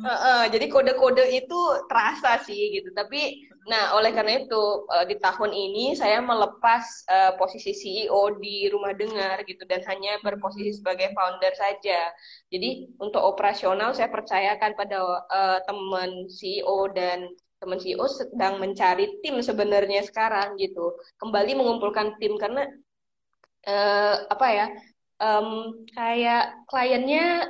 Uh, 0.01 0.11
uh, 0.11 0.41
jadi 0.49 0.65
kode-kode 0.69 1.25
itu 1.33 1.59
terasa 1.89 2.41
sih 2.45 2.77
gitu. 2.79 2.93
Tapi 2.93 3.49
nah 3.69 3.93
oleh 3.93 4.09
karena 4.09 4.41
itu 4.41 4.89
uh, 4.89 5.05
di 5.05 5.21
tahun 5.21 5.53
ini 5.53 5.93
saya 5.93 6.17
melepas 6.17 6.83
uh, 7.05 7.31
posisi 7.37 7.77
CEO 7.77 8.41
di 8.41 8.65
rumah 8.73 8.97
dengar 8.97 9.45
gitu 9.45 9.61
dan 9.69 9.85
hanya 9.85 10.17
berposisi 10.25 10.77
sebagai 10.77 11.13
founder 11.13 11.53
saja. 11.53 12.09
Jadi 12.49 12.89
untuk 12.97 13.21
operasional 13.21 13.93
saya 13.93 14.09
percayakan 14.09 14.73
pada 14.73 14.97
uh, 15.29 15.59
teman 15.65 16.25
CEO 16.29 16.89
dan 16.93 17.29
teman 17.61 17.77
CEO 17.77 18.09
sedang 18.09 18.57
mencari 18.57 19.21
tim 19.21 19.37
sebenarnya 19.41 20.01
sekarang 20.01 20.57
gitu. 20.57 20.97
Kembali 21.21 21.53
mengumpulkan 21.53 22.17
tim 22.17 22.33
karena 22.41 22.65
uh, 23.69 24.15
apa 24.25 24.47
ya? 24.49 24.67
Um, 25.21 25.77
kayak 25.93 26.65
kliennya 26.65 27.47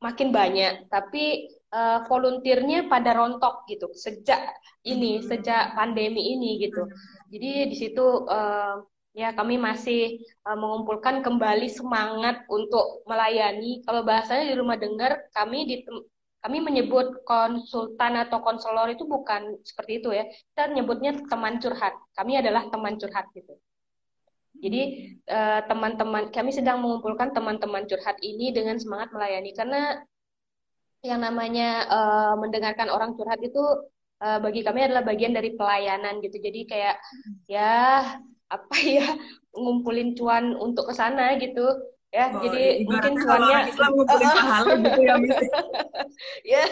makin 0.00 0.32
banyak, 0.32 0.88
tapi 0.88 1.52
uh, 1.76 2.02
volunteernya 2.08 2.88
pada 2.88 3.12
rontok 3.12 3.68
gitu 3.68 3.92
sejak 3.92 4.40
ini, 4.88 5.20
hmm. 5.20 5.24
sejak 5.28 5.76
pandemi 5.76 6.34
ini 6.34 6.56
gitu. 6.64 6.88
Jadi 7.28 7.68
di 7.68 7.76
situ 7.76 8.24
uh, 8.26 8.80
ya 9.12 9.36
kami 9.36 9.60
masih 9.60 10.24
uh, 10.48 10.56
mengumpulkan 10.56 11.20
kembali 11.20 11.68
semangat 11.68 12.48
untuk 12.48 13.04
melayani. 13.04 13.84
Kalau 13.84 14.02
bahasanya 14.02 14.50
di 14.50 14.56
rumah 14.56 14.80
dengar, 14.80 15.28
kami 15.36 15.68
di 15.68 15.76
kami 16.40 16.56
menyebut 16.64 17.20
konsultan 17.28 18.16
atau 18.16 18.40
konselor 18.40 18.88
itu 18.88 19.04
bukan 19.04 19.60
seperti 19.60 20.00
itu 20.00 20.08
ya. 20.16 20.24
Kita 20.24 20.72
menyebutnya 20.72 21.12
teman 21.28 21.60
curhat. 21.60 21.92
Kami 22.16 22.40
adalah 22.40 22.64
teman 22.72 22.96
curhat 22.96 23.28
gitu. 23.36 23.60
Jadi 24.60 24.82
eh, 25.24 25.60
teman-teman 25.64 26.28
uh, 26.28 26.32
kami 26.32 26.52
sedang 26.52 26.84
mengumpulkan 26.84 27.32
teman-teman 27.32 27.88
curhat 27.88 28.20
ini 28.20 28.52
dengan 28.52 28.76
semangat 28.76 29.10
melayani. 29.16 29.50
Karena 29.56 29.96
yang 31.00 31.24
namanya 31.24 31.88
uh, 31.88 32.34
mendengarkan 32.36 32.92
orang 32.92 33.16
curhat 33.16 33.40
itu 33.40 33.60
uh, 34.20 34.38
bagi 34.44 34.60
kami 34.60 34.84
adalah 34.84 35.00
bagian 35.00 35.32
dari 35.32 35.56
pelayanan 35.56 36.20
gitu. 36.20 36.36
Jadi 36.36 36.60
kayak 36.68 36.96
ya 37.48 38.04
apa 38.50 38.76
ya 38.82 39.06
ngumpulin 39.56 40.12
cuan 40.18 40.52
untuk 40.58 40.90
ke 40.90 40.94
sana 40.94 41.38
gitu 41.40 41.64
ya 42.10 42.26
oh, 42.34 42.42
jadi 42.42 42.82
mungkin 42.90 43.22
cuannya 43.22 43.58
Islam 43.70 43.90
ngumpulin 43.94 44.30
pahala 44.42 44.74
gitu 44.82 45.00
ya 45.06 45.14
ya 46.58 46.64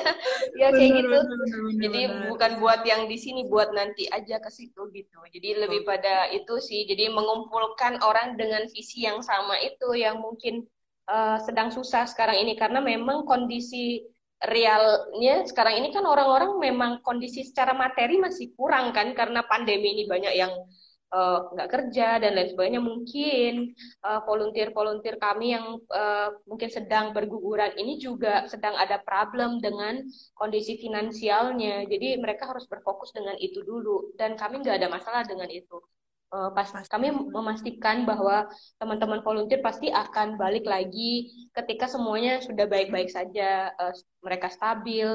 ya 0.59 0.69
kayak 0.75 0.91
gitu. 0.99 1.15
bener, 1.15 1.39
bener, 1.39 1.79
jadi 1.79 2.01
bener. 2.11 2.27
bukan 2.35 2.53
buat 2.59 2.81
yang 2.83 3.07
di 3.07 3.15
sini 3.15 3.47
buat 3.47 3.71
nanti 3.71 4.11
aja 4.11 4.43
ke 4.43 4.51
situ 4.51 4.91
gitu. 4.91 5.19
Jadi 5.31 5.63
lebih 5.63 5.87
pada 5.87 6.27
itu 6.35 6.59
sih. 6.59 6.85
Jadi 6.91 7.11
mengumpulkan 7.15 8.03
orang 8.03 8.35
dengan 8.35 8.67
visi 8.71 9.07
yang 9.07 9.23
sama 9.23 9.55
itu 9.63 9.95
yang 9.95 10.19
mungkin 10.19 10.67
uh, 11.07 11.39
sedang 11.43 11.71
susah 11.71 12.11
sekarang 12.11 12.43
ini. 12.43 12.59
Karena 12.59 12.83
memang 12.83 13.23
kondisi 13.25 14.03
realnya 14.39 15.43
sekarang 15.51 15.83
ini 15.83 15.91
kan 15.91 16.07
orang-orang 16.07 16.63
memang 16.63 17.03
kondisi 17.03 17.43
secara 17.43 17.75
materi 17.75 18.23
masih 18.23 18.55
kurang 18.55 18.95
kan 18.95 19.11
karena 19.11 19.43
pandemi 19.43 19.99
ini 19.99 20.07
banyak 20.07 20.31
yang 20.39 20.55
uh, 21.13 21.39
nggak 21.55 21.71
kerja 21.71 22.21
dan 22.21 22.37
lain 22.37 22.51
sebagainya 22.53 22.83
mungkin 22.83 23.73
uh, 24.05 24.21
volunteer-volunteer 24.29 25.17
kami 25.17 25.57
yang 25.57 25.81
uh, 25.93 26.29
mungkin 26.45 26.69
sedang 26.69 27.17
berguguran 27.17 27.73
ini 27.81 27.97
juga 27.97 28.45
sedang 28.49 28.77
ada 28.77 29.01
problem 29.01 29.61
dengan 29.63 30.05
kondisi 30.37 30.77
finansialnya. 30.81 31.89
Jadi 31.89 32.21
mereka 32.21 32.49
harus 32.49 32.69
berfokus 32.69 33.13
dengan 33.17 33.37
itu 33.41 33.65
dulu. 33.65 34.13
Dan 34.17 34.37
kami 34.37 34.61
nggak 34.61 34.79
ada 34.85 34.89
masalah 34.93 35.23
dengan 35.25 35.49
itu. 35.49 35.81
Uh, 36.29 36.53
pas 36.53 36.69
kami 36.93 37.09
memastikan 37.09 38.05
bahwa 38.05 38.45
teman-teman 38.77 39.25
volunteer 39.25 39.65
pasti 39.65 39.89
akan 39.89 40.37
balik 40.37 40.69
lagi 40.69 41.33
ketika 41.57 41.89
semuanya 41.89 42.45
sudah 42.45 42.69
baik-baik 42.69 43.09
saja 43.09 43.73
uh, 43.81 43.97
mereka 44.21 44.53
stabil 44.53 45.09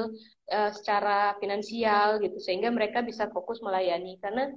uh, 0.50 0.70
secara 0.74 1.38
finansial 1.38 2.18
gitu. 2.18 2.34
Sehingga 2.42 2.74
mereka 2.74 2.98
bisa 3.06 3.30
fokus 3.30 3.62
melayani. 3.62 4.18
Karena 4.18 4.50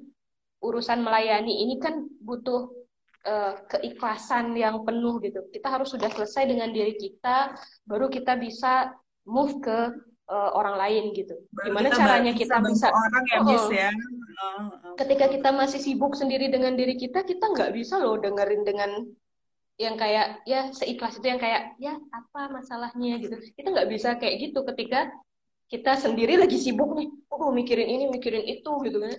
urusan 0.62 1.06
melayani 1.06 1.64
ini 1.66 1.78
kan 1.78 2.06
butuh 2.22 2.70
uh, 3.28 3.54
keikhlasan 3.70 4.56
yang 4.58 4.82
penuh 4.88 5.22
gitu. 5.22 5.46
Kita 5.54 5.68
harus 5.70 5.94
sudah 5.94 6.10
selesai 6.10 6.50
dengan 6.50 6.74
diri 6.74 6.98
kita, 6.98 7.54
baru 7.86 8.10
kita 8.10 8.40
bisa 8.40 8.94
move 9.28 9.60
ke 9.62 9.78
uh, 10.32 10.52
orang 10.56 10.76
lain 10.80 11.04
gitu. 11.14 11.36
Baru 11.52 11.72
Gimana 11.72 11.88
kita 11.92 12.00
caranya 12.00 12.34
kita 12.34 12.56
bisa 12.64 12.88
orang 12.90 13.24
ya, 13.28 13.40
oh, 13.44 13.70
ya. 13.72 13.90
Ketika 14.98 15.26
kita 15.30 15.50
masih 15.54 15.80
sibuk 15.82 16.14
sendiri 16.14 16.50
dengan 16.50 16.78
diri 16.78 16.98
kita, 16.98 17.26
kita 17.26 17.54
nggak 17.54 17.74
bisa 17.74 17.98
loh 18.02 18.18
dengerin 18.18 18.64
dengan 18.66 18.92
yang 19.78 19.94
kayak 19.94 20.42
ya 20.50 20.74
seikhlas 20.74 21.22
itu 21.22 21.30
yang 21.30 21.38
kayak 21.38 21.78
ya 21.78 21.94
apa 22.10 22.50
masalahnya 22.50 23.22
gitu. 23.22 23.38
Kita 23.54 23.70
nggak 23.70 23.90
bisa 23.90 24.18
kayak 24.18 24.50
gitu 24.50 24.66
ketika 24.74 25.10
kita 25.68 26.00
sendiri 26.00 26.40
lagi 26.40 26.56
sibuk 26.56 26.96
nih, 26.96 27.12
oh 27.28 27.52
mikirin 27.52 27.92
ini, 27.92 28.06
mikirin 28.08 28.46
itu 28.48 28.72
gitu 28.88 28.98
kan. 29.04 29.14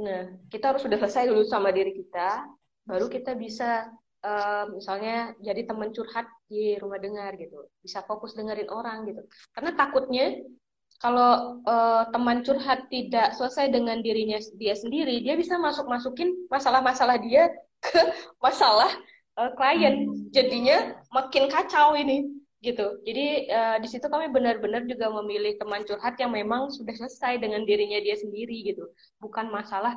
Nah, 0.00 0.32
kita 0.48 0.72
harus 0.72 0.82
sudah 0.82 0.96
selesai 0.96 1.28
dulu 1.28 1.44
sama 1.44 1.68
diri 1.76 1.92
kita, 1.92 2.48
baru 2.88 3.12
kita 3.12 3.36
bisa 3.36 3.92
uh, 4.24 4.64
misalnya 4.72 5.36
jadi 5.44 5.68
teman 5.68 5.92
curhat 5.92 6.24
di 6.48 6.80
rumah 6.80 6.96
dengar 6.96 7.36
gitu. 7.36 7.68
Bisa 7.84 8.00
fokus 8.08 8.32
dengerin 8.32 8.72
orang 8.72 9.04
gitu. 9.04 9.20
Karena 9.52 9.76
takutnya 9.76 10.40
kalau 11.00 11.62
uh, 11.68 12.08
teman 12.12 12.40
curhat 12.40 12.88
tidak 12.88 13.36
selesai 13.36 13.72
dengan 13.72 14.04
dirinya 14.04 14.36
dia 14.60 14.76
sendiri 14.76 15.24
dia 15.24 15.32
bisa 15.32 15.56
masuk 15.56 15.88
masukin 15.88 16.34
masalah-masalah 16.52 17.16
dia 17.24 17.48
ke 17.80 18.00
masalah 18.44 18.88
uh, 19.36 19.52
klien. 19.52 20.08
Jadinya 20.32 20.96
makin 21.12 21.52
kacau 21.52 21.92
ini 21.92 22.39
gitu 22.60 23.00
jadi 23.08 23.26
uh, 23.48 23.76
di 23.80 23.88
situ 23.88 24.04
kami 24.04 24.28
benar-benar 24.28 24.84
juga 24.84 25.08
memilih 25.08 25.56
teman 25.56 25.80
curhat 25.88 26.20
yang 26.20 26.36
memang 26.36 26.68
sudah 26.68 26.92
selesai 26.92 27.40
dengan 27.40 27.64
dirinya 27.64 27.96
dia 28.04 28.20
sendiri 28.20 28.68
gitu 28.68 28.84
bukan 29.16 29.48
masalah 29.48 29.96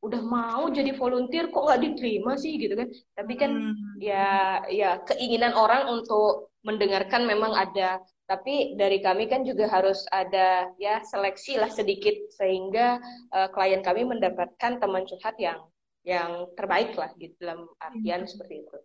udah 0.00 0.22
mau 0.24 0.70
jadi 0.72 0.96
volunteer 0.96 1.52
kok 1.52 1.68
nggak 1.68 1.82
diterima 1.84 2.38
sih 2.40 2.56
gitu 2.56 2.80
kan 2.80 2.88
tapi 3.12 3.34
kan 3.36 3.50
hmm. 3.50 4.00
ya 4.00 4.62
ya 4.72 4.90
keinginan 5.04 5.52
orang 5.52 5.90
untuk 5.90 6.54
mendengarkan 6.64 7.28
memang 7.28 7.52
ada 7.52 8.00
tapi 8.24 8.76
dari 8.78 9.04
kami 9.04 9.28
kan 9.28 9.44
juga 9.44 9.68
harus 9.68 10.04
ada 10.08 10.70
ya 10.80 11.04
seleksi 11.04 11.60
lah 11.60 11.68
sedikit 11.68 12.14
sehingga 12.32 13.00
uh, 13.36 13.48
klien 13.52 13.84
kami 13.84 14.08
mendapatkan 14.08 14.80
teman 14.80 15.04
curhat 15.04 15.36
yang 15.36 15.60
yang 16.06 16.48
terbaik 16.56 16.96
lah 16.96 17.12
gitu 17.20 17.34
dalam 17.40 17.68
artian 17.82 18.24
hmm. 18.24 18.30
seperti 18.30 18.64
itu. 18.64 18.78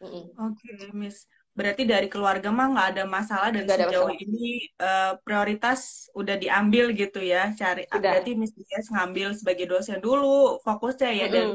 Mm 0.00 0.06
-hmm. 0.06 0.24
Oke, 0.38 0.64
okay, 0.64 0.90
Miss 0.96 1.28
berarti 1.50 1.82
dari 1.82 2.06
keluarga 2.06 2.48
mah 2.54 2.66
nggak 2.70 2.88
ada 2.94 3.04
masalah 3.10 3.50
dan 3.50 3.66
gak 3.66 3.90
sejauh 3.90 4.06
masalah. 4.06 4.22
ini 4.22 4.70
uh, 4.78 5.12
prioritas 5.26 6.06
udah 6.14 6.38
diambil 6.38 6.94
gitu 6.94 7.18
ya 7.18 7.50
cari 7.58 7.84
udah. 7.90 7.98
berarti 7.98 8.38
Miss 8.38 8.54
Dias 8.54 8.86
ngambil 8.88 9.34
sebagai 9.34 9.66
dosen 9.66 9.98
dulu 9.98 10.62
fokusnya 10.62 11.10
ya 11.10 11.26
mm 11.26 11.30
-hmm. 11.30 11.34
dan 11.34 11.46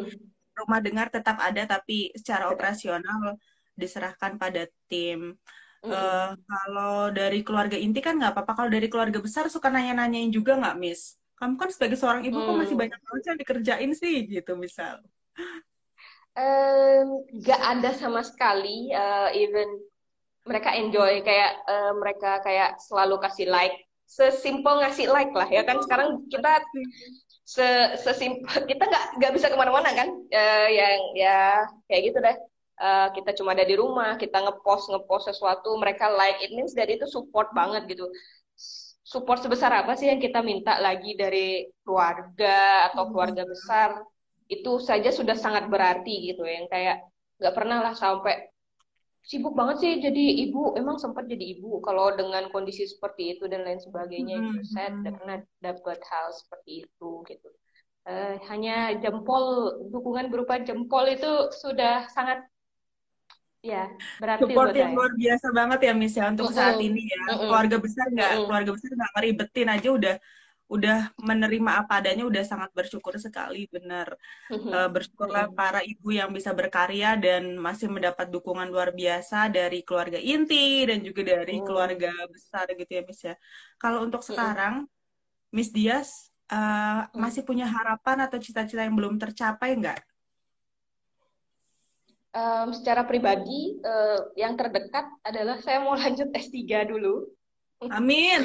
rumah 0.55 0.79
dengar 0.83 1.07
tetap 1.07 1.39
ada 1.39 1.63
tapi 1.63 2.11
secara 2.11 2.51
operasional 2.51 3.39
diserahkan 3.79 4.35
pada 4.35 4.67
tim 4.91 5.33
mm 5.33 5.87
-hmm. 5.87 5.91
uh, 5.95 6.31
kalau 6.35 6.95
dari 7.15 7.39
keluarga 7.41 7.79
inti 7.79 8.03
kan 8.03 8.19
nggak 8.19 8.35
apa-apa 8.35 8.51
kalau 8.51 8.69
dari 8.69 8.91
keluarga 8.91 9.23
besar 9.23 9.47
suka 9.47 9.71
nanya-nanyain 9.71 10.27
juga 10.29 10.59
nggak 10.59 10.75
Miss 10.75 11.15
kamu 11.39 11.55
kan 11.55 11.69
sebagai 11.71 11.95
seorang 11.95 12.23
ibu 12.27 12.35
mm. 12.35 12.45
kok 12.45 12.55
masih 12.59 12.75
banyak 12.75 12.99
banget 12.99 13.23
yang 13.31 13.39
dikerjain 13.39 13.91
sih 13.95 14.27
gitu 14.27 14.59
misal 14.59 14.99
um, 16.35 17.07
gak 17.41 17.61
ada 17.61 17.91
sama 17.95 18.21
sekali 18.21 18.91
uh, 18.91 19.31
even 19.31 19.67
mereka 20.45 20.77
enjoy 20.77 21.25
kayak 21.25 21.57
uh, 21.65 21.93
mereka 21.97 22.39
kayak 22.45 22.77
selalu 22.77 23.17
kasih 23.19 23.49
like. 23.49 23.75
Sesimpel 24.05 24.85
ngasih 24.85 25.09
like 25.09 25.33
lah 25.33 25.49
ya 25.49 25.65
kan? 25.65 25.81
Sekarang 25.81 26.29
kita 26.29 26.61
se 27.41 27.97
sesimpel 27.97 28.69
kita 28.69 28.85
nggak 28.85 29.05
nggak 29.17 29.33
bisa 29.33 29.49
ke 29.49 29.57
mana-mana 29.57 29.89
kan? 29.97 30.13
Uh, 30.29 30.69
yang 30.69 31.01
ya 31.17 31.65
kayak 31.89 32.13
gitu 32.13 32.19
deh. 32.21 32.37
Uh, 32.75 33.07
kita 33.17 33.33
cuma 33.33 33.55
ada 33.55 33.65
di 33.65 33.73
rumah 33.73 34.19
kita 34.19 34.37
ngepost 34.45 34.93
ngepost 34.93 35.33
sesuatu 35.33 35.73
mereka 35.81 36.13
like. 36.13 36.37
It 36.45 36.53
means 36.53 36.77
dari 36.77 37.01
itu 37.01 37.09
support 37.09 37.49
banget 37.57 37.89
gitu. 37.89 38.05
Support 39.05 39.41
sebesar 39.41 39.73
apa 39.73 39.97
sih 39.97 40.13
yang 40.13 40.21
kita 40.21 40.45
minta 40.45 40.77
lagi 40.77 41.17
dari 41.17 41.65
keluarga 41.81 42.89
atau 42.93 43.09
keluarga 43.09 43.41
besar 43.49 44.05
itu 44.45 44.77
saja 44.77 45.09
sudah 45.09 45.33
sangat 45.33 45.65
berarti 45.69 46.33
gitu 46.33 46.45
yang 46.45 46.69
kayak 46.69 47.01
nggak 47.41 47.55
pernah 47.55 47.81
lah 47.81 47.93
sampai 47.97 48.53
sibuk 49.25 49.57
banget 49.57 49.77
sih 49.81 49.93
jadi 50.05 50.25
ibu 50.45 50.77
emang 50.77 51.01
sempat 51.01 51.25
jadi 51.25 51.57
ibu 51.57 51.81
kalau 51.81 52.13
dengan 52.13 52.45
kondisi 52.53 52.85
seperti 52.85 53.35
itu 53.35 53.49
dan 53.49 53.65
lain 53.65 53.81
sebagainya 53.81 54.37
mm-hmm. 54.37 54.61
gitu 54.61 54.69
saya 54.69 54.93
tidak 55.01 55.13
pernah 55.17 55.37
dapat 55.65 55.99
hal 56.05 56.25
seperti 56.29 56.85
itu 56.85 57.09
gitu 57.25 57.49
uh, 58.05 58.37
hanya 58.53 58.93
jempol 59.01 59.73
dukungan 59.89 60.29
berupa 60.29 60.61
jempol 60.61 61.09
itu 61.09 61.49
sudah 61.57 62.05
sangat 62.13 62.45
ya 63.65 63.89
berarti 64.21 64.45
support 64.45 64.77
yang 64.77 64.93
luar 64.93 65.09
biasa 65.17 65.47
banget 65.57 65.79
ya 65.89 65.93
Miss 65.97 66.13
ya 66.13 66.29
untuk 66.29 66.45
mm 66.45 66.53
-hmm. 66.53 66.61
saat 66.61 66.77
ini 66.77 67.01
ya 67.01 67.17
mm 67.17 67.25
-hmm. 67.25 67.39
keluarga 67.49 67.77
besar 67.81 68.05
nggak 68.13 68.29
mm 68.29 68.37
-hmm. 68.37 68.45
keluarga 68.45 68.71
besar 68.77 68.89
nggak 68.93 69.11
ngeribetin 69.17 69.69
aja 69.73 69.89
udah 69.89 70.15
udah 70.65 71.13
menerima 71.21 71.85
apa 71.85 72.01
adanya 72.01 72.25
udah 72.25 72.41
sangat 72.41 72.73
bersyukur 72.73 73.13
sekali 73.21 73.69
benar 73.69 74.17
uh, 74.49 74.89
bersyukurlah 74.89 75.53
para 75.53 75.85
ibu 75.85 76.09
yang 76.09 76.33
bisa 76.33 76.57
berkarya 76.57 77.13
dan 77.13 77.53
masih 77.61 77.85
mendapat 77.85 78.33
dukungan 78.33 78.73
luar 78.73 78.89
biasa 78.89 79.53
dari 79.53 79.85
keluarga 79.85 80.17
inti 80.17 80.81
dan 80.89 81.05
juga 81.05 81.21
dari 81.37 81.61
keluarga 81.61 82.09
besar 82.33 82.65
gitu 82.73 82.89
ya 82.89 83.03
Miss 83.05 83.21
ya. 83.21 83.35
Kalau 83.77 84.01
untuk 84.01 84.25
sekarang 84.25 84.89
Miss 85.53 85.69
Dias 85.69 86.33
uh, 86.49 87.05
masih 87.13 87.45
punya 87.45 87.69
harapan 87.69 88.25
atau 88.25 88.41
cita-cita 88.41 88.81
yang 88.81 88.97
belum 88.97 89.21
tercapai 89.21 89.77
nggak? 89.77 90.01
Um, 92.35 92.75
secara 92.75 93.07
pribadi 93.07 93.79
uh, 93.79 94.27
yang 94.35 94.59
terdekat 94.59 95.07
adalah 95.23 95.55
saya 95.63 95.79
mau 95.79 95.95
lanjut 95.95 96.27
S3 96.35 96.91
dulu 96.91 97.31
Amin. 97.91 98.41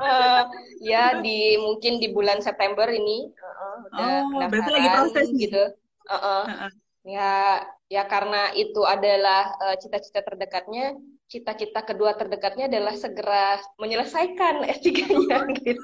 uh, 0.00 0.42
ya 0.80 1.18
di 1.20 1.58
mungkin 1.60 2.00
di 2.00 2.12
bulan 2.12 2.40
September 2.40 2.88
ini 2.88 3.28
uh, 3.34 3.76
udah 3.90 4.46
oh, 4.46 4.48
berarti 4.48 4.70
lagi 4.72 4.88
proses 4.92 5.28
gitu. 5.34 5.62
Uh 6.08 6.14
-uh. 6.14 6.42
Uh 6.44 6.52
-uh. 6.66 6.70
Ya 7.08 7.64
ya 7.88 8.04
karena 8.04 8.52
itu 8.52 8.84
adalah 8.84 9.56
cita-cita 9.80 10.20
uh, 10.20 10.26
terdekatnya, 10.28 10.92
cita-cita 11.28 11.80
kedua 11.84 12.16
terdekatnya 12.16 12.68
adalah 12.68 12.96
segera 12.96 13.60
menyelesaikan 13.80 14.64
S3-nya 14.76 15.38
gitu. 15.56 15.82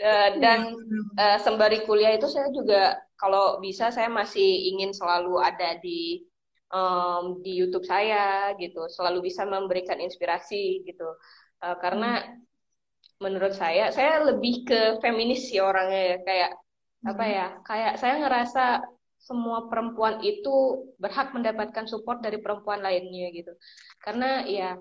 uh, 0.00 0.28
dan 0.40 0.72
uh, 1.16 1.38
sembari 1.40 1.84
kuliah 1.88 2.16
itu 2.16 2.28
saya 2.28 2.48
juga 2.52 3.00
kalau 3.16 3.60
bisa 3.64 3.88
saya 3.88 4.12
masih 4.12 4.72
ingin 4.76 4.92
selalu 4.92 5.40
ada 5.40 5.80
di 5.80 6.24
um, 6.74 7.38
di 7.40 7.54
YouTube 7.54 7.86
saya 7.86 8.52
gitu 8.58 8.90
selalu 8.90 9.30
bisa 9.30 9.46
memberikan 9.46 10.02
inspirasi 10.02 10.82
gitu 10.82 11.06
uh, 11.62 11.76
karena 11.78 12.26
hmm. 12.26 13.22
menurut 13.22 13.54
saya 13.54 13.94
saya 13.94 14.26
lebih 14.26 14.66
ke 14.66 14.80
feminis 14.98 15.46
sih 15.48 15.62
orangnya 15.62 16.02
ya 16.02 16.18
kayak 16.26 16.50
hmm. 16.50 17.10
apa 17.14 17.24
ya 17.30 17.46
kayak 17.62 17.92
saya 18.02 18.14
ngerasa 18.26 18.64
semua 19.24 19.72
perempuan 19.72 20.20
itu 20.20 20.84
berhak 21.00 21.32
mendapatkan 21.32 21.88
support 21.88 22.20
dari 22.20 22.36
perempuan 22.42 22.84
lainnya 22.84 23.32
gitu 23.32 23.56
karena 24.04 24.44
ya 24.44 24.76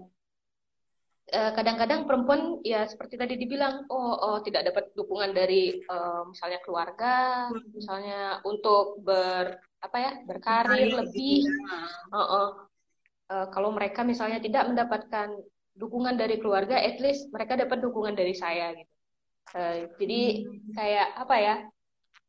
kadang-kadang 1.32 2.04
perempuan 2.04 2.60
ya 2.68 2.84
seperti 2.84 3.16
tadi 3.16 3.40
dibilang 3.40 3.88
oh, 3.88 4.14
oh 4.20 4.38
tidak 4.44 4.70
dapat 4.70 4.92
dukungan 4.92 5.32
dari 5.32 5.80
uh, 5.88 6.28
misalnya 6.28 6.60
keluarga 6.62 7.48
hmm. 7.48 7.74
misalnya 7.74 8.22
untuk 8.44 9.00
ber 9.02 9.56
apa 9.80 9.98
ya 10.00 10.12
berkarir 10.28 10.92
Berkarir 10.92 11.00
lebih 11.00 11.38
gitu 11.48 11.64
uh 12.12 12.20
-uh. 12.20 12.48
Uh, 13.32 13.48
kalau 13.56 13.72
mereka 13.72 14.04
misalnya 14.04 14.44
tidak 14.44 14.68
mendapatkan 14.68 15.32
dukungan 15.74 16.20
dari 16.20 16.38
keluarga 16.38 16.78
at 16.78 17.00
least 17.00 17.32
mereka 17.34 17.58
dapat 17.58 17.82
dukungan 17.82 18.14
dari 18.14 18.36
saya 18.36 18.76
gitu 18.76 18.94
uh, 19.58 19.76
jadi 19.98 20.22
hmm. 20.44 20.76
kayak 20.76 21.08
apa 21.18 21.36
ya 21.40 21.56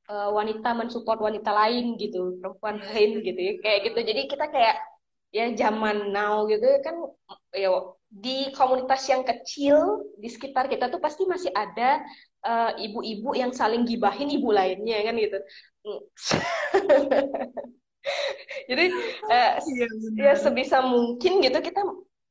uh, 0.08 0.30
wanita 0.32 0.70
mensupport 0.72 1.18
wanita 1.20 1.50
lain 1.52 1.98
gitu 2.00 2.40
perempuan 2.40 2.80
lain 2.94 3.20
gitu 3.20 3.40
ya 3.40 3.52
kayak 3.60 3.80
gitu 3.90 3.98
jadi 4.00 4.22
kita 4.30 4.46
kayak 4.48 4.76
ya 5.34 5.50
zaman 5.58 6.14
now 6.14 6.46
gitu 6.46 6.62
kan 6.86 6.94
ya 7.50 7.74
di 8.06 8.54
komunitas 8.54 9.02
yang 9.10 9.26
kecil 9.26 10.06
di 10.14 10.30
sekitar 10.30 10.70
kita 10.70 10.86
tuh 10.86 11.02
pasti 11.02 11.26
masih 11.26 11.50
ada 11.50 11.98
ibu-ibu 12.78 13.34
uh, 13.34 13.38
yang 13.42 13.50
saling 13.50 13.82
gibahin 13.82 14.30
ibu 14.30 14.54
lainnya 14.54 15.02
kan 15.02 15.18
gitu. 15.18 15.38
Jadi 18.70 18.84
eh, 19.32 19.50
ya, 19.58 19.86
ya 20.14 20.32
sebisa 20.38 20.86
mungkin 20.86 21.42
gitu 21.42 21.58
kita 21.58 21.82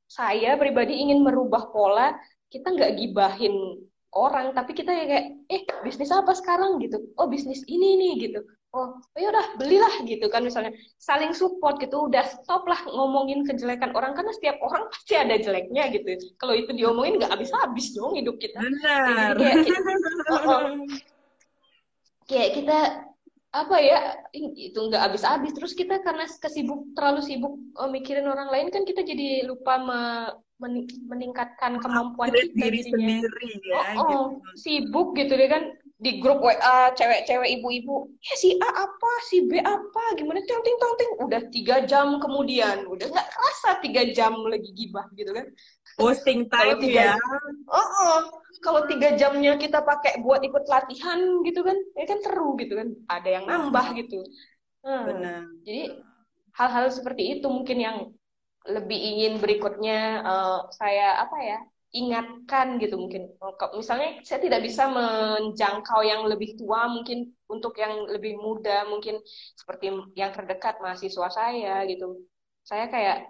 saya 0.08 0.56
pribadi 0.56 0.96
ingin 0.96 1.26
merubah 1.26 1.74
pola 1.76 2.16
kita 2.48 2.72
nggak 2.72 3.04
gibahin 3.04 3.84
orang 4.14 4.54
tapi 4.54 4.78
kita 4.78 4.94
ya 4.94 5.06
kayak 5.10 5.26
eh 5.52 5.62
bisnis 5.84 6.14
apa 6.14 6.32
sekarang? 6.32 6.80
gitu. 6.80 7.04
Oh 7.20 7.28
bisnis 7.28 7.68
ini 7.68 8.00
nih 8.00 8.32
gitu 8.32 8.48
oh, 8.74 8.98
oh 8.98 9.20
ya 9.20 9.30
udah 9.30 9.46
belilah 9.56 9.94
gitu 10.04 10.26
kan 10.28 10.42
misalnya. 10.44 10.74
Saling 10.98 11.32
support 11.38 11.78
gitu 11.78 12.10
udah 12.10 12.26
stop 12.26 12.66
lah 12.66 12.82
ngomongin 12.90 13.46
kejelekan 13.46 13.94
orang 13.94 14.18
karena 14.18 14.34
setiap 14.34 14.58
orang 14.66 14.90
pasti 14.90 15.14
ada 15.14 15.38
jeleknya 15.38 15.94
gitu. 15.94 16.34
Kalau 16.42 16.58
itu 16.58 16.74
diomongin 16.74 17.22
nggak 17.22 17.34
habis 17.34 17.54
habis 17.54 17.94
dong 17.94 18.18
hidup 18.18 18.36
kita. 18.42 18.58
Benar. 18.60 19.38
Kayak, 19.38 19.58
oh, 20.34 20.42
oh. 20.50 20.62
Kayak 22.26 22.50
kita 22.58 22.80
apa 23.54 23.78
ya 23.78 24.00
itu 24.34 24.80
nggak 24.80 25.04
habis-habis. 25.14 25.54
Terus 25.54 25.74
kita 25.78 26.02
karena 26.02 26.26
kesibuk 26.26 26.90
terlalu 26.98 27.22
sibuk 27.22 27.54
oh, 27.78 27.90
mikirin 27.94 28.26
orang 28.26 28.50
lain 28.50 28.74
kan 28.74 28.82
kita 28.84 29.06
jadi 29.06 29.46
lupa 29.46 29.78
me, 29.78 30.02
meningkatkan 31.10 31.82
kemampuan 31.82 32.32
kita 32.32 32.56
diri 32.56 32.82
sendiri 32.88 33.50
ya 33.68 34.00
oh, 34.00 34.06
oh 34.06 34.06
gitu. 34.08 34.24
sibuk 34.56 35.08
gitu 35.18 35.34
deh 35.36 35.50
kan 35.52 35.64
di 36.04 36.20
grup 36.20 36.44
WA 36.44 36.92
cewek-cewek 37.00 37.48
ibu-ibu 37.60 38.12
ya 38.20 38.36
si 38.36 38.60
A 38.60 38.70
apa 38.84 39.12
si 39.32 39.48
B 39.48 39.64
apa 39.64 40.04
gimana? 40.20 40.44
Ting 40.44 40.60
ting 40.60 40.78
ting. 40.78 41.12
Udah 41.24 41.42
tiga 41.48 41.88
jam 41.88 42.20
kemudian 42.20 42.84
udah 42.92 43.08
nggak 43.08 43.28
kerasa 43.32 43.80
tiga 43.80 44.04
jam 44.12 44.36
lagi 44.44 44.68
gibah 44.76 45.08
gitu 45.16 45.32
kan. 45.32 45.48
Posting 45.96 46.46
time 46.52 46.84
ya. 46.84 47.16
Oh, 47.72 47.80
oh 47.80 48.20
kalau 48.60 48.84
tiga 48.92 49.16
jamnya 49.16 49.56
kita 49.56 49.80
pakai 49.80 50.20
buat 50.20 50.44
ikut 50.44 50.68
latihan 50.68 51.20
gitu 51.48 51.64
kan 51.64 51.78
ya 51.96 52.06
kan 52.06 52.20
seru 52.20 52.60
gitu 52.60 52.76
kan. 52.76 52.92
Ada 53.08 53.30
yang 53.40 53.46
nambah 53.48 53.88
gitu. 53.96 54.20
Hmm. 54.84 55.08
benar. 55.08 55.48
Jadi 55.64 56.04
hal-hal 56.60 56.92
seperti 56.92 57.40
itu 57.40 57.48
mungkin 57.48 57.80
yang 57.80 57.98
lebih 58.68 59.00
ingin 59.00 59.40
berikutnya 59.40 60.24
uh, 60.24 60.60
saya 60.76 61.24
apa 61.24 61.38
ya 61.40 61.60
ingatkan 61.94 62.82
gitu 62.82 62.98
mungkin. 62.98 63.30
Misalnya 63.78 64.26
saya 64.26 64.42
tidak 64.42 64.66
bisa 64.66 64.90
menjangkau 64.90 66.02
yang 66.02 66.26
lebih 66.26 66.58
tua 66.58 66.90
mungkin 66.90 67.30
untuk 67.46 67.78
yang 67.78 68.10
lebih 68.10 68.34
muda 68.42 68.90
mungkin 68.90 69.22
seperti 69.54 69.94
yang 70.18 70.34
terdekat 70.34 70.82
mahasiswa 70.82 71.30
saya 71.30 71.86
gitu. 71.86 72.26
Saya 72.66 72.90
kayak 72.90 73.30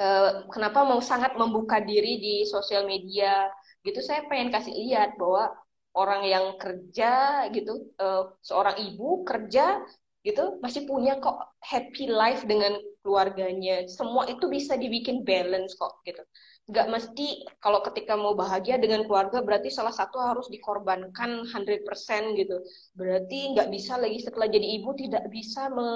uh, 0.00 0.48
kenapa 0.48 0.88
mau 0.88 1.04
sangat 1.04 1.36
membuka 1.36 1.84
diri 1.84 2.16
di 2.16 2.34
sosial 2.48 2.88
media 2.88 3.52
gitu. 3.84 4.00
Saya 4.00 4.24
pengen 4.24 4.48
kasih 4.48 4.72
lihat 4.72 5.20
bahwa 5.20 5.52
orang 5.92 6.24
yang 6.24 6.56
kerja 6.56 7.44
gitu 7.52 7.92
uh, 8.00 8.32
seorang 8.40 8.80
ibu 8.88 9.28
kerja 9.28 9.84
gitu 10.24 10.56
masih 10.64 10.88
punya 10.88 11.20
kok 11.20 11.36
happy 11.60 12.08
life 12.08 12.48
dengan 12.48 12.80
keluarganya. 13.04 13.84
Semua 13.84 14.24
itu 14.32 14.48
bisa 14.48 14.80
dibikin 14.80 15.28
balance 15.28 15.76
kok 15.76 16.00
gitu 16.08 16.24
nggak 16.68 16.86
mesti 16.92 17.48
kalau 17.64 17.80
ketika 17.80 18.12
mau 18.12 18.36
bahagia 18.36 18.76
dengan 18.76 19.00
keluarga 19.08 19.40
berarti 19.40 19.72
salah 19.72 19.92
satu 19.92 20.20
harus 20.20 20.52
dikorbankan 20.52 21.48
100% 21.48 22.36
gitu. 22.36 22.60
Berarti 22.92 23.56
nggak 23.56 23.72
bisa 23.72 23.96
lagi 23.96 24.20
setelah 24.20 24.52
jadi 24.52 24.76
ibu 24.76 24.92
tidak 24.92 25.32
bisa 25.32 25.72
me, 25.72 25.88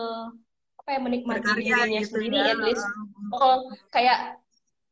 apa 0.81 0.89
ya 0.97 1.01
menikmati 1.05 1.45
Berkarya 1.45 1.77
dirinya 1.77 2.01
gitu 2.01 2.11
sendiri 2.17 2.39
ya. 2.41 2.53
at 2.57 2.61
least. 2.65 2.87
Oh 3.37 3.69
kayak 3.93 4.41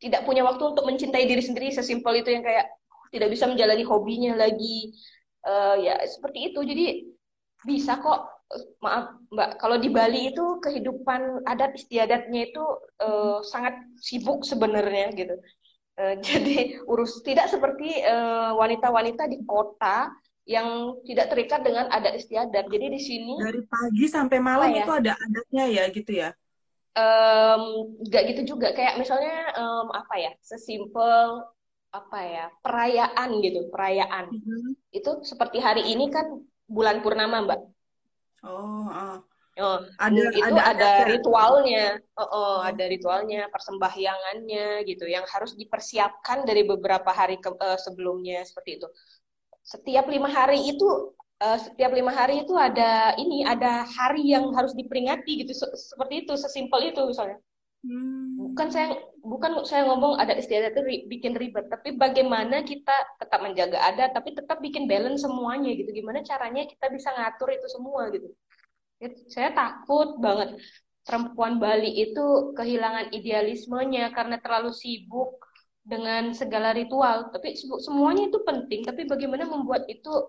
tidak 0.05 0.29
punya 0.29 0.45
waktu 0.45 0.61
untuk 0.69 0.85
mencintai 0.85 1.25
diri 1.25 1.41
sendiri 1.41 1.73
sesimpel 1.73 2.21
itu 2.21 2.29
yang 2.29 2.45
kayak 2.45 2.69
tidak 3.09 3.33
bisa 3.33 3.49
menjalani 3.49 3.85
hobinya 3.89 4.37
lagi. 4.37 4.93
Uh, 5.41 5.81
ya 5.81 5.97
seperti 6.05 6.53
itu. 6.53 6.61
Jadi 6.61 6.87
bisa 7.65 7.97
kok. 8.05 8.29
Maaf 8.83 9.15
mbak. 9.31 9.63
Kalau 9.63 9.79
di 9.79 9.89
Bali 9.89 10.35
itu 10.35 10.59
kehidupan 10.59 11.47
adat 11.47 11.71
istiadatnya 11.73 12.51
itu 12.51 12.65
uh, 12.99 13.39
sangat 13.47 13.79
sibuk 14.03 14.43
sebenarnya 14.43 15.15
gitu 15.15 15.39
uh, 16.01 16.15
jadi 16.27 16.81
urus 16.89 17.21
tidak 17.21 17.53
seperti 17.53 18.01
wanita-wanita 18.57 19.29
uh, 19.29 19.31
di 19.31 19.39
kota 19.45 20.09
yang 20.49 20.99
tidak 21.05 21.31
terikat 21.31 21.61
dengan 21.63 21.87
adat 21.93 22.17
istiadat 22.17 22.67
jadi 22.73 22.89
di 22.89 23.01
sini 23.01 23.37
dari 23.39 23.63
pagi 23.69 24.07
sampai 24.09 24.39
malam 24.41 24.73
ya? 24.73 24.83
itu 24.83 24.93
ada 24.97 25.13
adatnya 25.15 25.65
ya 25.69 25.85
gitu 25.93 26.13
ya 26.17 26.31
um, 26.97 27.63
nggak 28.03 28.23
gitu 28.35 28.57
juga 28.57 28.73
kayak 28.75 28.99
misalnya 28.99 29.53
um, 29.55 29.95
apa 29.95 30.15
ya 30.19 30.33
sesimpel 30.43 31.45
apa 31.91 32.19
ya 32.23 32.47
perayaan 32.63 33.31
gitu 33.43 33.71
perayaan 33.71 34.31
mm-hmm. 34.31 34.71
itu 34.95 35.11
seperti 35.27 35.59
hari 35.59 35.91
ini 35.91 36.11
kan 36.11 36.27
bulan 36.71 37.03
purnama 37.03 37.47
mbak 37.47 37.61
oh 38.47 38.91
uh. 38.91 39.19
Oh 39.59 39.83
ada 39.99 40.23
itu 40.31 40.47
ada, 40.47 40.63
ada, 40.63 40.87
ada 40.87 40.91
ritualnya 41.11 41.99
oh, 42.15 42.23
oh, 42.23 42.57
ada 42.63 42.85
ritualnya 42.87 43.51
persembahyangannya 43.51 44.87
gitu 44.87 45.11
yang 45.11 45.27
harus 45.27 45.59
dipersiapkan 45.59 46.47
dari 46.47 46.63
beberapa 46.63 47.11
hari 47.11 47.43
ke, 47.43 47.51
uh, 47.51 47.79
sebelumnya 47.81 48.47
seperti 48.47 48.79
itu 48.79 48.87
setiap 49.67 50.07
lima 50.07 50.31
hari 50.31 50.71
itu 50.71 51.11
uh, 51.43 51.59
setiap 51.59 51.91
lima 51.91 52.15
hari 52.15 52.47
itu 52.47 52.55
ada 52.55 53.19
ini 53.19 53.43
ada 53.43 53.83
hari 53.85 54.23
yang 54.31 54.55
harus 54.55 54.71
diperingati 54.79 55.43
gitu 55.43 55.53
seperti 55.75 56.27
itu 56.27 56.33
sesimpel 56.39 56.95
itu 56.95 57.03
misalnya 57.03 57.43
Hmm. 57.81 58.37
Bukan 58.53 58.69
saya 58.69 58.93
bukan 59.25 59.65
saya 59.65 59.89
ngomong 59.89 60.21
ada 60.21 60.37
istiadat 60.37 60.77
itu 60.77 61.09
bikin 61.09 61.33
ribet, 61.33 61.73
tapi 61.73 61.97
bagaimana 61.97 62.61
kita 62.61 62.93
tetap 63.17 63.41
menjaga 63.41 63.81
adat, 63.81 64.13
tapi 64.13 64.37
tetap 64.37 64.61
bikin 64.61 64.85
balance 64.85 65.25
semuanya 65.25 65.73
gitu. 65.73 65.89
Gimana 65.89 66.21
caranya 66.21 66.69
kita 66.69 66.93
bisa 66.93 67.09
ngatur 67.17 67.49
itu 67.57 67.67
semua 67.73 68.13
gitu. 68.13 68.29
Saya 69.33 69.57
takut 69.57 70.21
banget 70.21 70.61
perempuan 71.05 71.57
Bali 71.57 71.91
itu 72.05 72.53
kehilangan 72.53 73.11
idealismenya 73.17 74.13
karena 74.13 74.37
terlalu 74.39 74.71
sibuk 74.77 75.41
dengan 75.81 76.37
segala 76.37 76.77
ritual. 76.77 77.33
Tapi 77.33 77.57
semuanya 77.59 78.29
itu 78.29 78.39
penting, 78.45 78.85
tapi 78.85 79.09
bagaimana 79.09 79.49
membuat 79.49 79.89
itu 79.89 80.29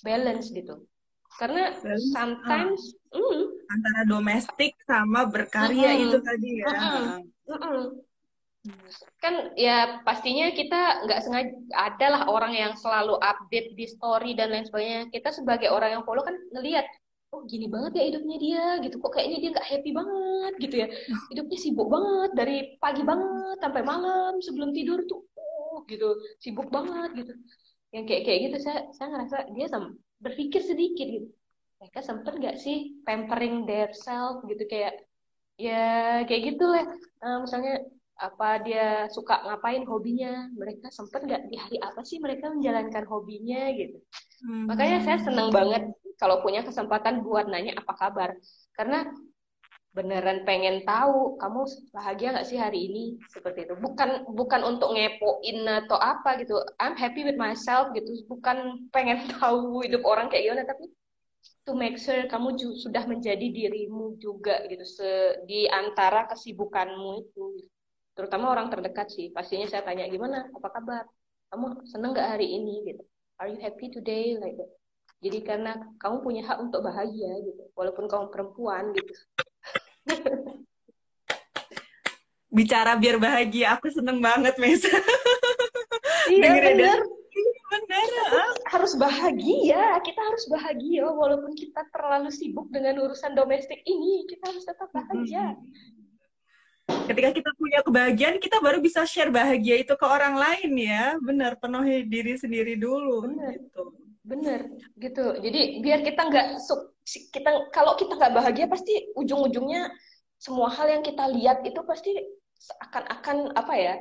balance 0.00 0.54
gitu. 0.54 0.86
Karena 1.34 1.74
sometimes 2.14 2.94
uh, 3.10 3.18
mm, 3.18 3.44
antara 3.66 4.00
domestik 4.06 4.78
sama 4.86 5.26
berkarya 5.26 5.90
uh, 5.90 6.02
itu 6.06 6.18
tadi 6.22 6.50
ya. 6.62 6.66
Uh, 6.70 7.18
uh, 7.50 7.54
uh, 7.58 7.82
kan 9.18 9.50
ya 9.58 10.00
pastinya 10.06 10.54
kita 10.54 11.04
nggak 11.04 11.20
sengaja 11.26 11.52
adalah 11.74 12.30
orang 12.30 12.54
yang 12.54 12.72
selalu 12.78 13.18
update 13.18 13.74
di 13.74 13.86
story 13.90 14.38
dan 14.38 14.54
lain 14.54 14.62
sebagainya. 14.62 15.10
Kita 15.10 15.34
sebagai 15.34 15.74
orang 15.74 15.98
yang 15.98 16.02
follow 16.06 16.22
kan 16.22 16.38
ngelihat 16.54 16.86
oh 17.34 17.42
gini 17.50 17.66
banget 17.66 17.92
ya 17.98 18.04
hidupnya 18.14 18.36
dia 18.38 18.64
gitu. 18.86 18.96
Kok 19.02 19.12
kayaknya 19.18 19.38
dia 19.42 19.50
nggak 19.58 19.68
happy 19.68 19.90
banget 19.90 20.52
gitu 20.62 20.76
ya. 20.78 20.88
Hidupnya 21.34 21.58
sibuk 21.58 21.88
banget 21.90 22.30
dari 22.38 22.56
pagi 22.78 23.02
banget 23.02 23.56
sampai 23.58 23.82
malam 23.82 24.32
sebelum 24.38 24.70
tidur 24.70 25.02
tuh 25.10 25.26
oh 25.34 25.82
gitu. 25.90 26.14
Sibuk 26.38 26.70
banget 26.70 27.10
gitu. 27.18 27.32
Yang 27.90 28.04
kayak 28.06 28.22
kayak 28.22 28.40
gitu 28.46 28.56
saya 28.62 28.78
saya 28.94 29.08
ngerasa 29.10 29.36
dia 29.52 29.66
sama 29.66 29.88
berpikir 30.22 30.62
sedikit 30.62 31.06
gitu. 31.10 31.28
Mereka 31.82 32.00
sempet 32.00 32.32
nggak 32.38 32.56
sih 32.62 33.02
pampering 33.02 33.66
their 33.66 33.90
self 33.90 34.46
gitu. 34.46 34.62
Kayak 34.70 35.02
ya 35.58 36.22
kayak 36.26 36.54
gitu 36.54 36.64
lah 36.66 36.86
uh, 37.22 37.38
misalnya 37.42 37.82
apa 38.14 38.62
dia 38.62 39.10
suka 39.10 39.42
ngapain 39.42 39.82
hobinya? 39.82 40.46
Mereka 40.54 40.94
sempet 40.94 41.26
nggak 41.26 41.42
di 41.50 41.58
hari 41.58 41.76
apa 41.82 42.06
sih 42.06 42.22
mereka 42.22 42.54
menjalankan 42.54 43.04
hobinya? 43.10 43.74
gitu. 43.74 43.98
Hmm. 44.44 44.68
makanya 44.68 45.00
saya 45.00 45.18
senang 45.24 45.48
banget 45.48 45.88
kalau 46.20 46.40
punya 46.44 46.62
kesempatan 46.66 47.22
buat 47.26 47.46
nanya 47.50 47.78
apa 47.78 47.92
kabar? 47.96 48.30
Karena 48.74 49.06
beneran 49.94 50.42
pengen 50.42 50.82
tahu 50.82 51.38
kamu 51.38 51.60
bahagia 51.94 52.34
nggak 52.34 52.48
sih 52.50 52.58
hari 52.58 52.90
ini? 52.90 53.04
Seperti 53.30 53.70
itu. 53.70 53.74
Bukan 53.78 54.26
bukan 54.34 54.60
untuk 54.66 54.90
ngepoin 54.90 55.58
atau 55.86 55.96
apa 55.96 56.42
gitu. 56.42 56.58
I'm 56.82 56.98
happy 56.98 57.22
with 57.22 57.38
myself 57.38 57.94
gitu. 57.94 58.10
Bukan 58.26 58.90
pengen 58.90 59.22
tahu 59.38 59.80
hidup 59.86 60.02
orang 60.02 60.26
kayak 60.28 60.50
gimana 60.50 60.66
tapi 60.66 60.90
to 61.64 61.72
make 61.72 61.96
sure 61.96 62.26
kamu 62.28 62.58
sudah 62.58 63.06
menjadi 63.06 63.46
dirimu 63.48 64.18
juga 64.18 64.66
gitu. 64.66 64.82
Se 64.82 65.10
di 65.46 65.70
antara 65.70 66.26
kesibukanmu 66.26 67.10
itu. 67.22 67.62
Terutama 68.18 68.50
orang 68.50 68.70
terdekat 68.74 69.14
sih. 69.14 69.30
Pastinya 69.30 69.70
saya 69.70 69.86
tanya 69.86 70.10
gimana? 70.10 70.50
Apa 70.50 70.68
kabar? 70.74 71.06
Kamu 71.54 71.86
seneng 71.86 72.10
nggak 72.14 72.30
hari 72.34 72.50
ini? 72.50 72.82
Gitu. 72.82 73.02
Are 73.38 73.46
you 73.46 73.58
happy 73.62 73.90
today? 73.94 74.34
Like 74.38 74.58
that. 74.58 74.70
Jadi 75.24 75.40
karena 75.40 75.72
kamu 75.96 76.20
punya 76.20 76.42
hak 76.44 76.60
untuk 76.60 76.84
bahagia 76.84 77.32
gitu 77.48 77.64
walaupun 77.72 78.04
kamu 78.04 78.28
perempuan 78.28 78.92
gitu. 78.92 79.12
Bicara 82.54 82.94
biar 83.00 83.16
bahagia 83.16 83.72
aku 83.72 83.88
seneng 83.88 84.20
banget 84.20 84.60
Mes. 84.60 84.84
Iya 86.24 86.56
bener. 86.56 86.98
Bener 87.68 88.08
harus 88.72 88.96
bahagia 88.96 90.00
kita 90.00 90.20
harus 90.24 90.48
bahagia 90.48 91.04
walaupun 91.04 91.52
kita 91.52 91.84
terlalu 91.92 92.32
sibuk 92.32 92.72
dengan 92.72 92.96
urusan 93.04 93.36
domestik 93.36 93.84
ini 93.84 94.24
kita 94.24 94.48
harus 94.48 94.64
tetap 94.64 94.88
bahagia. 94.88 95.52
Ketika 96.84 97.30
kita 97.36 97.50
punya 97.60 97.84
kebahagiaan 97.84 98.40
kita 98.40 98.56
baru 98.64 98.80
bisa 98.80 99.04
share 99.04 99.28
bahagia 99.28 99.84
itu 99.84 99.92
ke 100.00 100.06
orang 100.08 100.32
lain 100.32 100.72
ya. 100.80 101.20
Benar 101.20 101.60
penuhi 101.60 102.08
diri 102.08 102.40
sendiri 102.40 102.80
dulu 102.80 103.28
bener. 103.28 103.60
gitu 103.60 104.03
bener 104.24 104.72
gitu 104.96 105.36
jadi 105.44 105.84
biar 105.84 106.00
kita 106.00 106.22
nggak 106.32 106.46
kita 107.28 107.50
kalau 107.76 107.92
kita 108.00 108.16
nggak 108.16 108.32
bahagia 108.32 108.66
pasti 108.66 109.12
ujung-ujungnya 109.12 109.92
semua 110.40 110.72
hal 110.72 110.88
yang 110.88 111.04
kita 111.04 111.28
lihat 111.28 111.60
itu 111.64 111.76
pasti 111.84 112.12
akan-akan 112.88 113.52
apa 113.52 113.74
ya 113.76 113.94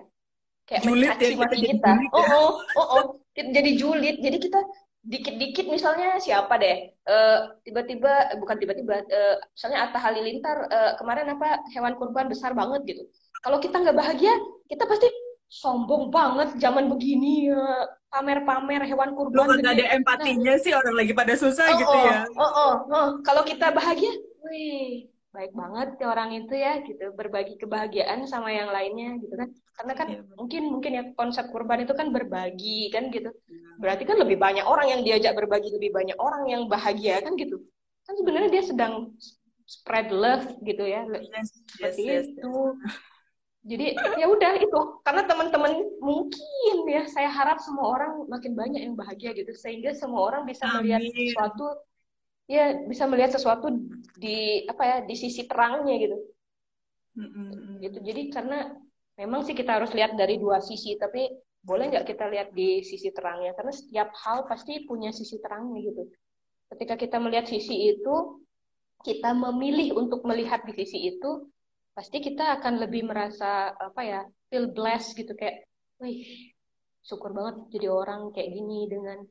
kayak 0.64 0.82
julid 0.88 1.12
mencaci 1.12 1.28
ya, 1.28 1.38
maki 1.40 1.58
kita. 1.60 1.72
kita. 1.76 1.92
Oh, 2.16 2.24
oh, 2.24 2.52
oh, 2.80 2.88
oh, 2.96 3.04
jadi 3.36 3.72
julid. 3.76 4.24
Jadi 4.24 4.38
kita 4.40 4.60
dikit-dikit 5.04 5.68
misalnya 5.68 6.16
siapa 6.16 6.56
deh 6.56 6.88
uh, 7.12 7.60
tiba-tiba 7.68 8.40
bukan 8.40 8.56
tiba-tiba 8.56 9.04
uh, 9.04 9.36
misalnya 9.52 9.84
Atta 9.84 10.00
Halilintar 10.00 10.58
uh, 10.72 10.92
kemarin 10.96 11.28
apa 11.28 11.60
hewan 11.76 12.00
kurban 12.00 12.32
besar 12.32 12.56
banget 12.56 12.88
gitu 12.88 13.04
kalau 13.44 13.60
kita 13.60 13.84
nggak 13.84 14.00
bahagia 14.00 14.32
kita 14.72 14.88
pasti 14.88 15.12
sombong 15.54 16.10
banget 16.10 16.58
zaman 16.58 16.90
begini 16.90 17.54
ya 17.54 17.62
pamer-pamer 18.10 18.82
hewan 18.90 19.14
kurban. 19.14 19.46
Lu 19.46 19.62
gak 19.62 19.78
ada 19.78 19.86
empatinya 19.94 20.54
nah, 20.58 20.62
sih 20.62 20.74
orang 20.74 20.96
lagi 20.98 21.14
pada 21.14 21.34
susah 21.38 21.66
oh, 21.70 21.78
gitu 21.78 21.98
ya. 22.10 22.20
Oh, 22.34 22.42
oh, 22.42 22.50
oh, 22.58 22.74
oh. 22.90 23.08
Kalau 23.22 23.46
kita 23.46 23.70
bahagia, 23.70 24.10
wih, 24.42 25.14
baik 25.30 25.54
banget 25.54 25.98
ya 26.02 26.06
orang 26.10 26.30
itu 26.34 26.54
ya 26.58 26.82
gitu, 26.82 27.14
berbagi 27.14 27.58
kebahagiaan 27.62 28.26
sama 28.26 28.50
yang 28.50 28.74
lainnya 28.74 29.22
gitu 29.22 29.34
kan. 29.34 29.50
Karena 29.78 29.94
kan 29.94 30.08
ya, 30.10 30.20
mungkin 30.38 30.64
mungkin 30.74 30.92
ya 30.94 31.04
konsep 31.14 31.46
kurban 31.54 31.86
itu 31.86 31.94
kan 31.94 32.10
berbagi 32.10 32.90
kan 32.90 33.14
gitu. 33.14 33.30
Ya. 33.30 33.70
Berarti 33.78 34.10
kan 34.10 34.18
lebih 34.18 34.42
banyak 34.42 34.66
orang 34.66 34.90
yang 34.90 35.02
diajak 35.06 35.38
berbagi, 35.38 35.70
lebih 35.70 35.94
banyak 35.94 36.18
orang 36.18 36.50
yang 36.50 36.66
bahagia 36.66 37.22
kan 37.22 37.38
gitu. 37.38 37.62
Kan 38.10 38.18
sebenarnya 38.18 38.50
dia 38.50 38.64
sedang 38.66 39.14
spread 39.70 40.10
love 40.10 40.50
gitu 40.66 40.82
ya. 40.82 41.06
Yes, 41.06 41.50
Seperti 41.70 42.02
yes, 42.10 42.26
itu. 42.30 42.54
Yes 42.74 43.13
jadi 43.64 43.96
ya 44.20 44.28
udah 44.28 44.60
itu. 44.60 44.80
Karena 45.08 45.24
teman-teman 45.24 45.72
mungkin 46.04 46.76
ya 46.84 47.08
saya 47.08 47.32
harap 47.32 47.64
semua 47.64 47.96
orang 47.96 48.28
makin 48.28 48.60
banyak 48.60 48.84
yang 48.84 48.96
bahagia 49.00 49.32
gitu. 49.32 49.56
Sehingga 49.56 49.96
semua 49.96 50.28
orang 50.28 50.44
bisa 50.44 50.68
Amin. 50.68 51.00
melihat 51.00 51.02
sesuatu 51.08 51.68
ya 52.44 52.66
bisa 52.84 53.08
melihat 53.08 53.32
sesuatu 53.40 53.72
di 54.20 54.68
apa 54.68 54.84
ya 54.84 54.98
di 55.08 55.16
sisi 55.16 55.48
terangnya 55.48 55.96
gitu. 55.96 56.18
Mm-hmm. 57.14 57.80
gitu. 57.88 57.98
Jadi 58.04 58.22
karena 58.36 58.60
memang 59.16 59.48
sih 59.48 59.56
kita 59.56 59.80
harus 59.80 59.96
lihat 59.96 60.20
dari 60.20 60.36
dua 60.42 60.60
sisi 60.60 61.00
tapi 61.00 61.32
boleh 61.64 61.88
nggak 61.88 62.04
kita 62.04 62.28
lihat 62.28 62.52
di 62.52 62.84
sisi 62.84 63.16
terangnya? 63.16 63.56
Karena 63.56 63.72
setiap 63.72 64.12
hal 64.28 64.44
pasti 64.44 64.84
punya 64.84 65.16
sisi 65.16 65.40
terangnya 65.40 65.80
gitu. 65.88 66.04
Ketika 66.68 67.00
kita 67.00 67.16
melihat 67.16 67.48
sisi 67.48 67.96
itu 67.96 68.44
kita 69.08 69.32
memilih 69.32 69.96
untuk 69.96 70.28
melihat 70.28 70.68
di 70.68 70.76
sisi 70.84 71.16
itu 71.16 71.48
pasti 71.94 72.18
kita 72.20 72.58
akan 72.60 72.74
lebih 72.84 73.06
merasa 73.06 73.70
apa 73.78 74.02
ya 74.02 74.22
feel 74.50 74.74
blessed 74.74 75.14
gitu 75.14 75.34
kayak, 75.38 75.70
wih 76.02 76.26
syukur 77.06 77.36
banget 77.38 77.56
jadi 77.74 77.88
orang 77.92 78.32
kayak 78.34 78.50
gini 78.50 78.90
dengan 78.90 79.22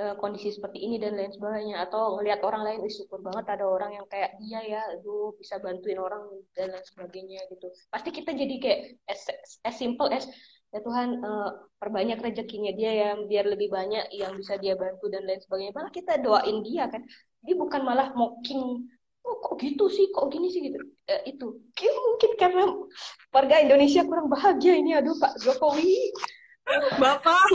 uh, 0.00 0.14
kondisi 0.20 0.52
seperti 0.52 0.82
ini 0.82 0.96
dan 1.00 1.16
lain 1.16 1.32
sebagainya. 1.32 1.84
Atau 1.88 2.18
ngelihat 2.18 2.40
orang 2.44 2.62
lain 2.64 2.78
wih 2.84 2.92
syukur 2.92 3.20
banget 3.24 3.46
ada 3.52 3.64
orang 3.64 3.96
yang 3.96 4.06
kayak 4.08 4.36
dia 4.40 4.60
ya 4.64 4.80
aduh 4.96 5.32
bisa 5.36 5.60
bantuin 5.60 6.00
orang 6.00 6.26
dan 6.56 6.72
lain 6.72 6.86
sebagainya 6.86 7.40
gitu. 7.52 7.66
Pasti 7.92 8.10
kita 8.12 8.30
jadi 8.32 8.54
kayak 8.60 8.80
as, 9.08 9.22
as 9.64 9.76
simple 9.76 10.08
as 10.10 10.24
ya 10.74 10.82
Tuhan 10.82 11.22
uh, 11.22 11.50
perbanyak 11.78 12.18
rezekinya 12.20 12.74
dia 12.74 12.90
ya 12.92 13.10
biar 13.14 13.46
lebih 13.46 13.70
banyak 13.70 14.10
yang 14.12 14.34
bisa 14.34 14.58
dia 14.58 14.74
bantu 14.74 15.08
dan 15.08 15.24
lain 15.24 15.40
sebagainya. 15.40 15.72
Malah 15.76 15.92
kita 15.92 16.12
doain 16.20 16.58
dia 16.64 16.90
kan. 16.90 17.02
Jadi 17.44 17.52
bukan 17.54 17.80
malah 17.86 18.10
mocking 18.16 18.90
oh 19.26 19.36
kok 19.42 19.58
gitu 19.58 19.90
sih? 19.90 20.06
Kok 20.14 20.30
gini 20.30 20.48
sih? 20.48 20.62
Gitu. 20.70 20.78
Eh, 21.10 21.34
itu. 21.34 21.58
Mungkin 21.82 22.30
karena 22.38 22.64
warga 23.34 23.56
Indonesia 23.58 24.06
kurang 24.06 24.30
bahagia 24.30 24.78
ini. 24.78 24.94
Aduh 24.94 25.18
Pak 25.18 25.42
Jokowi. 25.42 25.98
Bapak. 26.98 27.46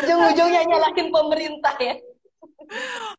Ujung-ujungnya 0.00 0.66
nyalahin 0.66 1.08
pemerintah 1.14 1.74
ya 1.78 1.94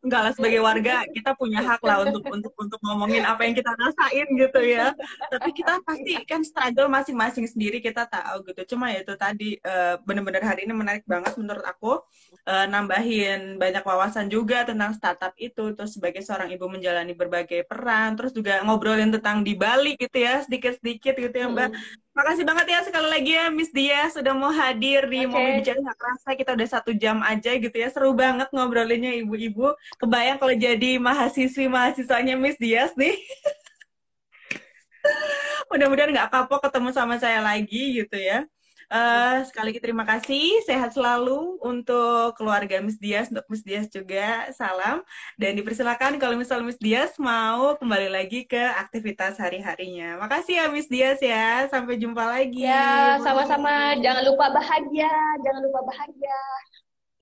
enggak 0.01 0.21
lah 0.23 0.33
sebagai 0.33 0.61
warga 0.63 1.03
kita 1.11 1.35
punya 1.35 1.59
hak 1.61 1.81
lah 1.83 2.07
untuk 2.07 2.23
untuk 2.31 2.53
untuk 2.57 2.79
ngomongin 2.81 3.23
apa 3.27 3.43
yang 3.45 3.55
kita 3.55 3.71
rasain 3.75 4.27
gitu 4.35 4.61
ya. 4.63 4.95
Tapi 5.29 5.49
kita 5.51 5.83
pasti 5.83 6.13
kan 6.25 6.41
struggle 6.41 6.87
masing-masing 6.87 7.45
sendiri 7.45 7.83
kita 7.83 8.07
tahu 8.07 8.47
gitu. 8.49 8.75
Cuma 8.75 8.89
ya 8.89 9.03
itu 9.03 9.13
tadi 9.19 9.59
uh, 9.63 9.99
bener-bener 10.03 10.41
hari 10.41 10.65
ini 10.65 10.73
menarik 10.73 11.03
banget 11.05 11.35
menurut 11.35 11.63
aku 11.67 12.01
uh, 12.47 12.65
nambahin 12.67 13.59
banyak 13.59 13.83
wawasan 13.83 14.31
juga 14.31 14.63
tentang 14.63 14.95
startup 14.95 15.35
itu. 15.37 15.75
Terus 15.75 15.95
sebagai 15.95 16.23
seorang 16.23 16.49
ibu 16.51 16.65
menjalani 16.71 17.13
berbagai 17.13 17.67
peran 17.67 18.15
terus 18.15 18.31
juga 18.31 18.63
ngobrolin 18.63 19.11
tentang 19.11 19.43
di 19.43 19.53
Bali 19.53 19.99
gitu 19.99 20.17
ya 20.17 20.41
sedikit-sedikit 20.43 21.15
gitu 21.19 21.35
ya 21.35 21.47
Mbak. 21.51 21.69
Hmm. 21.71 22.09
Makasih 22.11 22.43
banget 22.43 22.67
ya 22.67 22.79
sekali 22.83 23.07
lagi 23.07 23.31
ya 23.31 23.47
Miss 23.47 23.71
Dia 23.71 24.11
sudah 24.11 24.35
mau 24.35 24.51
hadir 24.51 25.07
di 25.07 25.23
okay. 25.23 25.31
Mobil 25.31 25.63
Bicara 25.63 25.79
Hak 25.79 25.99
Rasa. 25.99 26.29
Kita 26.35 26.51
udah 26.59 26.67
satu 26.67 26.91
jam 26.91 27.23
aja 27.23 27.55
gitu 27.55 27.71
ya. 27.71 27.87
Seru 27.87 28.11
banget 28.11 28.51
ngobrolinnya 28.51 29.15
ibu-ibu. 29.23 29.71
Kebayang 29.95 30.35
kalau 30.35 30.51
jadi 30.51 30.99
mahasiswi-mahasiswanya 30.99 32.35
Miss 32.35 32.59
Dias 32.59 32.91
nih. 32.99 33.15
Mudah-mudahan 35.71 36.11
nggak 36.11 36.29
kapok 36.35 36.67
ketemu 36.67 36.89
sama 36.91 37.15
saya 37.15 37.39
lagi 37.39 38.03
gitu 38.03 38.19
ya. 38.19 38.43
Uh, 38.91 39.39
sekali 39.47 39.71
lagi 39.71 39.79
terima 39.79 40.03
kasih, 40.03 40.67
sehat 40.67 40.91
selalu 40.91 41.55
untuk 41.63 42.35
keluarga 42.35 42.83
Miss 42.83 42.99
Dias, 42.99 43.31
untuk 43.31 43.47
Miss 43.47 43.63
Dias 43.63 43.87
juga 43.87 44.51
salam. 44.51 44.99
Dan 45.39 45.55
dipersilakan 45.55 46.19
kalau 46.19 46.35
misalnya 46.35 46.67
Miss 46.67 46.75
Dias 46.75 47.15
mau 47.15 47.79
kembali 47.79 48.11
lagi 48.11 48.43
ke 48.43 48.59
aktivitas 48.59 49.39
hari-harinya. 49.39 50.19
Makasih 50.19 50.59
ya 50.59 50.65
Miss 50.67 50.91
Dias 50.91 51.23
ya, 51.23 51.71
sampai 51.71 52.03
jumpa 52.03 52.19
lagi. 52.19 52.67
Ya, 52.67 53.15
sama-sama. 53.23 53.95
Jangan 54.03 54.27
lupa 54.27 54.51
bahagia, 54.51 55.15
jangan 55.39 55.61
lupa 55.63 55.79
bahagia. 55.87 56.41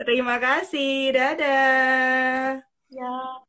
Terima 0.02 0.36
kasih, 0.42 1.14
dadah. 1.14 2.66
Ya. 2.90 3.49